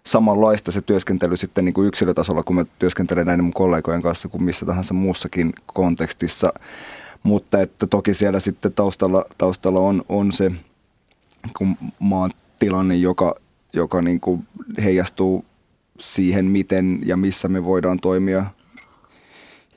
samanlaista 0.04 0.72
se 0.72 0.82
työskentely 0.82 1.38
sitten 1.38 1.66
niin 1.66 1.74
kuin 1.74 1.88
yksilötasolla, 1.88 2.44
kun 2.44 2.56
mä 2.56 2.66
työskentelen 2.80 3.26
näiden 3.26 3.46
mun 3.46 3.54
kollegojen 3.54 4.02
kanssa 4.02 4.28
kuin 4.28 4.44
missä 4.44 4.66
tahansa 4.66 4.94
muussakin 4.94 5.54
kontekstissa. 5.66 6.54
Mutta 7.24 7.62
että 7.62 7.88
toki 7.88 8.14
siellä 8.14 8.40
sitten 8.40 8.74
taustalla, 8.74 9.26
taustalla 9.38 9.80
on, 9.80 10.04
on 10.10 10.32
se 10.32 10.52
kun 11.58 11.78
maan 12.00 12.32
tilanne, 12.60 12.96
joka, 12.96 13.36
joka 13.74 14.02
niin 14.02 14.20
kuin 14.20 14.48
heijastuu 14.84 15.46
siihen, 16.00 16.46
miten 16.46 17.00
ja 17.06 17.18
missä 17.18 17.48
me 17.48 17.66
voidaan 17.66 18.00
toimia 18.00 18.46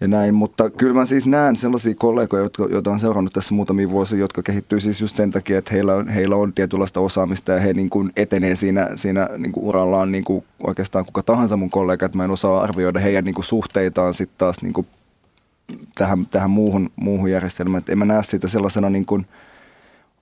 ja 0.02 0.08
näin. 0.08 0.34
Mutta 0.34 0.70
kyllä 0.70 0.94
mä 0.94 1.06
siis 1.06 1.26
näen 1.26 1.56
sellaisia 1.56 1.94
kollegoja, 1.94 2.42
jotka, 2.42 2.66
joita 2.70 2.90
on 2.90 3.00
seurannut 3.00 3.32
tässä 3.32 3.54
muutamia 3.54 3.90
vuosia, 3.90 4.18
jotka 4.18 4.42
kehittyy 4.42 4.80
siis 4.80 5.00
just 5.00 5.16
sen 5.16 5.30
takia, 5.30 5.58
että 5.58 5.74
heillä 5.74 5.94
on, 5.94 6.08
heillä 6.08 6.36
on 6.36 6.52
tietynlaista 6.52 7.00
osaamista 7.00 7.52
ja 7.52 7.60
he 7.60 7.72
niin 7.72 7.90
kuin 7.90 8.12
etenee 8.16 8.56
siinä, 8.56 8.88
siinä 8.94 9.28
niin 9.38 9.52
kuin 9.52 9.64
urallaan 9.64 10.12
niin 10.12 10.24
kuin 10.24 10.44
oikeastaan 10.66 11.04
kuka 11.04 11.22
tahansa 11.22 11.56
mun 11.56 11.70
kollega, 11.70 12.06
että 12.06 12.18
mä 12.18 12.24
en 12.24 12.30
osaa 12.30 12.60
arvioida 12.60 13.00
heidän 13.00 13.24
niin 13.24 13.34
kuin 13.34 13.44
suhteitaan 13.44 14.14
sitten 14.14 14.38
taas 14.38 14.62
niin 14.62 14.72
kuin 14.72 14.86
tähän, 15.94 16.26
tähän 16.26 16.50
muuhun, 16.50 16.90
muuhun 16.96 17.30
järjestelmään. 17.30 17.80
Et 17.80 17.88
en 17.88 17.98
mä 17.98 18.04
näe 18.04 18.22
sitä 18.22 18.48
sellaisena 18.48 18.90
niin 18.90 19.06
kuin, 19.06 19.26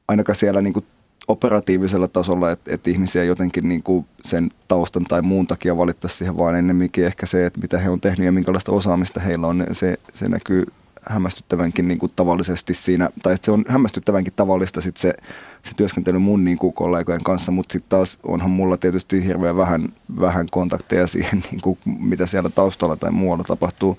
ainakaan 0.09 0.37
siellä 0.37 0.61
niin 0.61 0.73
kuin 0.73 0.85
operatiivisella 1.31 2.09
tasolla, 2.09 2.51
että, 2.51 2.75
että 2.75 2.91
ihmisiä 2.91 3.25
jotenkin 3.25 3.69
niin 3.69 3.83
kuin 3.83 4.07
sen 4.25 4.51
taustan 4.69 5.05
tai 5.05 5.23
muun 5.23 5.47
takia 5.47 5.77
valittaisi 5.77 6.17
siihen, 6.17 6.39
vaan 6.39 6.57
ennemminkin 6.57 7.07
ehkä 7.07 7.27
se, 7.27 7.47
että 7.47 7.61
mitä 7.61 7.79
he 7.79 7.91
on 7.91 8.01
tehnyt 8.01 8.27
ja 8.27 8.33
minkälaista 8.33 8.73
osaamista 8.73 9.21
heillä 9.21 9.47
on, 9.47 9.67
se, 9.73 9.99
se 10.13 10.29
näkyy 10.29 10.67
hämmästyttävänkin 11.03 11.89
niin 11.89 11.99
kuin 11.99 12.13
tavallisesti 12.17 12.75
siinä, 12.75 13.11
tai 13.23 13.33
että 13.35 13.45
se 13.45 13.51
on 13.51 13.65
hämmästyttävänkin 13.69 14.33
tavallista 14.37 14.81
sit 14.81 14.97
se, 14.97 15.15
se 15.63 15.75
työskentely 15.77 16.19
mun 16.19 16.45
niin 16.45 16.59
kuin 16.59 16.73
kollegojen 16.73 17.25
kanssa, 17.25 17.53
mutta 17.53 17.73
sitten 17.73 17.89
taas 17.89 18.19
onhan 18.23 18.51
mulla 18.51 18.77
tietysti 18.77 19.25
hirveän 19.25 19.57
vähän, 19.57 19.89
vähän 20.21 20.47
kontakteja 20.51 21.07
siihen, 21.07 21.45
niin 21.51 21.61
kuin 21.61 21.79
mitä 21.99 22.27
siellä 22.27 22.51
taustalla 22.51 22.97
tai 22.97 23.11
muualla 23.11 23.45
tapahtuu 23.45 23.99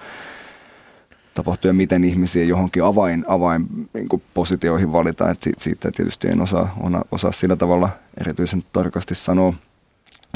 tapahtuu 1.43 1.69
ja 1.69 1.73
miten 1.73 2.03
ihmisiä 2.03 2.43
johonkin 2.43 2.83
avain, 2.83 3.25
avain 3.27 3.65
niin 3.93 4.23
positioihin 4.33 4.91
valitaan. 4.91 5.35
Siitä, 5.39 5.63
siitä 5.63 5.91
tietysti 5.91 6.27
en 6.27 6.41
osaa, 6.41 6.75
osaa 7.11 7.31
sillä 7.31 7.55
tavalla 7.55 7.89
erityisen 8.21 8.63
tarkasti 8.73 9.15
sanoa. 9.15 9.53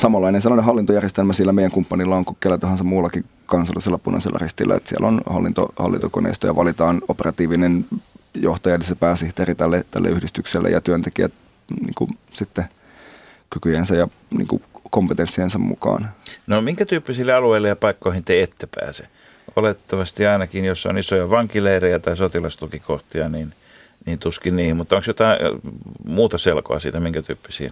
Samanlainen 0.02 0.42
sellainen 0.42 0.66
hallintojärjestelmä 0.66 1.34
sillä 1.34 1.52
meidän 1.52 1.72
kumppanilla 1.72 2.16
on 2.16 2.26
kuin 2.26 2.38
kellä 2.40 2.58
tahansa 2.58 2.84
muullakin 2.84 3.26
kansallisella 3.46 3.98
punaisella 3.98 4.38
ristillä, 4.42 4.76
että 4.76 4.90
siellä 4.90 5.08
on 5.08 5.22
hallinto, 5.30 5.74
hallintokoneisto 5.80 6.48
ja 6.48 6.56
valitaan 6.56 7.02
operatiivinen 7.08 7.86
johtaja, 8.34 8.76
eli 8.76 8.84
se 8.84 8.96
pääsihteeri 8.96 9.56
tälle, 9.56 9.86
tälle 9.92 10.10
yhdistykselle 10.10 10.70
ja 10.70 10.82
työntekijät 10.82 11.32
niin 11.82 11.96
kuin 11.98 12.18
sitten 12.32 12.66
kykyjensä 13.50 13.96
ja 13.96 14.08
niin 14.38 14.48
kuin 14.48 14.62
kompetenssiensa 14.90 15.60
mukaan. 15.60 16.10
No 16.48 16.62
minkä 16.62 16.86
tyyppisille 16.86 17.34
alueille 17.34 17.68
ja 17.68 17.76
paikkoihin 17.76 18.24
te 18.24 18.44
ette 18.44 18.68
pääse? 18.76 19.08
Olettavasti 19.56 20.26
ainakin, 20.26 20.66
jos 20.66 20.86
on 20.86 20.98
isoja 20.98 21.30
vankileirejä 21.30 22.00
tai 22.00 22.18
sotilastukikohtia, 22.18 23.30
niin, 23.30 23.54
niin 24.06 24.20
tuskin 24.20 24.56
niihin. 24.56 24.78
Mutta 24.78 24.96
onko 24.96 25.06
jotain 25.08 25.46
äh, 25.46 25.52
muuta 26.06 26.38
selkoa 26.38 26.80
siitä, 26.80 27.00
minkä 27.00 27.22
tyyppisiin 27.22 27.72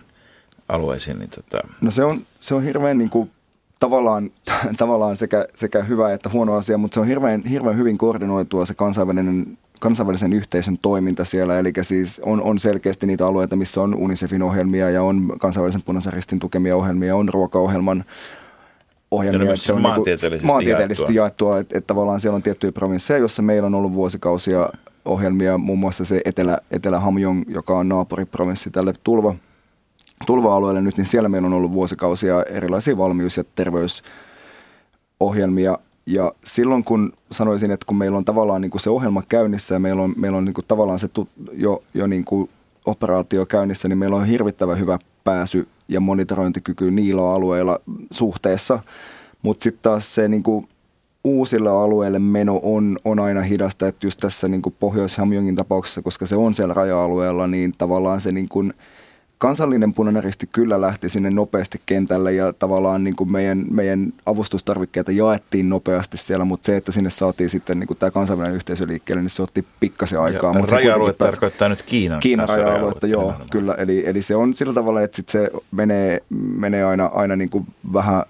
alueisiin? 0.69 1.19
Niin 1.19 1.29
tota... 1.29 1.67
No 1.81 1.91
se 1.91 2.03
on, 2.03 2.25
se 2.39 2.55
on 2.55 2.63
hirveän 2.63 2.97
niin 2.97 3.09
kuin, 3.09 3.31
tavallaan, 3.79 4.31
tavallaan 4.77 5.17
sekä, 5.17 5.47
sekä 5.55 5.83
hyvä 5.83 6.13
että 6.13 6.29
huono 6.29 6.55
asia, 6.55 6.77
mutta 6.77 6.93
se 6.93 6.99
on 6.99 7.07
hirveän, 7.07 7.43
hirveän 7.43 7.77
hyvin 7.77 7.97
koordinoitua 7.97 8.65
se 8.65 8.73
kansainvälinen, 8.73 9.57
kansainvälisen 9.79 10.33
yhteisön 10.33 10.77
toiminta 10.77 11.25
siellä. 11.25 11.59
Eli 11.59 11.73
siis 11.81 12.21
on, 12.23 12.41
on 12.41 12.59
selkeästi 12.59 13.07
niitä 13.07 13.27
alueita, 13.27 13.55
missä 13.55 13.81
on 13.81 13.95
UNICEFin 13.95 14.43
ohjelmia 14.43 14.89
ja 14.89 15.03
on 15.03 15.33
kansainvälisen 15.39 15.83
punaisen 15.83 16.13
ristin 16.13 16.39
tukemia 16.39 16.75
ohjelmia, 16.75 17.15
on 17.15 17.29
ruokaohjelman 17.29 18.05
ohjelmia. 19.13 19.41
Ja 19.41 19.45
ne 19.45 19.51
on 19.51 19.57
siis 19.57 19.67
niinku 19.67 19.81
maantieteellisesti 19.81 20.47
maantieteellisesti 20.47 21.15
jaettua. 21.15 21.49
jaettua, 21.49 21.59
että, 21.59 21.77
että 21.77 21.87
tavallaan 21.87 22.19
siellä 22.19 22.35
on 22.35 22.43
tiettyjä 22.43 22.71
provinsseja, 22.71 23.17
joissa 23.17 23.41
meillä 23.41 23.65
on 23.65 23.75
ollut 23.75 23.93
vuosikausia 23.93 24.69
ohjelmia, 25.05 25.57
muun 25.57 25.79
muassa 25.79 26.05
se 26.05 26.21
Etelä, 26.25 26.57
Etelä-Hamjong, 26.71 27.43
joka 27.47 27.77
on 27.77 27.89
naapuriprovinssi 27.89 28.71
tälle 28.71 28.93
tulva, 29.03 29.35
tulva-alueelle 30.25 30.81
nyt, 30.81 30.97
niin 30.97 31.05
siellä 31.05 31.29
meillä 31.29 31.45
on 31.45 31.53
ollut 31.53 31.71
vuosikausia 31.71 32.43
erilaisia 32.43 32.97
valmius- 32.97 33.37
ja 33.37 33.43
terveysohjelmia. 33.55 35.77
Ja 36.05 36.31
silloin 36.43 36.83
kun 36.83 37.13
sanoisin, 37.31 37.71
että 37.71 37.85
kun 37.85 37.97
meillä 37.97 38.17
on 38.17 38.25
tavallaan 38.25 38.61
niin 38.61 38.71
kuin 38.71 38.81
se 38.81 38.89
ohjelma 38.89 39.23
käynnissä 39.29 39.75
ja 39.75 39.79
meillä 39.79 40.01
on, 40.01 40.13
meillä 40.17 40.37
on 40.37 40.45
niin 40.45 40.53
kuin 40.53 40.65
tavallaan 40.67 40.99
se 40.99 41.07
tu, 41.07 41.27
jo, 41.51 41.83
jo 41.93 42.07
niin 42.07 42.25
kuin 42.25 42.49
operaatio 42.85 43.45
käynnissä, 43.45 43.87
niin 43.87 43.97
meillä 43.97 44.15
on 44.15 44.25
hirvittävän 44.25 44.79
hyvä 44.79 44.99
pääsy 45.23 45.67
ja 45.87 45.99
monitorointikyky 45.99 46.91
niillä 46.91 47.33
alueilla 47.33 47.79
suhteessa. 48.11 48.79
Mutta 49.41 49.63
sitten 49.63 49.83
taas 49.83 50.15
se 50.15 50.27
niin 50.27 50.43
kuin 50.43 50.67
uusille 51.23 51.69
alueille 51.69 52.19
meno 52.19 52.59
on, 52.63 52.97
on 53.05 53.19
aina 53.19 53.41
hidasta, 53.41 53.87
että 53.87 54.07
just 54.07 54.19
tässä 54.19 54.47
niin 54.47 54.61
kuin 54.61 54.75
Pohjois-Hamjongin 54.79 55.55
tapauksessa, 55.55 56.01
koska 56.01 56.25
se 56.25 56.35
on 56.35 56.53
siellä 56.53 56.73
raja-alueella, 56.73 57.47
niin 57.47 57.73
tavallaan 57.77 58.21
se 58.21 58.31
niin 58.31 58.49
kuin 58.49 58.73
kansallinen 59.37 59.93
punainen 59.93 60.23
risti 60.23 60.49
kyllä 60.51 60.81
lähti 60.81 61.09
sinne 61.09 61.29
nopeasti 61.29 61.81
kentälle 61.85 62.33
ja 62.33 62.53
tavallaan 62.53 63.03
niin 63.03 63.15
kuin 63.15 63.31
meidän, 63.31 63.65
meidän 63.71 64.13
avustustarvikkeita 64.25 65.11
jaettiin 65.11 65.69
nopeasti 65.69 66.17
siellä, 66.17 66.45
mutta 66.45 66.65
se, 66.65 66.77
että 66.77 66.91
sinne 66.91 67.09
saatiin 67.09 67.49
sitten 67.49 67.79
niin 67.79 67.87
kuin 67.87 67.97
tämä 67.97 68.11
kansainvälinen 68.11 68.55
yhteisö 68.55 68.87
liikkeelle, 68.87 69.21
niin 69.21 69.29
se 69.29 69.41
otti 69.43 69.65
pikkasen 69.79 70.19
aikaa. 70.19 70.53
Ja 70.53 70.59
mutta 70.59 70.75
raja-alue 70.75 71.13
pääsi- 71.13 71.31
tarkoittaa 71.31 71.69
nyt 71.69 71.81
Kiinan 71.81 72.19
Kiinan 72.19 72.49
raja-aluetta, 72.49 73.07
joo, 73.07 73.21
nimenomaan. 73.21 73.49
kyllä. 73.49 73.73
Eli, 73.73 74.03
eli 74.05 74.21
se 74.21 74.35
on 74.35 74.53
sillä 74.53 74.73
tavalla, 74.73 75.01
että 75.01 75.15
sit 75.15 75.29
se 75.29 75.51
menee, 75.71 76.23
menee 76.57 76.83
aina, 76.83 77.05
aina 77.05 77.35
niin 77.35 77.49
kuin 77.49 77.67
vähän 77.93 78.23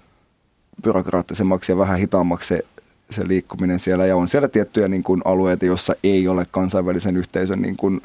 byrokraattisemmaksi 0.82 1.72
ja 1.72 1.78
vähän 1.78 1.98
hitaammaksi 1.98 2.48
se, 2.48 2.64
se 3.10 3.28
liikkuminen 3.28 3.78
siellä. 3.78 4.06
Ja 4.06 4.16
on 4.16 4.28
siellä 4.28 4.48
tiettyjä 4.48 4.88
niin 4.88 5.02
kuin 5.02 5.22
alueita, 5.24 5.64
jossa 5.66 5.94
ei 6.04 6.28
ole 6.28 6.46
kansainvälisen 6.50 7.16
yhteisön 7.16 7.62
niin 7.62 7.76
kuin 7.76 8.00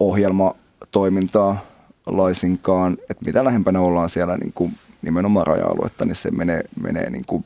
ohjelmatoimintaa 0.00 1.64
laisinkaan. 2.06 2.96
Että 3.10 3.24
mitä 3.26 3.44
lähempänä 3.44 3.80
ollaan 3.80 4.10
siellä 4.10 4.36
niin 4.36 4.52
kuin 4.52 4.74
nimenomaan 5.02 5.46
raja-aluetta, 5.46 6.04
niin 6.04 6.16
se 6.16 6.30
menee, 6.30 6.62
menee 6.80 7.10
niin 7.10 7.24
kuin 7.26 7.44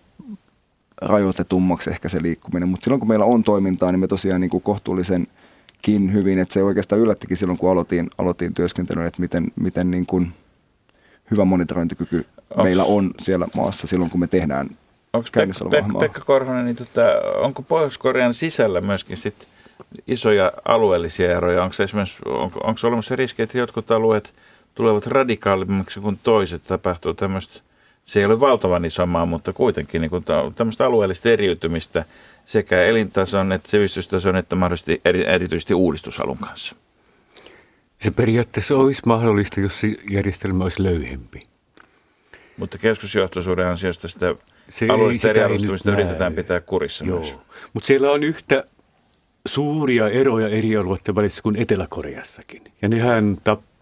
rajoitetummaksi 1.03 1.91
ehkä 1.91 2.09
se 2.09 2.23
liikkuminen. 2.23 2.69
Mutta 2.69 2.85
silloin 2.85 3.01
kun 3.01 3.09
meillä 3.09 3.25
on 3.25 3.45
toimintaa, 3.45 3.93
niin 3.93 4.01
me 4.01 4.09
tosiaan 4.09 4.41
niin 4.41 4.51
kuin 4.51 4.63
kohtuullisenkin 4.63 6.13
hyvin, 6.13 6.39
että 6.39 6.55
se 6.55 6.63
oikeastaan 6.63 7.01
yllättikin 7.01 7.37
silloin, 7.37 7.59
kun 7.59 7.71
aloitin, 7.71 8.11
aloitin 8.19 8.55
työskentelyn, 8.55 9.07
että 9.07 9.21
miten, 9.21 9.53
miten 9.61 9.91
niin 9.91 10.07
kuin 10.07 10.33
hyvä 11.31 11.45
monitorointikyky 11.45 12.27
Onks- 12.55 12.63
meillä 12.63 12.85
on 12.85 13.11
siellä 13.21 13.47
maassa 13.57 13.87
silloin, 13.87 14.11
kun 14.11 14.21
me 14.21 14.27
tehdään 14.27 14.71
käynnissä 15.33 15.65
Pekka, 15.71 15.87
oleva 15.87 15.99
Pekka, 15.99 16.21
Korhonen, 16.21 16.65
niin 16.65 16.77
tota, 16.77 17.03
onko 17.41 17.63
Pohjois-Korean 17.63 18.35
sisällä 18.35 18.81
myöskin 18.81 19.17
sit 19.17 19.49
isoja 20.07 20.53
alueellisia 20.65 21.37
eroja? 21.37 21.65
Onko, 21.65 21.83
esimerkiksi, 21.83 22.17
onko, 22.25 22.61
onko 22.65 22.81
olemassa 22.85 23.17
riski, 23.17 23.43
että 23.43 23.59
jotkut 23.59 23.91
alueet 23.91 24.35
tulevat 24.75 25.07
radikaalimmaksi 25.07 26.01
kuin 26.01 26.21
toiset? 26.23 26.63
Tapahtuu 26.63 27.15
tämmöistä, 27.15 27.61
se 28.05 28.21
ei 28.21 28.27
ole 28.27 28.41
valtavan 28.41 28.85
iso 28.85 29.07
maa, 29.07 29.27
mutta 29.27 29.53
kuitenkin 29.53 30.01
niin 30.01 30.11
tämmöistä 30.55 30.87
alueellista 30.87 31.29
eriytymistä 31.29 32.05
sekä 32.47 32.83
elintason 32.83 33.53
että 33.53 33.71
sivistystason 33.71 34.37
että 34.37 34.57
mahdollisesti 34.57 35.01
eri, 35.05 35.27
erityisesti 35.27 35.75
uudistushalun 35.75 36.39
kanssa. 36.39 36.77
Se 38.03 38.11
periaatteessa 38.11 38.77
olisi 38.77 39.03
mahdollista, 39.07 39.61
jos 39.61 39.83
järjestelmä 40.11 40.65
olisi 40.65 40.83
löyhempi. 40.83 41.43
Mutta 42.57 42.79
keskusjohtoisuuden 42.79 43.67
ansiosta 43.67 44.09
sitä 44.09 44.35
Se 44.71 44.87
alueellista 44.89 45.31
eriarvoistumista 45.31 45.93
yritetään 45.93 46.33
pitää 46.33 46.61
kurissa 46.61 47.05
myös. 47.05 47.31
Joo, 47.31 47.41
mutta 47.73 47.87
siellä 47.87 48.11
on 48.11 48.25
yhtä 48.25 48.65
suuria 49.47 50.09
eroja 50.09 50.49
eri 50.49 50.77
alueiden 50.77 51.15
välissä 51.15 51.43
kuin 51.43 51.57
Etelä-Koreassakin. 51.57 52.63
Ja 52.83 52.89
nehän 52.89 53.37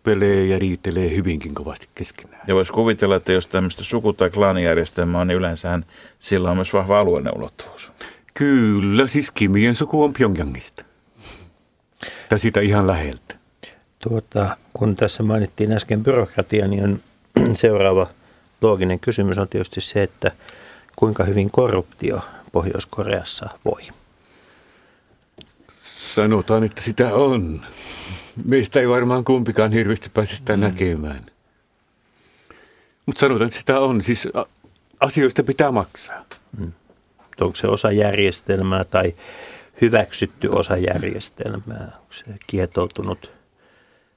tappelee 0.06 0.46
ja 0.46 0.58
riitelee 0.58 1.16
hyvinkin 1.16 1.54
kovasti 1.54 1.88
keskenään. 1.94 2.42
Ja 2.46 2.54
voisi 2.54 2.72
kuvitella, 2.72 3.16
että 3.16 3.32
jos 3.32 3.46
tämmöistä 3.46 3.84
suku- 3.84 4.12
tai 4.12 4.30
klaanijärjestelmää 4.30 5.20
on, 5.20 5.26
niin 5.26 5.36
yleensähän 5.36 5.84
sillä 6.18 6.50
on 6.50 6.56
myös 6.56 6.72
vahva 6.72 7.00
alueellinen 7.00 7.38
ulottuvuus. 7.38 7.92
Kyllä, 8.34 9.06
siis 9.06 9.30
Kimien 9.30 9.74
suku 9.74 10.04
on 10.04 10.12
Pyongyangista. 10.12 10.84
Tai 12.28 12.38
siitä 12.38 12.60
ihan 12.60 12.86
läheltä. 12.86 13.34
Tuota, 13.98 14.56
kun 14.72 14.96
tässä 14.96 15.22
mainittiin 15.22 15.72
äsken 15.72 16.02
byrokratia, 16.02 16.68
niin 16.68 16.84
on 16.84 17.00
seuraava 17.56 18.06
looginen 18.60 19.00
kysymys 19.00 19.38
on 19.38 19.48
tietysti 19.48 19.80
se, 19.80 20.02
että 20.02 20.32
kuinka 20.96 21.24
hyvin 21.24 21.50
korruptio 21.50 22.20
Pohjois-Koreassa 22.52 23.48
voi. 23.64 23.82
Sanotaan, 26.14 26.64
että 26.64 26.82
sitä 26.82 27.14
on. 27.14 27.66
Meistä 28.44 28.80
ei 28.80 28.88
varmaan 28.88 29.24
kumpikaan 29.24 29.72
hirveästi 29.72 30.10
pääse 30.14 30.36
sitä 30.36 30.56
näkemään. 30.56 31.26
Mutta 33.06 33.20
sanotaan, 33.20 33.48
että 33.48 33.58
sitä 33.58 33.80
on. 33.80 34.02
Siis 34.02 34.28
asioista 35.00 35.42
pitää 35.42 35.70
maksaa. 35.70 36.24
Onko 37.40 37.56
se 37.56 37.66
osa 37.66 37.92
järjestelmää 37.92 38.84
tai 38.84 39.14
hyväksytty 39.80 40.48
osa 40.48 40.76
järjestelmää? 40.76 41.90
Onko 41.94 42.12
se 42.12 42.24
kietoutunut? 42.46 43.30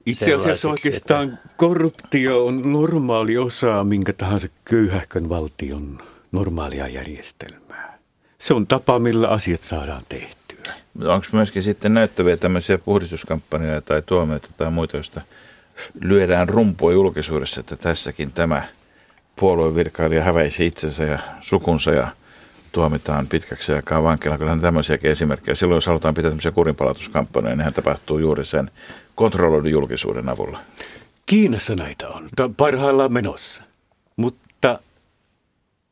Itse 0.06 0.34
asiassa 0.34 0.68
oikeastaan 0.68 1.38
korruptio 1.56 2.46
on 2.46 2.72
normaali 2.72 3.38
osa 3.38 3.84
minkä 3.84 4.12
tahansa 4.12 4.48
köyhähkön 4.64 5.28
valtion 5.28 5.98
normaalia 6.32 6.88
järjestelmää. 6.88 7.98
Se 8.38 8.54
on 8.54 8.66
tapa, 8.66 8.98
millä 8.98 9.28
asiat 9.28 9.60
saadaan 9.60 10.02
tehtyä. 10.08 10.39
Onko 10.98 11.26
myöskin 11.32 11.62
sitten 11.62 11.94
näyttäviä 11.94 12.36
tämmöisiä 12.36 12.78
puhdistuskampanjoja 12.78 13.80
tai 13.80 14.02
tuomioita 14.02 14.48
tai 14.56 14.70
muita, 14.70 14.96
joista 14.96 15.20
lyödään 16.02 16.48
rumpua 16.48 16.92
julkisuudessa, 16.92 17.60
että 17.60 17.76
tässäkin 17.76 18.32
tämä 18.32 18.62
puoluevirkailija 19.36 20.22
häväisi 20.22 20.66
itsensä 20.66 21.04
ja 21.04 21.18
sukunsa 21.40 21.90
ja 21.90 22.08
tuomitaan 22.72 23.26
pitkäksi 23.28 23.72
aikaa 23.72 24.02
vankilaan. 24.02 24.38
Kyllähän 24.38 24.60
tämmöisiäkin 24.60 25.10
esimerkkejä. 25.10 25.54
Silloin 25.54 25.76
jos 25.76 25.86
halutaan 25.86 26.14
pitää 26.14 26.30
tämmöisiä 26.30 26.50
kurinpalautuskampanjoja, 26.50 27.56
niin 27.56 27.74
tapahtuu 27.74 28.18
juuri 28.18 28.44
sen 28.44 28.70
kontrolloidun 29.14 29.70
julkisuuden 29.70 30.28
avulla. 30.28 30.58
Kiinassa 31.26 31.74
näitä 31.74 32.08
on, 32.08 32.30
parhaillaan 32.56 33.12
menossa. 33.12 33.62
Mutta 34.16 34.49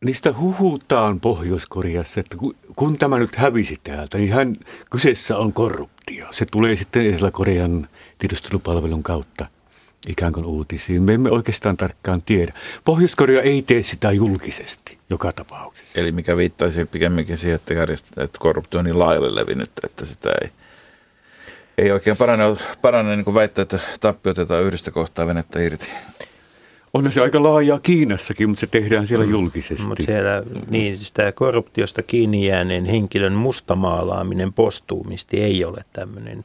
niistä 0.05 0.35
huhutaan 0.39 1.21
Pohjois-Koreassa, 1.21 2.21
että 2.21 2.37
kun, 2.77 2.99
tämä 2.99 3.19
nyt 3.19 3.37
hävisi 3.37 3.81
täältä, 3.85 4.19
niin 4.19 4.33
hän, 4.33 4.57
kyseessä 4.91 5.37
on 5.37 5.53
korruptio. 5.53 6.27
Se 6.31 6.47
tulee 6.47 6.77
sitten 6.77 7.07
Etelä-Korean 7.07 7.89
tiedustelupalvelun 8.19 9.03
kautta 9.03 9.47
ikään 10.07 10.33
kuin 10.33 10.47
uutisiin. 10.47 11.03
Me 11.03 11.15
emme 11.15 11.31
oikeastaan 11.31 11.77
tarkkaan 11.77 12.23
tiedä. 12.23 12.53
Pohjois-Korea 12.85 13.43
ei 13.43 13.63
tee 13.63 13.83
sitä 13.83 14.13
julkisesti 14.13 14.99
joka 15.11 15.33
tapauksessa. 15.33 16.01
Eli 16.01 16.13
mikä 16.13 16.37
viittaisi 16.37 16.85
pikemminkin 16.85 17.39
siihen, 17.39 17.57
että, 17.57 17.83
että 18.23 18.39
korruptio 18.39 18.79
on 18.79 18.85
niin 18.85 18.99
laajalle 18.99 19.35
levinnyt, 19.35 19.71
että 19.85 20.07
sitä 20.07 20.31
ei, 20.43 20.51
ei 21.79 21.91
oikein 21.91 22.17
parane, 22.17 22.45
parane 22.83 23.17
niin 23.17 23.35
väittää, 23.35 23.63
että 23.63 23.79
tappi 24.01 24.31
otetaan 24.31 24.63
yhdestä 24.63 24.91
kohtaa 24.91 25.27
venettä 25.27 25.61
irti. 25.61 25.87
Onhan 26.95 27.12
se 27.12 27.20
aika 27.20 27.43
laajaa 27.43 27.80
Kiinassakin, 27.80 28.49
mutta 28.49 28.61
se 28.61 28.66
tehdään 28.66 29.07
siellä 29.07 29.24
julkisesti. 29.24 29.86
Mutta 29.89 30.03
siellä 30.03 30.43
niin 30.70 30.99
sitä 30.99 31.32
korruptiosta 31.32 32.03
kiinni 32.03 32.47
jääneen 32.47 32.84
henkilön 32.84 33.32
mustamaalaaminen 33.32 34.53
postuumisti 34.53 35.41
ei 35.41 35.64
ole 35.64 35.82
tämmöinen, 35.93 36.45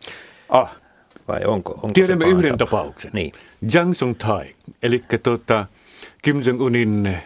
ah, 0.50 0.76
vai 1.28 1.46
onko? 1.46 1.74
onko 1.74 1.90
Tiedämme 1.94 2.26
yhden 2.26 2.58
tapa? 2.58 2.78
tapauksen. 2.78 3.12
Niin. 3.14 3.32
Jang 3.74 3.94
Song 3.94 4.16
Tai, 4.18 4.56
eli 4.84 5.04
tota, 5.24 5.66
Kim 6.22 6.42
Jong-unin 6.42 7.18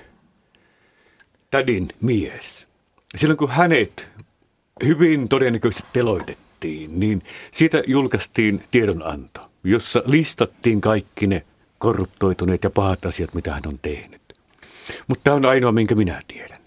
tädin 1.51 1.87
mies. 2.01 2.67
Silloin 3.15 3.37
kun 3.37 3.49
hänet 3.49 4.09
hyvin 4.85 5.29
todennäköisesti 5.29 5.87
teloitettiin, 5.93 6.99
niin 6.99 7.23
siitä 7.51 7.83
julkaistiin 7.87 8.63
tiedonanto, 8.71 9.41
jossa 9.63 10.03
listattiin 10.05 10.81
kaikki 10.81 11.27
ne 11.27 11.43
korruptoituneet 11.79 12.63
ja 12.63 12.69
pahat 12.69 13.05
asiat, 13.05 13.33
mitä 13.33 13.53
hän 13.53 13.67
on 13.67 13.79
tehnyt. 13.81 14.21
Mutta 15.07 15.23
tämä 15.23 15.35
on 15.35 15.45
ainoa, 15.45 15.71
minkä 15.71 15.95
minä 15.95 16.21
tiedän. 16.27 16.59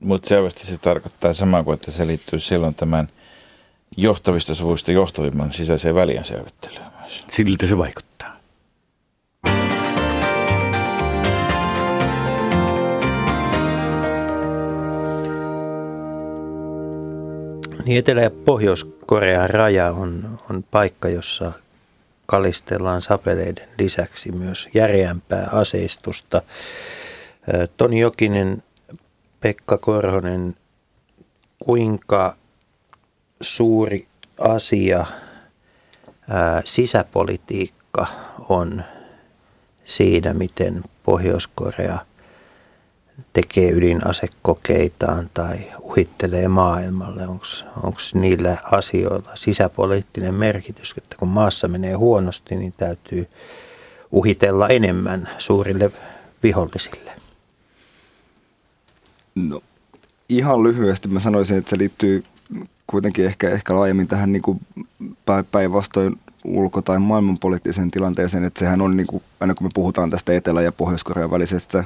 Mutta 0.00 0.28
selvästi 0.28 0.66
se 0.66 0.78
tarkoittaa 0.78 1.32
samaa 1.32 1.62
kuin, 1.62 1.74
että 1.74 1.90
se 1.90 2.06
liittyy 2.06 2.40
silloin 2.40 2.74
tämän 2.74 3.08
johtavista 3.96 4.54
suvuista 4.54 4.92
johtavimman 4.92 5.52
sisäiseen 5.52 5.94
väliän 5.94 6.24
selvittelyyn 6.24 6.90
myös. 7.00 7.26
Siltä 7.30 7.66
se 7.66 7.78
vaikuttaa. 7.78 8.36
Niin 17.84 17.98
Etelä- 17.98 18.22
ja 18.22 18.30
Pohjois-Korean 18.30 19.50
raja 19.50 19.90
on, 19.90 20.38
on 20.50 20.64
paikka, 20.70 21.08
jossa 21.08 21.52
kalistellaan 22.30 23.02
sapeleiden 23.02 23.68
lisäksi 23.78 24.32
myös 24.32 24.68
järeämpää 24.74 25.48
aseistusta. 25.52 26.42
Toni 27.76 28.00
Jokinen, 28.00 28.62
Pekka 29.40 29.78
Korhonen, 29.78 30.56
kuinka 31.58 32.36
suuri 33.40 34.06
asia 34.38 35.06
sisäpolitiikka 36.64 38.06
on 38.48 38.84
siinä, 39.84 40.34
miten 40.34 40.84
Pohjois-Korea 41.02 41.98
tekee 43.32 43.70
ydinasekokeitaan 43.70 45.30
tai 45.34 45.58
uhittelee 45.80 46.48
maailmalle? 46.48 47.26
Onko 47.26 47.98
niillä 48.14 48.56
asioilla 48.64 49.30
sisäpoliittinen 49.34 50.34
merkitys, 50.34 50.94
että 50.96 51.16
kun 51.16 51.28
maassa 51.28 51.68
menee 51.68 51.94
huonosti, 51.94 52.56
niin 52.56 52.74
täytyy 52.76 53.28
uhitella 54.12 54.68
enemmän 54.68 55.28
suurille 55.38 55.90
vihollisille? 56.42 57.12
No, 59.34 59.62
ihan 60.28 60.62
lyhyesti 60.62 61.08
mä 61.08 61.20
sanoisin, 61.20 61.58
että 61.58 61.70
se 61.70 61.78
liittyy 61.78 62.22
kuitenkin 62.86 63.24
ehkä, 63.24 63.50
ehkä 63.50 63.74
laajemmin 63.74 64.08
tähän 64.08 64.32
niin 64.32 64.60
päinvastoin 65.50 66.18
ulko- 66.44 66.82
tai 66.82 66.98
maailmanpoliittiseen 66.98 67.90
tilanteeseen, 67.90 68.44
että 68.44 68.58
sehän 68.58 68.80
on, 68.80 68.96
niin 68.96 69.06
kuin, 69.06 69.22
aina 69.40 69.54
kun 69.54 69.66
me 69.66 69.70
puhutaan 69.74 70.10
tästä 70.10 70.32
Etelä- 70.32 70.62
ja 70.62 70.72
Pohjois-Korean 70.72 71.30
välisestä 71.30 71.84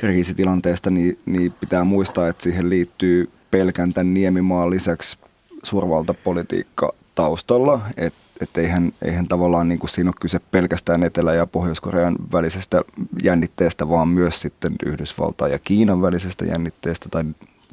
kriisitilanteesta, 0.00 0.90
niin, 0.90 1.18
niin 1.26 1.52
pitää 1.60 1.84
muistaa, 1.84 2.28
että 2.28 2.42
siihen 2.42 2.70
liittyy 2.70 3.30
pelkän 3.50 3.92
tämän 3.92 4.14
Niemimaan 4.14 4.70
lisäksi 4.70 5.18
suurvaltapolitiikka 5.62 6.94
taustalla, 7.14 7.80
että 7.96 8.20
et 8.40 8.58
eihän, 8.58 8.92
eihän 9.02 9.28
tavallaan 9.28 9.68
niin 9.68 9.78
kuin 9.78 9.90
siinä 9.90 10.10
ole 10.10 10.14
kyse 10.20 10.38
pelkästään 10.50 11.02
Etelä- 11.02 11.34
ja 11.34 11.46
Pohjois-Korean 11.46 12.16
välisestä 12.32 12.82
jännitteestä, 13.22 13.88
vaan 13.88 14.08
myös 14.08 14.40
sitten 14.40 14.72
Yhdysvaltain 14.86 15.52
ja 15.52 15.58
Kiinan 15.58 16.02
välisestä 16.02 16.44
jännitteestä 16.44 17.08
tai 17.08 17.24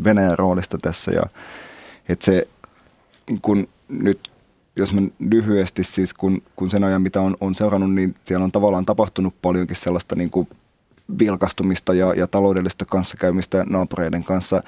Venäjän 0.03 0.39
roolista 0.39 0.77
tässä. 0.77 1.11
Ja, 1.11 1.23
että 2.09 2.25
se 2.25 2.47
kun 3.41 3.67
nyt, 3.89 4.31
jos 4.75 4.93
mä 4.93 5.01
lyhyesti 5.19 5.83
siis, 5.83 6.13
kun, 6.13 6.41
kun 6.55 6.69
sen 6.69 6.83
ajan 6.83 7.01
mitä 7.01 7.21
on, 7.21 7.37
on 7.41 7.55
seurannut, 7.55 7.93
niin 7.93 8.15
siellä 8.23 8.43
on 8.43 8.51
tavallaan 8.51 8.85
tapahtunut 8.85 9.41
paljonkin 9.41 9.75
sellaista 9.75 10.15
niin 10.15 10.29
kuin 10.29 10.47
vilkastumista 11.19 11.93
ja, 11.93 12.13
ja 12.13 12.27
taloudellista 12.27 12.85
kanssakäymistä 12.85 13.65
naapureiden 13.69 14.23
kanssa. 14.23 14.63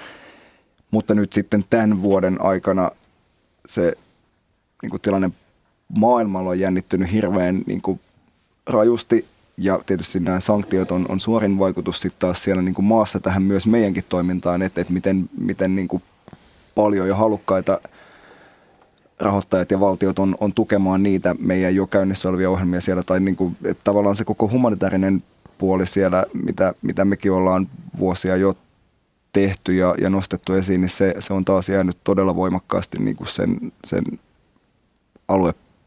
Mutta 0.92 1.16
nyt 1.16 1.34
sitten 1.34 1.64
tämän 1.70 2.02
vuoden 2.02 2.42
aikana 2.42 2.92
se 3.68 3.98
niin 4.82 4.90
kuin 4.90 5.02
tilanne 5.02 5.32
maailmalla 5.98 6.50
on 6.50 6.60
jännittynyt 6.60 7.12
hirveän 7.12 7.62
niin 7.66 7.82
kuin 7.82 8.00
rajusti 8.68 9.26
ja 9.58 9.80
tietysti 9.86 10.20
nämä 10.20 10.40
sanktiot 10.40 10.92
on, 10.92 11.06
on 11.10 11.20
suorin 11.20 11.60
vaikutus 11.60 12.02
sitten 12.02 12.20
taas 12.20 12.44
siellä 12.44 12.62
niin 12.62 12.76
kuin 12.76 12.86
maassa 12.86 13.20
tähän 13.20 13.44
myös 13.44 13.68
meidänkin 13.68 14.04
toimintaan, 14.10 14.62
että, 14.62 14.82
että 14.82 14.94
miten, 14.94 15.30
miten 15.38 15.76
niin 15.76 15.88
kuin 15.88 16.04
paljon 16.76 17.08
ja 17.08 17.16
halukkaita 17.16 17.82
rahoittajat 19.20 19.72
ja 19.72 19.80
valtiot 19.80 20.20
on, 20.20 20.38
on 20.40 20.54
tukemaan 20.54 21.04
niitä 21.04 21.36
meidän 21.40 21.76
jo 21.76 21.88
käynnissä 21.88 22.30
olevia 22.30 22.50
ohjelmia 22.50 22.82
siellä, 22.82 23.04
tai 23.04 23.20
niin 23.20 23.36
kuin, 23.36 23.58
että 23.64 23.84
tavallaan 23.84 24.16
se 24.16 24.26
koko 24.26 24.50
humanitaarinen 24.50 25.24
puoli 25.60 25.88
siellä, 25.88 26.26
mitä, 26.34 26.74
mitä 26.82 27.05
mekin 27.05 27.32
ollaan 27.32 27.68
vuosia 27.99 28.36
jo 28.36 28.55
tehty 29.34 29.76
ja, 29.76 29.95
ja 30.01 30.10
nostettu 30.10 30.53
esiin, 30.53 30.82
niin 30.82 30.89
se, 30.89 31.16
se 31.20 31.34
on 31.34 31.45
taas 31.45 31.70
jäänyt 31.70 31.97
todella 32.03 32.36
voimakkaasti 32.36 32.97
niin 32.97 33.16
kuin 33.16 33.28
sen, 33.28 33.72
sen 33.84 34.03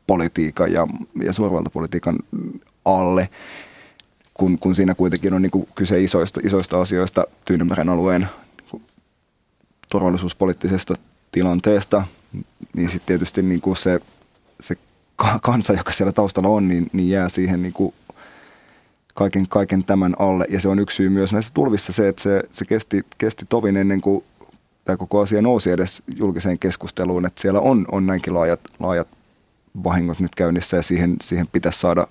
politiikan 0.06 0.72
ja, 0.72 0.86
ja 1.22 1.32
suurvaltapolitiikan 1.32 2.18
alle, 2.84 3.28
kun, 4.34 4.58
kun 4.58 4.74
siinä 4.74 4.94
kuitenkin 4.94 5.34
on 5.34 5.42
niin 5.42 5.50
kuin 5.50 5.68
kyse 5.74 6.02
isoista, 6.02 6.40
isoista 6.44 6.80
asioista 6.80 7.24
Tyynemeren 7.44 7.88
alueen 7.88 8.28
niin 8.72 8.82
turvallisuuspoliittisesta 9.88 10.94
tilanteesta, 11.32 12.04
niin 12.74 12.88
sitten 12.88 13.06
tietysti 13.06 13.42
niin 13.42 13.60
kuin 13.60 13.76
se, 13.76 14.00
se 14.60 14.76
kansa, 15.42 15.72
joka 15.72 15.92
siellä 15.92 16.12
taustalla 16.12 16.48
on, 16.48 16.68
niin, 16.68 16.90
niin 16.92 17.10
jää 17.10 17.28
siihen 17.28 17.62
niin 17.62 17.72
kuin 17.72 17.94
kaiken, 19.14 19.48
kaiken 19.48 19.84
tämän 19.84 20.14
alle. 20.18 20.44
Ja 20.48 20.60
se 20.60 20.68
on 20.68 20.78
yksi 20.78 20.96
syy 20.96 21.08
myös 21.08 21.32
näissä 21.32 21.54
tulvissa 21.54 21.92
se, 21.92 22.08
että 22.08 22.22
se, 22.22 22.42
se 22.52 22.64
kesti, 22.64 23.02
kesti 23.18 23.44
tovin 23.48 23.76
ennen 23.76 24.00
kuin 24.00 24.24
tämä 24.84 24.96
koko 24.96 25.20
asia 25.20 25.42
nousi 25.42 25.70
edes 25.70 26.02
julkiseen 26.16 26.58
keskusteluun, 26.58 27.26
että 27.26 27.42
siellä 27.42 27.60
on, 27.60 27.86
on 27.92 28.06
näinkin 28.06 28.34
laajat, 28.34 28.60
laajat 28.78 29.08
vahingot 29.84 30.20
nyt 30.20 30.34
käynnissä 30.34 30.76
ja 30.76 30.82
siihen, 30.82 31.16
siihen 31.22 31.46
pitäisi 31.52 31.80
saada 31.80 32.06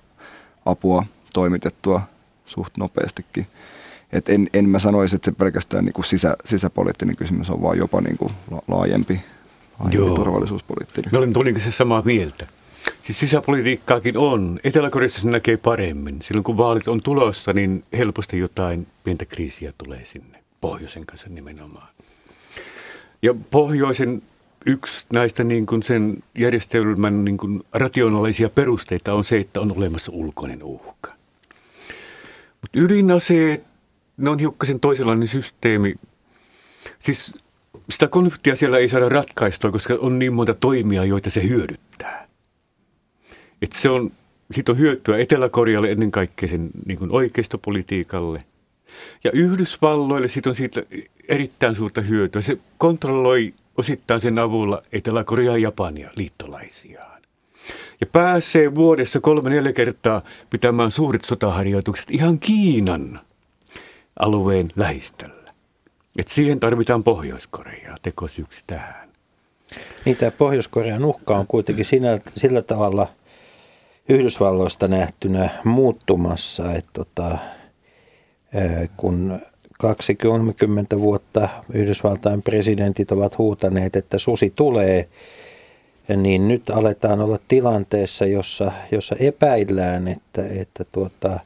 apua 0.66 1.04
toimitettua 1.34 2.00
suht 2.46 2.76
nopeastikin. 2.76 3.46
Et 4.12 4.28
en, 4.28 4.48
en 4.54 4.68
mä 4.68 4.78
sanoisi, 4.78 5.16
että 5.16 5.30
se 5.30 5.36
pelkästään 5.38 5.84
niin 5.84 5.92
kuin 5.92 6.04
sisä, 6.04 6.36
sisäpoliittinen 6.44 7.16
kysymys 7.16 7.50
on, 7.50 7.62
vaan 7.62 7.78
jopa 7.78 8.00
niin 8.00 8.18
kuin 8.18 8.32
laajempi, 8.68 9.20
laajempi 9.78 9.96
Joo. 9.96 10.16
turvallisuuspoliittinen. 10.16 11.10
Mä 11.12 11.18
olen 11.18 11.32
todellakin 11.32 11.72
samaa 11.72 12.02
mieltä. 12.04 12.46
Siis 13.02 13.20
sisäpolitiikkaakin 13.20 14.18
on. 14.18 14.60
Etelä-Koreassa 14.64 15.20
se 15.20 15.28
näkee 15.30 15.56
paremmin. 15.56 16.22
Silloin 16.22 16.44
kun 16.44 16.56
vaalit 16.56 16.88
on 16.88 17.02
tulossa, 17.02 17.52
niin 17.52 17.84
helposti 17.98 18.38
jotain 18.38 18.86
pientä 19.04 19.24
kriisiä 19.24 19.72
tulee 19.78 20.04
sinne. 20.04 20.42
Pohjoisen 20.60 21.06
kanssa 21.06 21.28
nimenomaan. 21.28 21.88
Ja 23.22 23.34
pohjoisen 23.50 24.22
yksi 24.66 25.06
näistä 25.12 25.44
niin 25.44 25.66
kuin 25.66 25.82
sen 25.82 26.22
järjestelmän 26.38 27.24
niin 27.24 27.36
kuin 27.36 27.62
rationaalisia 27.72 28.48
perusteita 28.48 29.14
on 29.14 29.24
se, 29.24 29.36
että 29.36 29.60
on 29.60 29.76
olemassa 29.76 30.12
ulkoinen 30.14 30.62
uhka. 30.62 31.12
Mutta 32.60 32.78
ydinaseet, 32.78 33.64
ne 34.16 34.30
on 34.30 34.38
hiukkasen 34.38 34.80
toisenlainen 34.80 35.28
systeemi. 35.28 35.94
Siis 37.00 37.34
sitä 37.90 38.08
konfliktia 38.08 38.56
siellä 38.56 38.78
ei 38.78 38.88
saada 38.88 39.08
ratkaistua, 39.08 39.70
koska 39.70 39.94
on 40.00 40.18
niin 40.18 40.32
monta 40.32 40.54
toimia, 40.54 41.04
joita 41.04 41.30
se 41.30 41.48
hyödyttää. 41.48 42.31
Et 43.62 43.72
se 43.72 43.90
on, 43.90 44.10
siitä 44.54 44.72
on 44.72 44.78
hyötyä 44.78 45.18
Etelä-Korealle 45.18 45.90
ennen 45.90 46.10
kaikkea 46.10 46.48
sen 46.48 46.70
niin 46.86 46.98
kuin 46.98 47.12
oikeistopolitiikalle. 47.12 48.44
Ja 49.24 49.30
Yhdysvalloille 49.30 50.28
siitä 50.28 50.50
on 50.50 50.56
siitä 50.56 50.82
erittäin 51.28 51.74
suurta 51.74 52.00
hyötyä. 52.00 52.42
Se 52.42 52.58
kontrolloi 52.78 53.54
osittain 53.76 54.20
sen 54.20 54.38
avulla 54.38 54.82
Etelä-Korea 54.92 55.52
ja 55.52 55.58
Japania 55.58 56.10
liittolaisiaan. 56.16 57.22
Ja 58.00 58.06
pääsee 58.06 58.74
vuodessa 58.74 59.20
kolme-neljä 59.20 59.72
kertaa 59.72 60.22
pitämään 60.50 60.90
suuret 60.90 61.24
sotaharjoitukset 61.24 62.10
ihan 62.10 62.38
Kiinan 62.38 63.20
alueen 64.18 64.72
lähistöllä. 64.76 65.52
Et 66.16 66.28
siihen 66.28 66.60
tarvitaan 66.60 67.04
Pohjois-Koreaa 67.04 67.96
tekosyyksi 68.02 68.64
tähän. 68.66 69.08
Niin 70.04 70.16
tämä 70.16 70.30
Pohjois-Korean 70.30 71.04
uhka 71.04 71.36
on 71.36 71.46
kuitenkin 71.46 71.84
sillä, 71.84 72.20
sillä 72.36 72.62
tavalla 72.62 73.08
Yhdysvalloista 74.08 74.88
nähtynä 74.88 75.50
muuttumassa, 75.64 76.74
että 76.74 76.90
tota, 76.92 77.38
kun 78.96 79.40
20 79.78 80.98
vuotta 80.98 81.48
Yhdysvaltain 81.72 82.42
presidentit 82.42 83.12
ovat 83.12 83.38
huutaneet, 83.38 83.96
että 83.96 84.18
susi 84.18 84.52
tulee, 84.56 85.08
niin 86.16 86.48
nyt 86.48 86.70
aletaan 86.70 87.20
olla 87.20 87.38
tilanteessa, 87.48 88.26
jossa, 88.26 88.72
jossa 88.90 89.16
epäillään, 89.18 90.08
että, 90.08 90.46
että 90.60 90.84
tuota, 90.92 91.40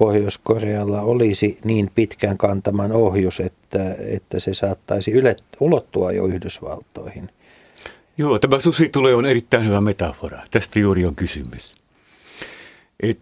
Pohjois-Korealla 0.00 1.00
olisi 1.00 1.58
niin 1.64 1.90
pitkän 1.94 2.38
kantaman 2.38 2.92
ohjus, 2.92 3.40
että, 3.40 3.94
että 3.98 4.40
se 4.40 4.54
saattaisi 4.54 5.10
yle, 5.10 5.36
ulottua 5.60 6.12
jo 6.12 6.26
Yhdysvaltoihin. 6.26 7.30
Joo, 8.18 8.38
tämä 8.38 8.60
susi 8.60 8.88
tulee 8.88 9.14
on 9.14 9.26
erittäin 9.26 9.66
hyvä 9.66 9.80
metafora. 9.80 10.42
Tästä 10.50 10.78
juuri 10.78 11.06
on 11.06 11.14
kysymys. 11.14 11.72
Et 13.02 13.18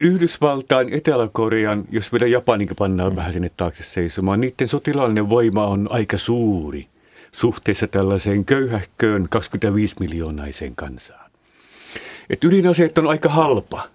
Yhdysvaltain, 0.00 0.92
Etelä-Korean, 0.92 1.84
jos 1.90 2.12
vielä 2.12 2.26
Japaninkin 2.26 2.76
pannaan 2.76 3.16
vähän 3.16 3.32
sinne 3.32 3.50
taakse 3.56 3.82
seisomaan, 3.82 4.40
niiden 4.40 4.68
sotilaallinen 4.68 5.28
voima 5.28 5.66
on 5.66 5.88
aika 5.90 6.18
suuri 6.18 6.88
suhteessa 7.32 7.86
tällaiseen 7.86 8.44
köyhähköön 8.44 9.28
25 9.30 9.94
miljoonaiseen 10.00 10.76
kansaan. 10.76 11.30
Et 12.30 12.44
ydinaseet 12.44 12.98
on 12.98 13.06
aika 13.06 13.28
halpa 13.28 13.88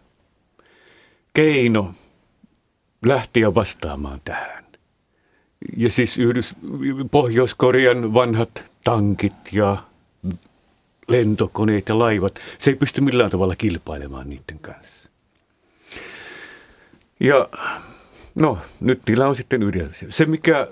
keino 1.34 1.94
lähteä 3.06 3.56
vastaamaan 3.56 4.20
tähän. 4.26 4.64
Ja 5.78 5.90
siis 5.90 6.18
Yhdys, 6.18 6.56
Pohjois-Korean 7.12 8.14
vanhat 8.14 8.64
tankit 8.84 9.34
ja 9.52 9.78
lentokoneet 11.08 11.90
ja 11.90 12.00
laivat, 12.00 12.40
se 12.60 12.70
ei 12.70 12.76
pysty 12.76 13.02
millään 13.02 13.32
tavalla 13.32 13.56
kilpailemaan 13.56 14.30
niiden 14.30 14.60
kanssa. 14.62 15.03
Ja 17.24 17.50
no, 18.36 18.58
nyt 18.80 19.02
niillä 19.08 19.28
on 19.28 19.36
sitten 19.36 19.64
ydin. 19.64 19.90
Se, 20.10 20.26
mikä, 20.26 20.68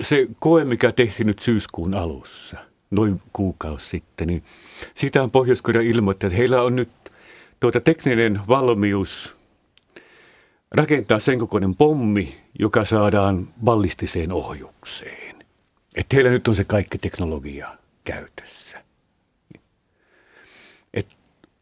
se 0.00 0.26
koe, 0.40 0.64
mikä 0.64 0.92
tehtiin 0.92 1.26
nyt 1.26 1.38
syyskuun 1.38 1.94
alussa, 1.94 2.56
noin 2.90 3.20
kuukausi 3.32 3.88
sitten, 3.88 4.26
niin 4.26 4.42
siitä 4.94 5.22
on 5.22 5.30
pohjois 5.30 5.62
ilmoitti, 5.84 6.26
että 6.26 6.36
heillä 6.36 6.62
on 6.62 6.76
nyt 6.76 6.88
tuota 7.60 7.80
tekninen 7.80 8.40
valmius 8.48 9.36
rakentaa 10.70 11.18
sen 11.18 11.38
kokoinen 11.38 11.74
pommi, 11.74 12.40
joka 12.58 12.84
saadaan 12.84 13.48
ballistiseen 13.64 14.32
ohjukseen. 14.32 15.36
Että 15.94 16.16
heillä 16.16 16.30
nyt 16.30 16.48
on 16.48 16.56
se 16.56 16.64
kaikki 16.64 16.98
teknologia 16.98 17.68
käytössä. 18.04 18.87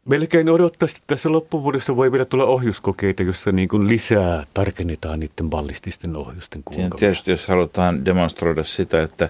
Melkein 0.07 0.49
odottaisi, 0.49 0.95
että 0.95 1.15
tässä 1.15 1.31
loppuvuodessa 1.31 1.95
voi 1.95 2.11
vielä 2.11 2.25
tulla 2.25 2.45
ohjuskokeita, 2.45 3.23
jossa 3.23 3.51
niin 3.51 3.69
kuin 3.69 3.87
lisää 3.87 4.43
tarkennetaan 4.53 5.19
niiden 5.19 5.49
ballististen 5.49 6.15
ohjusten 6.15 6.61
kuinka. 6.65 6.97
Tietysti 6.97 7.31
jos 7.31 7.47
halutaan 7.47 8.05
demonstroida 8.05 8.63
sitä, 8.63 9.01
että 9.01 9.29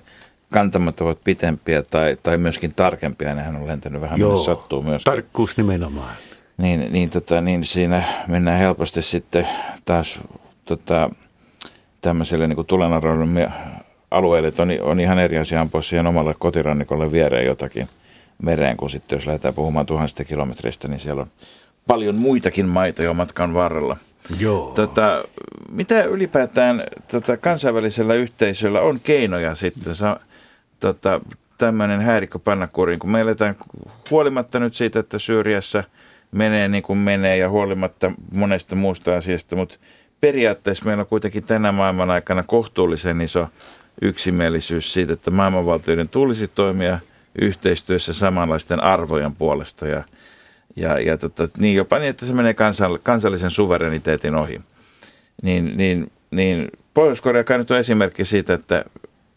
kantamat 0.51 1.01
ovat 1.01 1.19
pitempiä 1.23 1.84
tai, 1.84 2.17
tai 2.23 2.38
myöskin 2.38 2.73
tarkempia, 2.75 3.34
nehän 3.34 3.55
on 3.55 3.67
lentänyt 3.67 4.01
vähän 4.01 4.19
Joo, 4.19 4.38
sattuu 4.38 4.82
myös. 4.82 5.03
tarkkuus 5.03 5.57
nimenomaan. 5.57 6.15
Niin, 6.57 6.93
niin, 6.93 7.09
tota, 7.09 7.41
niin 7.41 7.63
siinä 7.63 8.03
mennään 8.28 8.59
helposti 8.59 9.01
sitten 9.01 9.47
taas 9.86 10.19
tota, 10.65 11.09
tämmöiselle 12.01 12.47
niin 12.47 12.65
tulenarvoiden 12.65 13.53
alueelle, 14.11 14.47
että 14.47 14.61
on, 14.61 14.69
on 14.82 14.99
ihan 14.99 15.19
eri 15.19 15.38
asia 15.38 15.61
ampua 15.61 15.82
siihen 15.82 16.07
omalle 16.07 16.36
kotirannikolle 16.39 17.11
viereen 17.11 17.45
jotakin– 17.45 17.89
mereen, 18.43 18.77
kun 18.77 18.89
sitten 18.89 19.17
jos 19.17 19.25
lähdetään 19.25 19.53
puhumaan 19.53 19.85
tuhansista 19.85 20.23
kilometreistä, 20.23 20.88
niin 20.88 20.99
siellä 20.99 21.21
on 21.21 21.27
paljon 21.88 22.15
muitakin 22.15 22.65
maita 22.65 23.03
jo 23.03 23.13
matkan 23.13 23.53
varrella. 23.53 23.97
Joo. 24.39 24.71
Tota, 24.75 25.23
mitä 25.71 26.03
ylipäätään 26.03 26.83
tota, 27.07 27.38
kansainvälisellä 27.38 28.13
yhteisöllä 28.13 28.81
on 28.81 28.99
keinoja 29.03 29.55
sitten 29.55 29.95
sa, 29.95 30.19
tota, 30.79 31.21
tämmöinen 31.57 32.01
häirikkö 32.01 32.39
panna 32.39 32.67
kuriin, 32.67 32.99
kun 32.99 33.11
me 33.11 33.21
eletään 33.21 33.55
huolimatta 34.11 34.59
nyt 34.59 34.73
siitä, 34.73 34.99
että 34.99 35.19
Syyriassa 35.19 35.83
menee 36.31 36.67
niin 36.67 36.83
kuin 36.83 36.99
menee 36.99 37.38
ja 37.38 37.49
huolimatta 37.49 38.11
monesta 38.33 38.75
muusta 38.75 39.17
asiasta, 39.17 39.55
mutta 39.55 39.77
periaatteessa 40.21 40.85
meillä 40.85 41.01
on 41.01 41.07
kuitenkin 41.07 41.43
tänä 41.43 41.71
maailman 41.71 42.09
aikana 42.09 42.43
kohtuullisen 42.43 43.21
iso 43.21 43.47
yksimielisyys 44.01 44.93
siitä, 44.93 45.13
että 45.13 45.31
maailmanvaltioiden 45.31 46.09
tulisi 46.09 46.47
toimia– 46.47 46.99
yhteistyössä 47.41 48.13
samanlaisten 48.13 48.83
arvojen 48.83 49.35
puolesta 49.35 49.88
ja, 49.88 50.03
ja, 50.75 50.99
ja 50.99 51.17
tota, 51.17 51.49
niin 51.57 51.75
jopa 51.75 51.99
niin, 51.99 52.09
että 52.09 52.25
se 52.25 52.33
menee 52.33 52.55
kansallisen 53.03 53.51
suvereniteetin 53.51 54.35
ohi. 54.35 54.61
Niin, 55.43 55.77
niin, 55.77 56.11
niin 56.31 56.71
Pohjois-Korea 56.93 57.43
kai 57.43 57.57
nyt 57.57 57.71
on 57.71 57.77
esimerkki 57.77 58.25
siitä, 58.25 58.53
että 58.53 58.85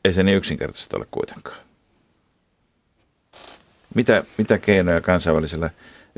ei 0.04 0.12
se 0.12 0.22
niin 0.22 0.36
yksinkertaisesti 0.36 0.96
ole 0.96 1.06
kuitenkaan. 1.10 1.58
Mitä, 3.94 4.24
mitä 4.38 4.58
keinoja 4.58 5.00
kansainvälisellä 5.00 5.70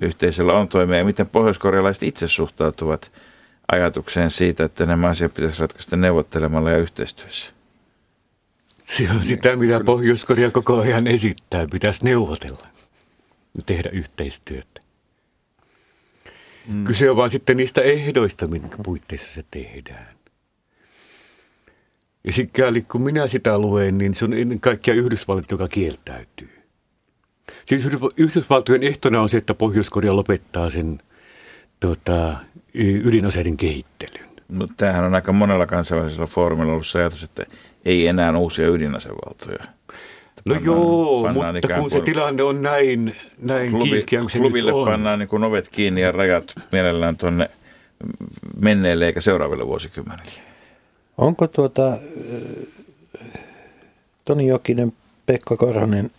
yhteisöllä 0.03 0.53
on 0.53 0.69
toimia 0.69 0.99
ja 0.99 1.05
miten 1.05 1.27
pohjoiskorealaiset 1.27 2.03
itse 2.03 2.29
suhtautuvat 2.29 3.11
ajatukseen 3.73 4.31
siitä, 4.31 4.65
että 4.65 4.87
nämä 4.87 5.09
asiat 5.09 5.35
pitäisi 5.35 5.61
ratkaista 5.61 5.97
neuvottelemalla 5.97 6.71
ja 6.71 6.79
yhteistyössä? 6.79 7.53
Se 8.97 9.09
on 9.11 9.25
sitä, 9.25 9.57
mitä 9.57 9.81
Pohjois-Korea 9.85 10.51
koko 10.51 10.81
ajan 10.81 11.07
esittää. 11.07 11.67
Pitäisi 11.71 12.05
neuvotella 12.05 12.67
ja 13.55 13.63
tehdä 13.67 13.91
yhteistyötä. 13.93 14.81
Mm. 16.67 16.85
Kyse 16.85 17.11
on 17.11 17.17
vaan 17.17 17.31
sitten 17.31 17.57
niistä 17.57 17.81
ehdoista, 17.81 18.47
minkä 18.47 18.77
puitteissa 18.85 19.35
se 19.35 19.45
tehdään. 19.51 20.17
Ja 22.25 22.33
sikäli 22.33 22.83
kun 22.83 23.03
minä 23.03 23.27
sitä 23.27 23.59
luen, 23.59 23.99
niin 23.99 24.15
se 24.15 24.25
on 24.25 24.35
ennen 24.35 24.61
kaikkea 24.61 24.95
Yhdysvallat, 24.95 25.51
joka 25.51 25.69
kieltäytyy. 25.69 26.63
Siis 27.67 27.89
Yhdysvaltojen 28.17 28.83
ehtona 28.83 29.21
on 29.21 29.29
se, 29.29 29.37
että 29.37 29.55
Pohjois-Korea 29.55 30.17
lopettaa 30.17 30.71
sen 30.71 31.03
tota, 31.81 32.37
ydinaseiden 32.75 33.57
kehittelyn. 33.57 34.29
Mutta 34.49 34.75
tämähän 34.77 35.05
on 35.05 35.15
aika 35.15 35.33
monella 35.33 35.67
kansainvälisellä 35.67 36.27
foorumilla 36.27 36.73
ollut 36.73 36.87
se 36.87 36.99
ajatus, 36.99 37.23
että 37.23 37.47
ei 37.85 38.07
enää 38.07 38.39
uusia 38.39 38.69
ydinasevaltoja. 38.69 39.65
No 40.45 40.55
pannaan, 40.55 40.65
joo, 40.65 41.23
pannaan 41.23 41.55
mutta 41.55 41.75
kun 41.75 41.91
se 41.91 42.01
tilanne 42.01 42.43
on 42.43 42.63
näin, 42.63 43.17
näin 43.39 43.71
klubi, 43.71 43.91
kiihkeä 43.91 44.21
kuin 44.21 44.31
se 44.31 44.39
Klubille 44.39 44.71
nyt 44.71 44.79
on. 44.79 44.87
pannaan 44.89 45.19
niin 45.19 45.29
kuin 45.29 45.45
ovet 45.45 45.69
kiinni 45.69 46.01
ja 46.01 46.13
rajat 46.13 46.53
mielellään 46.73 47.17
tuonne 47.17 47.51
menneelle 48.61 49.07
eikä 49.07 49.21
seuraaville 49.21 49.67
vuosikymmenille. 49.67 50.33
Onko 51.19 51.47
tuota, 51.47 51.99
Toni 54.25 54.47
Jokinen, 54.47 54.93
Pekka 55.27 55.57
Korhonen, 55.57 56.11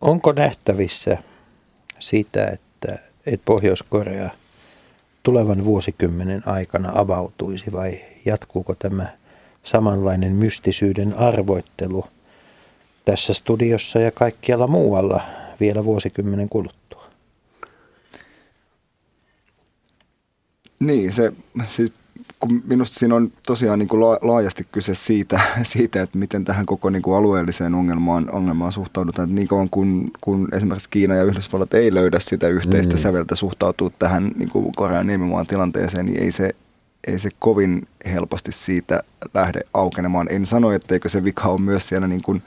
onko 0.00 0.32
nähtävissä 0.32 1.18
sitä, 1.98 2.46
että, 2.46 2.98
että 3.26 3.44
Pohjois-Korea 3.44 4.30
tulevan 5.22 5.64
vuosikymmenen 5.64 6.42
aikana 6.46 6.92
avautuisi 6.94 7.72
vai 7.72 8.00
jatkuuko 8.24 8.74
tämä 8.74 9.17
samanlainen 9.68 10.32
mystisyyden 10.32 11.14
arvoittelu 11.14 12.04
tässä 13.04 13.34
studiossa 13.34 13.98
ja 13.98 14.10
kaikkialla 14.10 14.66
muualla 14.66 15.20
vielä 15.60 15.84
vuosikymmenen 15.84 16.48
kuluttua? 16.48 17.04
Niin, 20.80 21.12
se, 21.12 21.32
siis 21.66 21.92
kun 22.40 22.62
minusta 22.66 22.98
siinä 22.98 23.14
on 23.14 23.32
tosiaan 23.46 23.78
niin 23.78 23.88
kuin 23.88 24.00
laajasti 24.00 24.66
kyse 24.72 24.94
siitä, 24.94 25.40
siitä, 25.62 26.02
että 26.02 26.18
miten 26.18 26.44
tähän 26.44 26.66
koko 26.66 26.90
niin 26.90 27.02
kuin 27.02 27.16
alueelliseen 27.16 27.74
ongelmaan, 27.74 28.30
ongelmaan 28.32 28.72
suhtaudutaan. 28.72 29.28
Että 29.28 29.34
niin 29.34 29.48
kauan 29.48 29.70
kun, 29.70 30.10
kun 30.20 30.48
esimerkiksi 30.52 30.90
Kiina 30.90 31.14
ja 31.14 31.24
Yhdysvallat 31.24 31.74
ei 31.74 31.94
löydä 31.94 32.20
sitä 32.20 32.48
yhteistä 32.48 32.94
mm. 32.94 32.98
säveltä 32.98 33.34
suhtautua 33.34 33.90
tähän 33.98 34.30
niin 34.36 34.48
kuin 34.48 34.72
Korean 34.76 35.06
niemimaan 35.06 35.46
tilanteeseen, 35.46 36.06
niin 36.06 36.22
ei 36.22 36.32
se, 36.32 36.54
ei 37.06 37.18
se 37.18 37.30
kovin 37.38 37.88
helposti 38.10 38.52
siitä 38.52 39.02
lähde 39.34 39.60
aukenemaan. 39.74 40.26
En 40.30 40.46
sano, 40.46 40.72
etteikö 40.72 41.08
se 41.08 41.24
vika 41.24 41.48
ole 41.48 41.60
myös 41.60 41.88
siellä 41.88 42.06
niin 42.06 42.22
kuin 42.22 42.42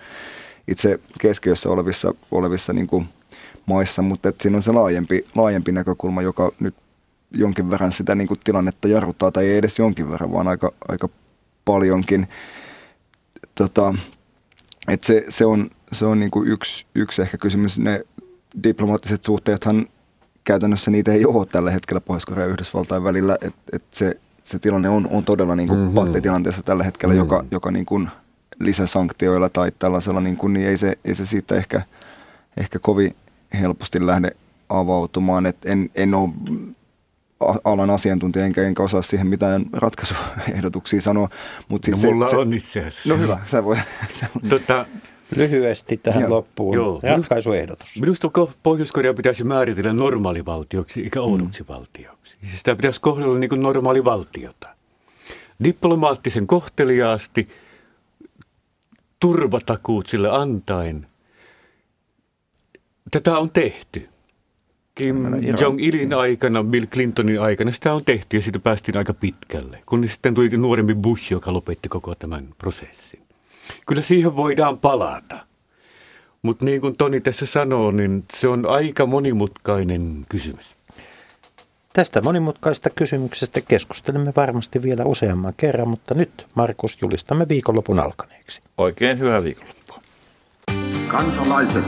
itse 0.68 1.00
keskiössä 1.20 1.70
olevissa, 1.70 2.14
olevissa 2.32 2.74
niin 2.74 2.88
kuin 2.88 3.10
maissa, 3.66 4.02
mutta 4.02 4.30
että 4.30 4.42
siinä 4.42 4.58
on 4.58 4.64
se 4.64 4.72
laajempi, 4.72 5.26
laajempi 5.36 5.72
näkökulma, 5.72 6.22
joka 6.22 6.52
nyt 6.60 6.76
jonkin 7.32 7.70
verran 7.70 7.92
sitä 7.92 8.16
niin 8.16 8.28
kuin 8.28 8.40
tilannetta 8.44 8.88
jarruttaa, 8.88 9.32
tai 9.32 9.48
ei 9.48 9.58
edes 9.58 9.80
jonkin 9.80 10.12
verran, 10.12 10.32
vaan 10.32 10.48
aika, 10.48 10.72
aika 10.88 11.10
paljonkin. 11.66 12.28
Tota, 13.56 13.96
et 14.88 15.04
se, 15.04 15.26
se 15.30 15.46
on, 15.46 15.70
se 15.92 16.06
on 16.06 16.20
niin 16.20 16.32
kuin 16.32 16.50
yksi, 16.50 16.86
yksi 16.96 17.22
ehkä 17.22 17.38
kysymys. 17.38 17.80
Ne 17.80 18.06
diplomaattiset 18.64 19.24
suhteethan 19.24 19.88
käytännössä 20.44 20.92
niitä 20.92 21.12
ei 21.12 21.26
ole 21.26 21.46
tällä 21.46 21.72
hetkellä 21.72 22.02
Pohjois-Korea 22.02 22.46
ja 22.46 22.52
Yhdysvaltain 22.52 23.04
välillä, 23.04 23.38
että 23.42 23.62
et 23.74 23.84
se, 23.92 24.20
se 24.52 24.60
tilanne 24.60 24.90
on, 24.90 25.08
on 25.12 25.24
todella 25.24 25.56
niin 25.56 25.68
kuin 25.68 25.80
mm-hmm. 25.80 26.22
tilanteessa 26.22 26.64
tällä 26.64 26.84
hetkellä, 26.84 27.14
mm-hmm. 27.14 27.26
joka, 27.26 27.46
joka 27.52 27.72
niin 27.72 27.86
kuin 27.86 28.10
lisäsanktioilla 28.60 29.50
tai 29.50 29.72
tällaisella, 29.80 30.22
niin, 30.22 30.38
kuin, 30.38 30.54
niin 30.54 30.68
ei, 30.68 30.78
se, 30.78 30.98
ei 31.06 31.16
se 31.16 31.26
siitä 31.26 31.56
ehkä, 31.56 31.82
ehkä 32.58 32.80
kovin 32.80 33.16
helposti 33.62 34.06
lähde 34.06 34.32
avautumaan. 34.70 35.46
Et 35.46 35.66
en, 35.66 35.90
en 35.96 36.14
ole 36.14 36.30
alan 37.64 37.90
asiantuntija, 37.90 38.46
enkä, 38.46 38.64
enkä 38.64 38.84
osaa 38.84 39.02
siihen 39.02 39.28
mitään 39.28 39.66
ratkaisuehdotuksia 39.74 41.02
sanoa. 41.02 41.30
Mut 41.68 41.84
siis 41.84 42.04
no, 42.04 42.12
mulla 42.12 42.28
se, 42.28 42.36
on 42.38 42.54
itse 42.54 42.80
asiassa. 42.80 43.10
No 43.10 43.18
hyvä, 43.18 43.40
sä 43.52 43.64
voi. 43.64 43.78
tota, 44.50 44.86
Lyhyesti 45.36 45.98
tähän 45.98 46.22
joo, 46.22 46.30
loppuun. 46.30 46.76
Joo. 46.76 47.00
Ratkaisuehdotus. 47.04 48.00
Minusta 48.02 48.30
Pohjois-Korea 48.64 49.14
pitäisi 49.14 49.44
määritellä 49.44 49.94
normaalivaltioksi 49.94 51.04
eikä 51.04 51.22
oudoksi 51.22 51.64
mm. 51.64 51.68
valtioksi. 51.68 52.21
Siis 52.42 52.58
sitä 52.58 52.76
pitäisi 52.76 53.02
kohdella 53.02 53.38
niin 53.38 53.50
kuin 53.50 53.62
normaalivaltiota. 53.62 54.68
Diplomaattisen 55.64 56.48
kohteliaasti, 56.48 57.48
turvatakuut 59.20 60.08
sille 60.08 60.30
antaen. 60.30 61.08
Tätä 63.12 63.38
on 63.38 63.50
tehty. 63.50 64.10
Kim 64.96 65.16
Jong-ilin 65.60 66.14
aikana, 66.14 66.64
Bill 66.64 66.86
Clintonin 66.86 67.42
aikana 67.42 67.72
sitä 67.72 67.94
on 67.94 68.06
tehty 68.06 68.38
ja 68.38 68.42
siitä 68.42 68.60
päästiin 68.60 68.98
aika 68.98 69.14
pitkälle. 69.14 69.84
Kun 69.86 70.08
sitten 70.08 70.36
tuli 70.36 70.50
nuorempi 70.50 70.96
Bush, 70.96 71.32
joka 71.32 71.54
lopetti 71.54 71.90
koko 71.90 72.16
tämän 72.16 72.48
prosessin. 72.58 73.22
Kyllä 73.88 74.02
siihen 74.02 74.36
voidaan 74.36 74.80
palata. 74.80 75.46
Mutta 76.42 76.66
niin 76.66 76.82
kuin 76.82 76.98
Toni 76.98 77.22
tässä 77.22 77.46
sanoo, 77.46 77.92
niin 77.92 78.24
se 78.34 78.48
on 78.48 78.66
aika 78.66 79.06
monimutkainen 79.06 80.26
kysymys. 80.30 80.76
Tästä 81.94 82.22
monimutkaisesta 82.22 82.90
kysymyksestä 82.90 83.62
keskustelemme 83.62 84.34
varmasti 84.36 84.82
vielä 84.82 85.06
useamman 85.06 85.54
kerran, 85.58 85.88
mutta 85.88 86.14
nyt 86.14 86.48
Markus 86.56 86.98
julistamme 87.02 87.50
viikonlopun 87.50 88.00
alkaneeksi. 88.00 88.62
Oikein 88.78 89.20
hyvää 89.20 89.44
viikonloppua. 89.44 90.00
Kansalaiset, 91.08 91.86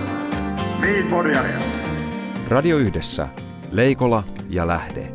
Radio 2.47 2.77
Yhdessä, 2.77 3.27
Leikola 3.71 4.23
ja 4.49 4.67
Lähde. 4.67 5.11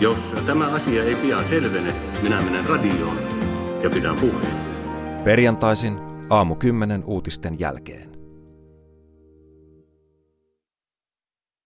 Jos 0.00 0.34
tämä 0.46 0.66
asia 0.66 1.04
ei 1.04 1.14
pian 1.14 1.48
selvene, 1.48 1.94
minä 2.22 2.42
menen 2.42 2.66
radioon 2.66 3.18
ja 3.82 3.90
pidän 3.90 4.16
puheen. 4.16 4.56
Perjantaisin 5.24 5.98
aamu 6.30 6.54
10 6.54 7.04
uutisten 7.04 7.60
jälkeen. 7.60 8.15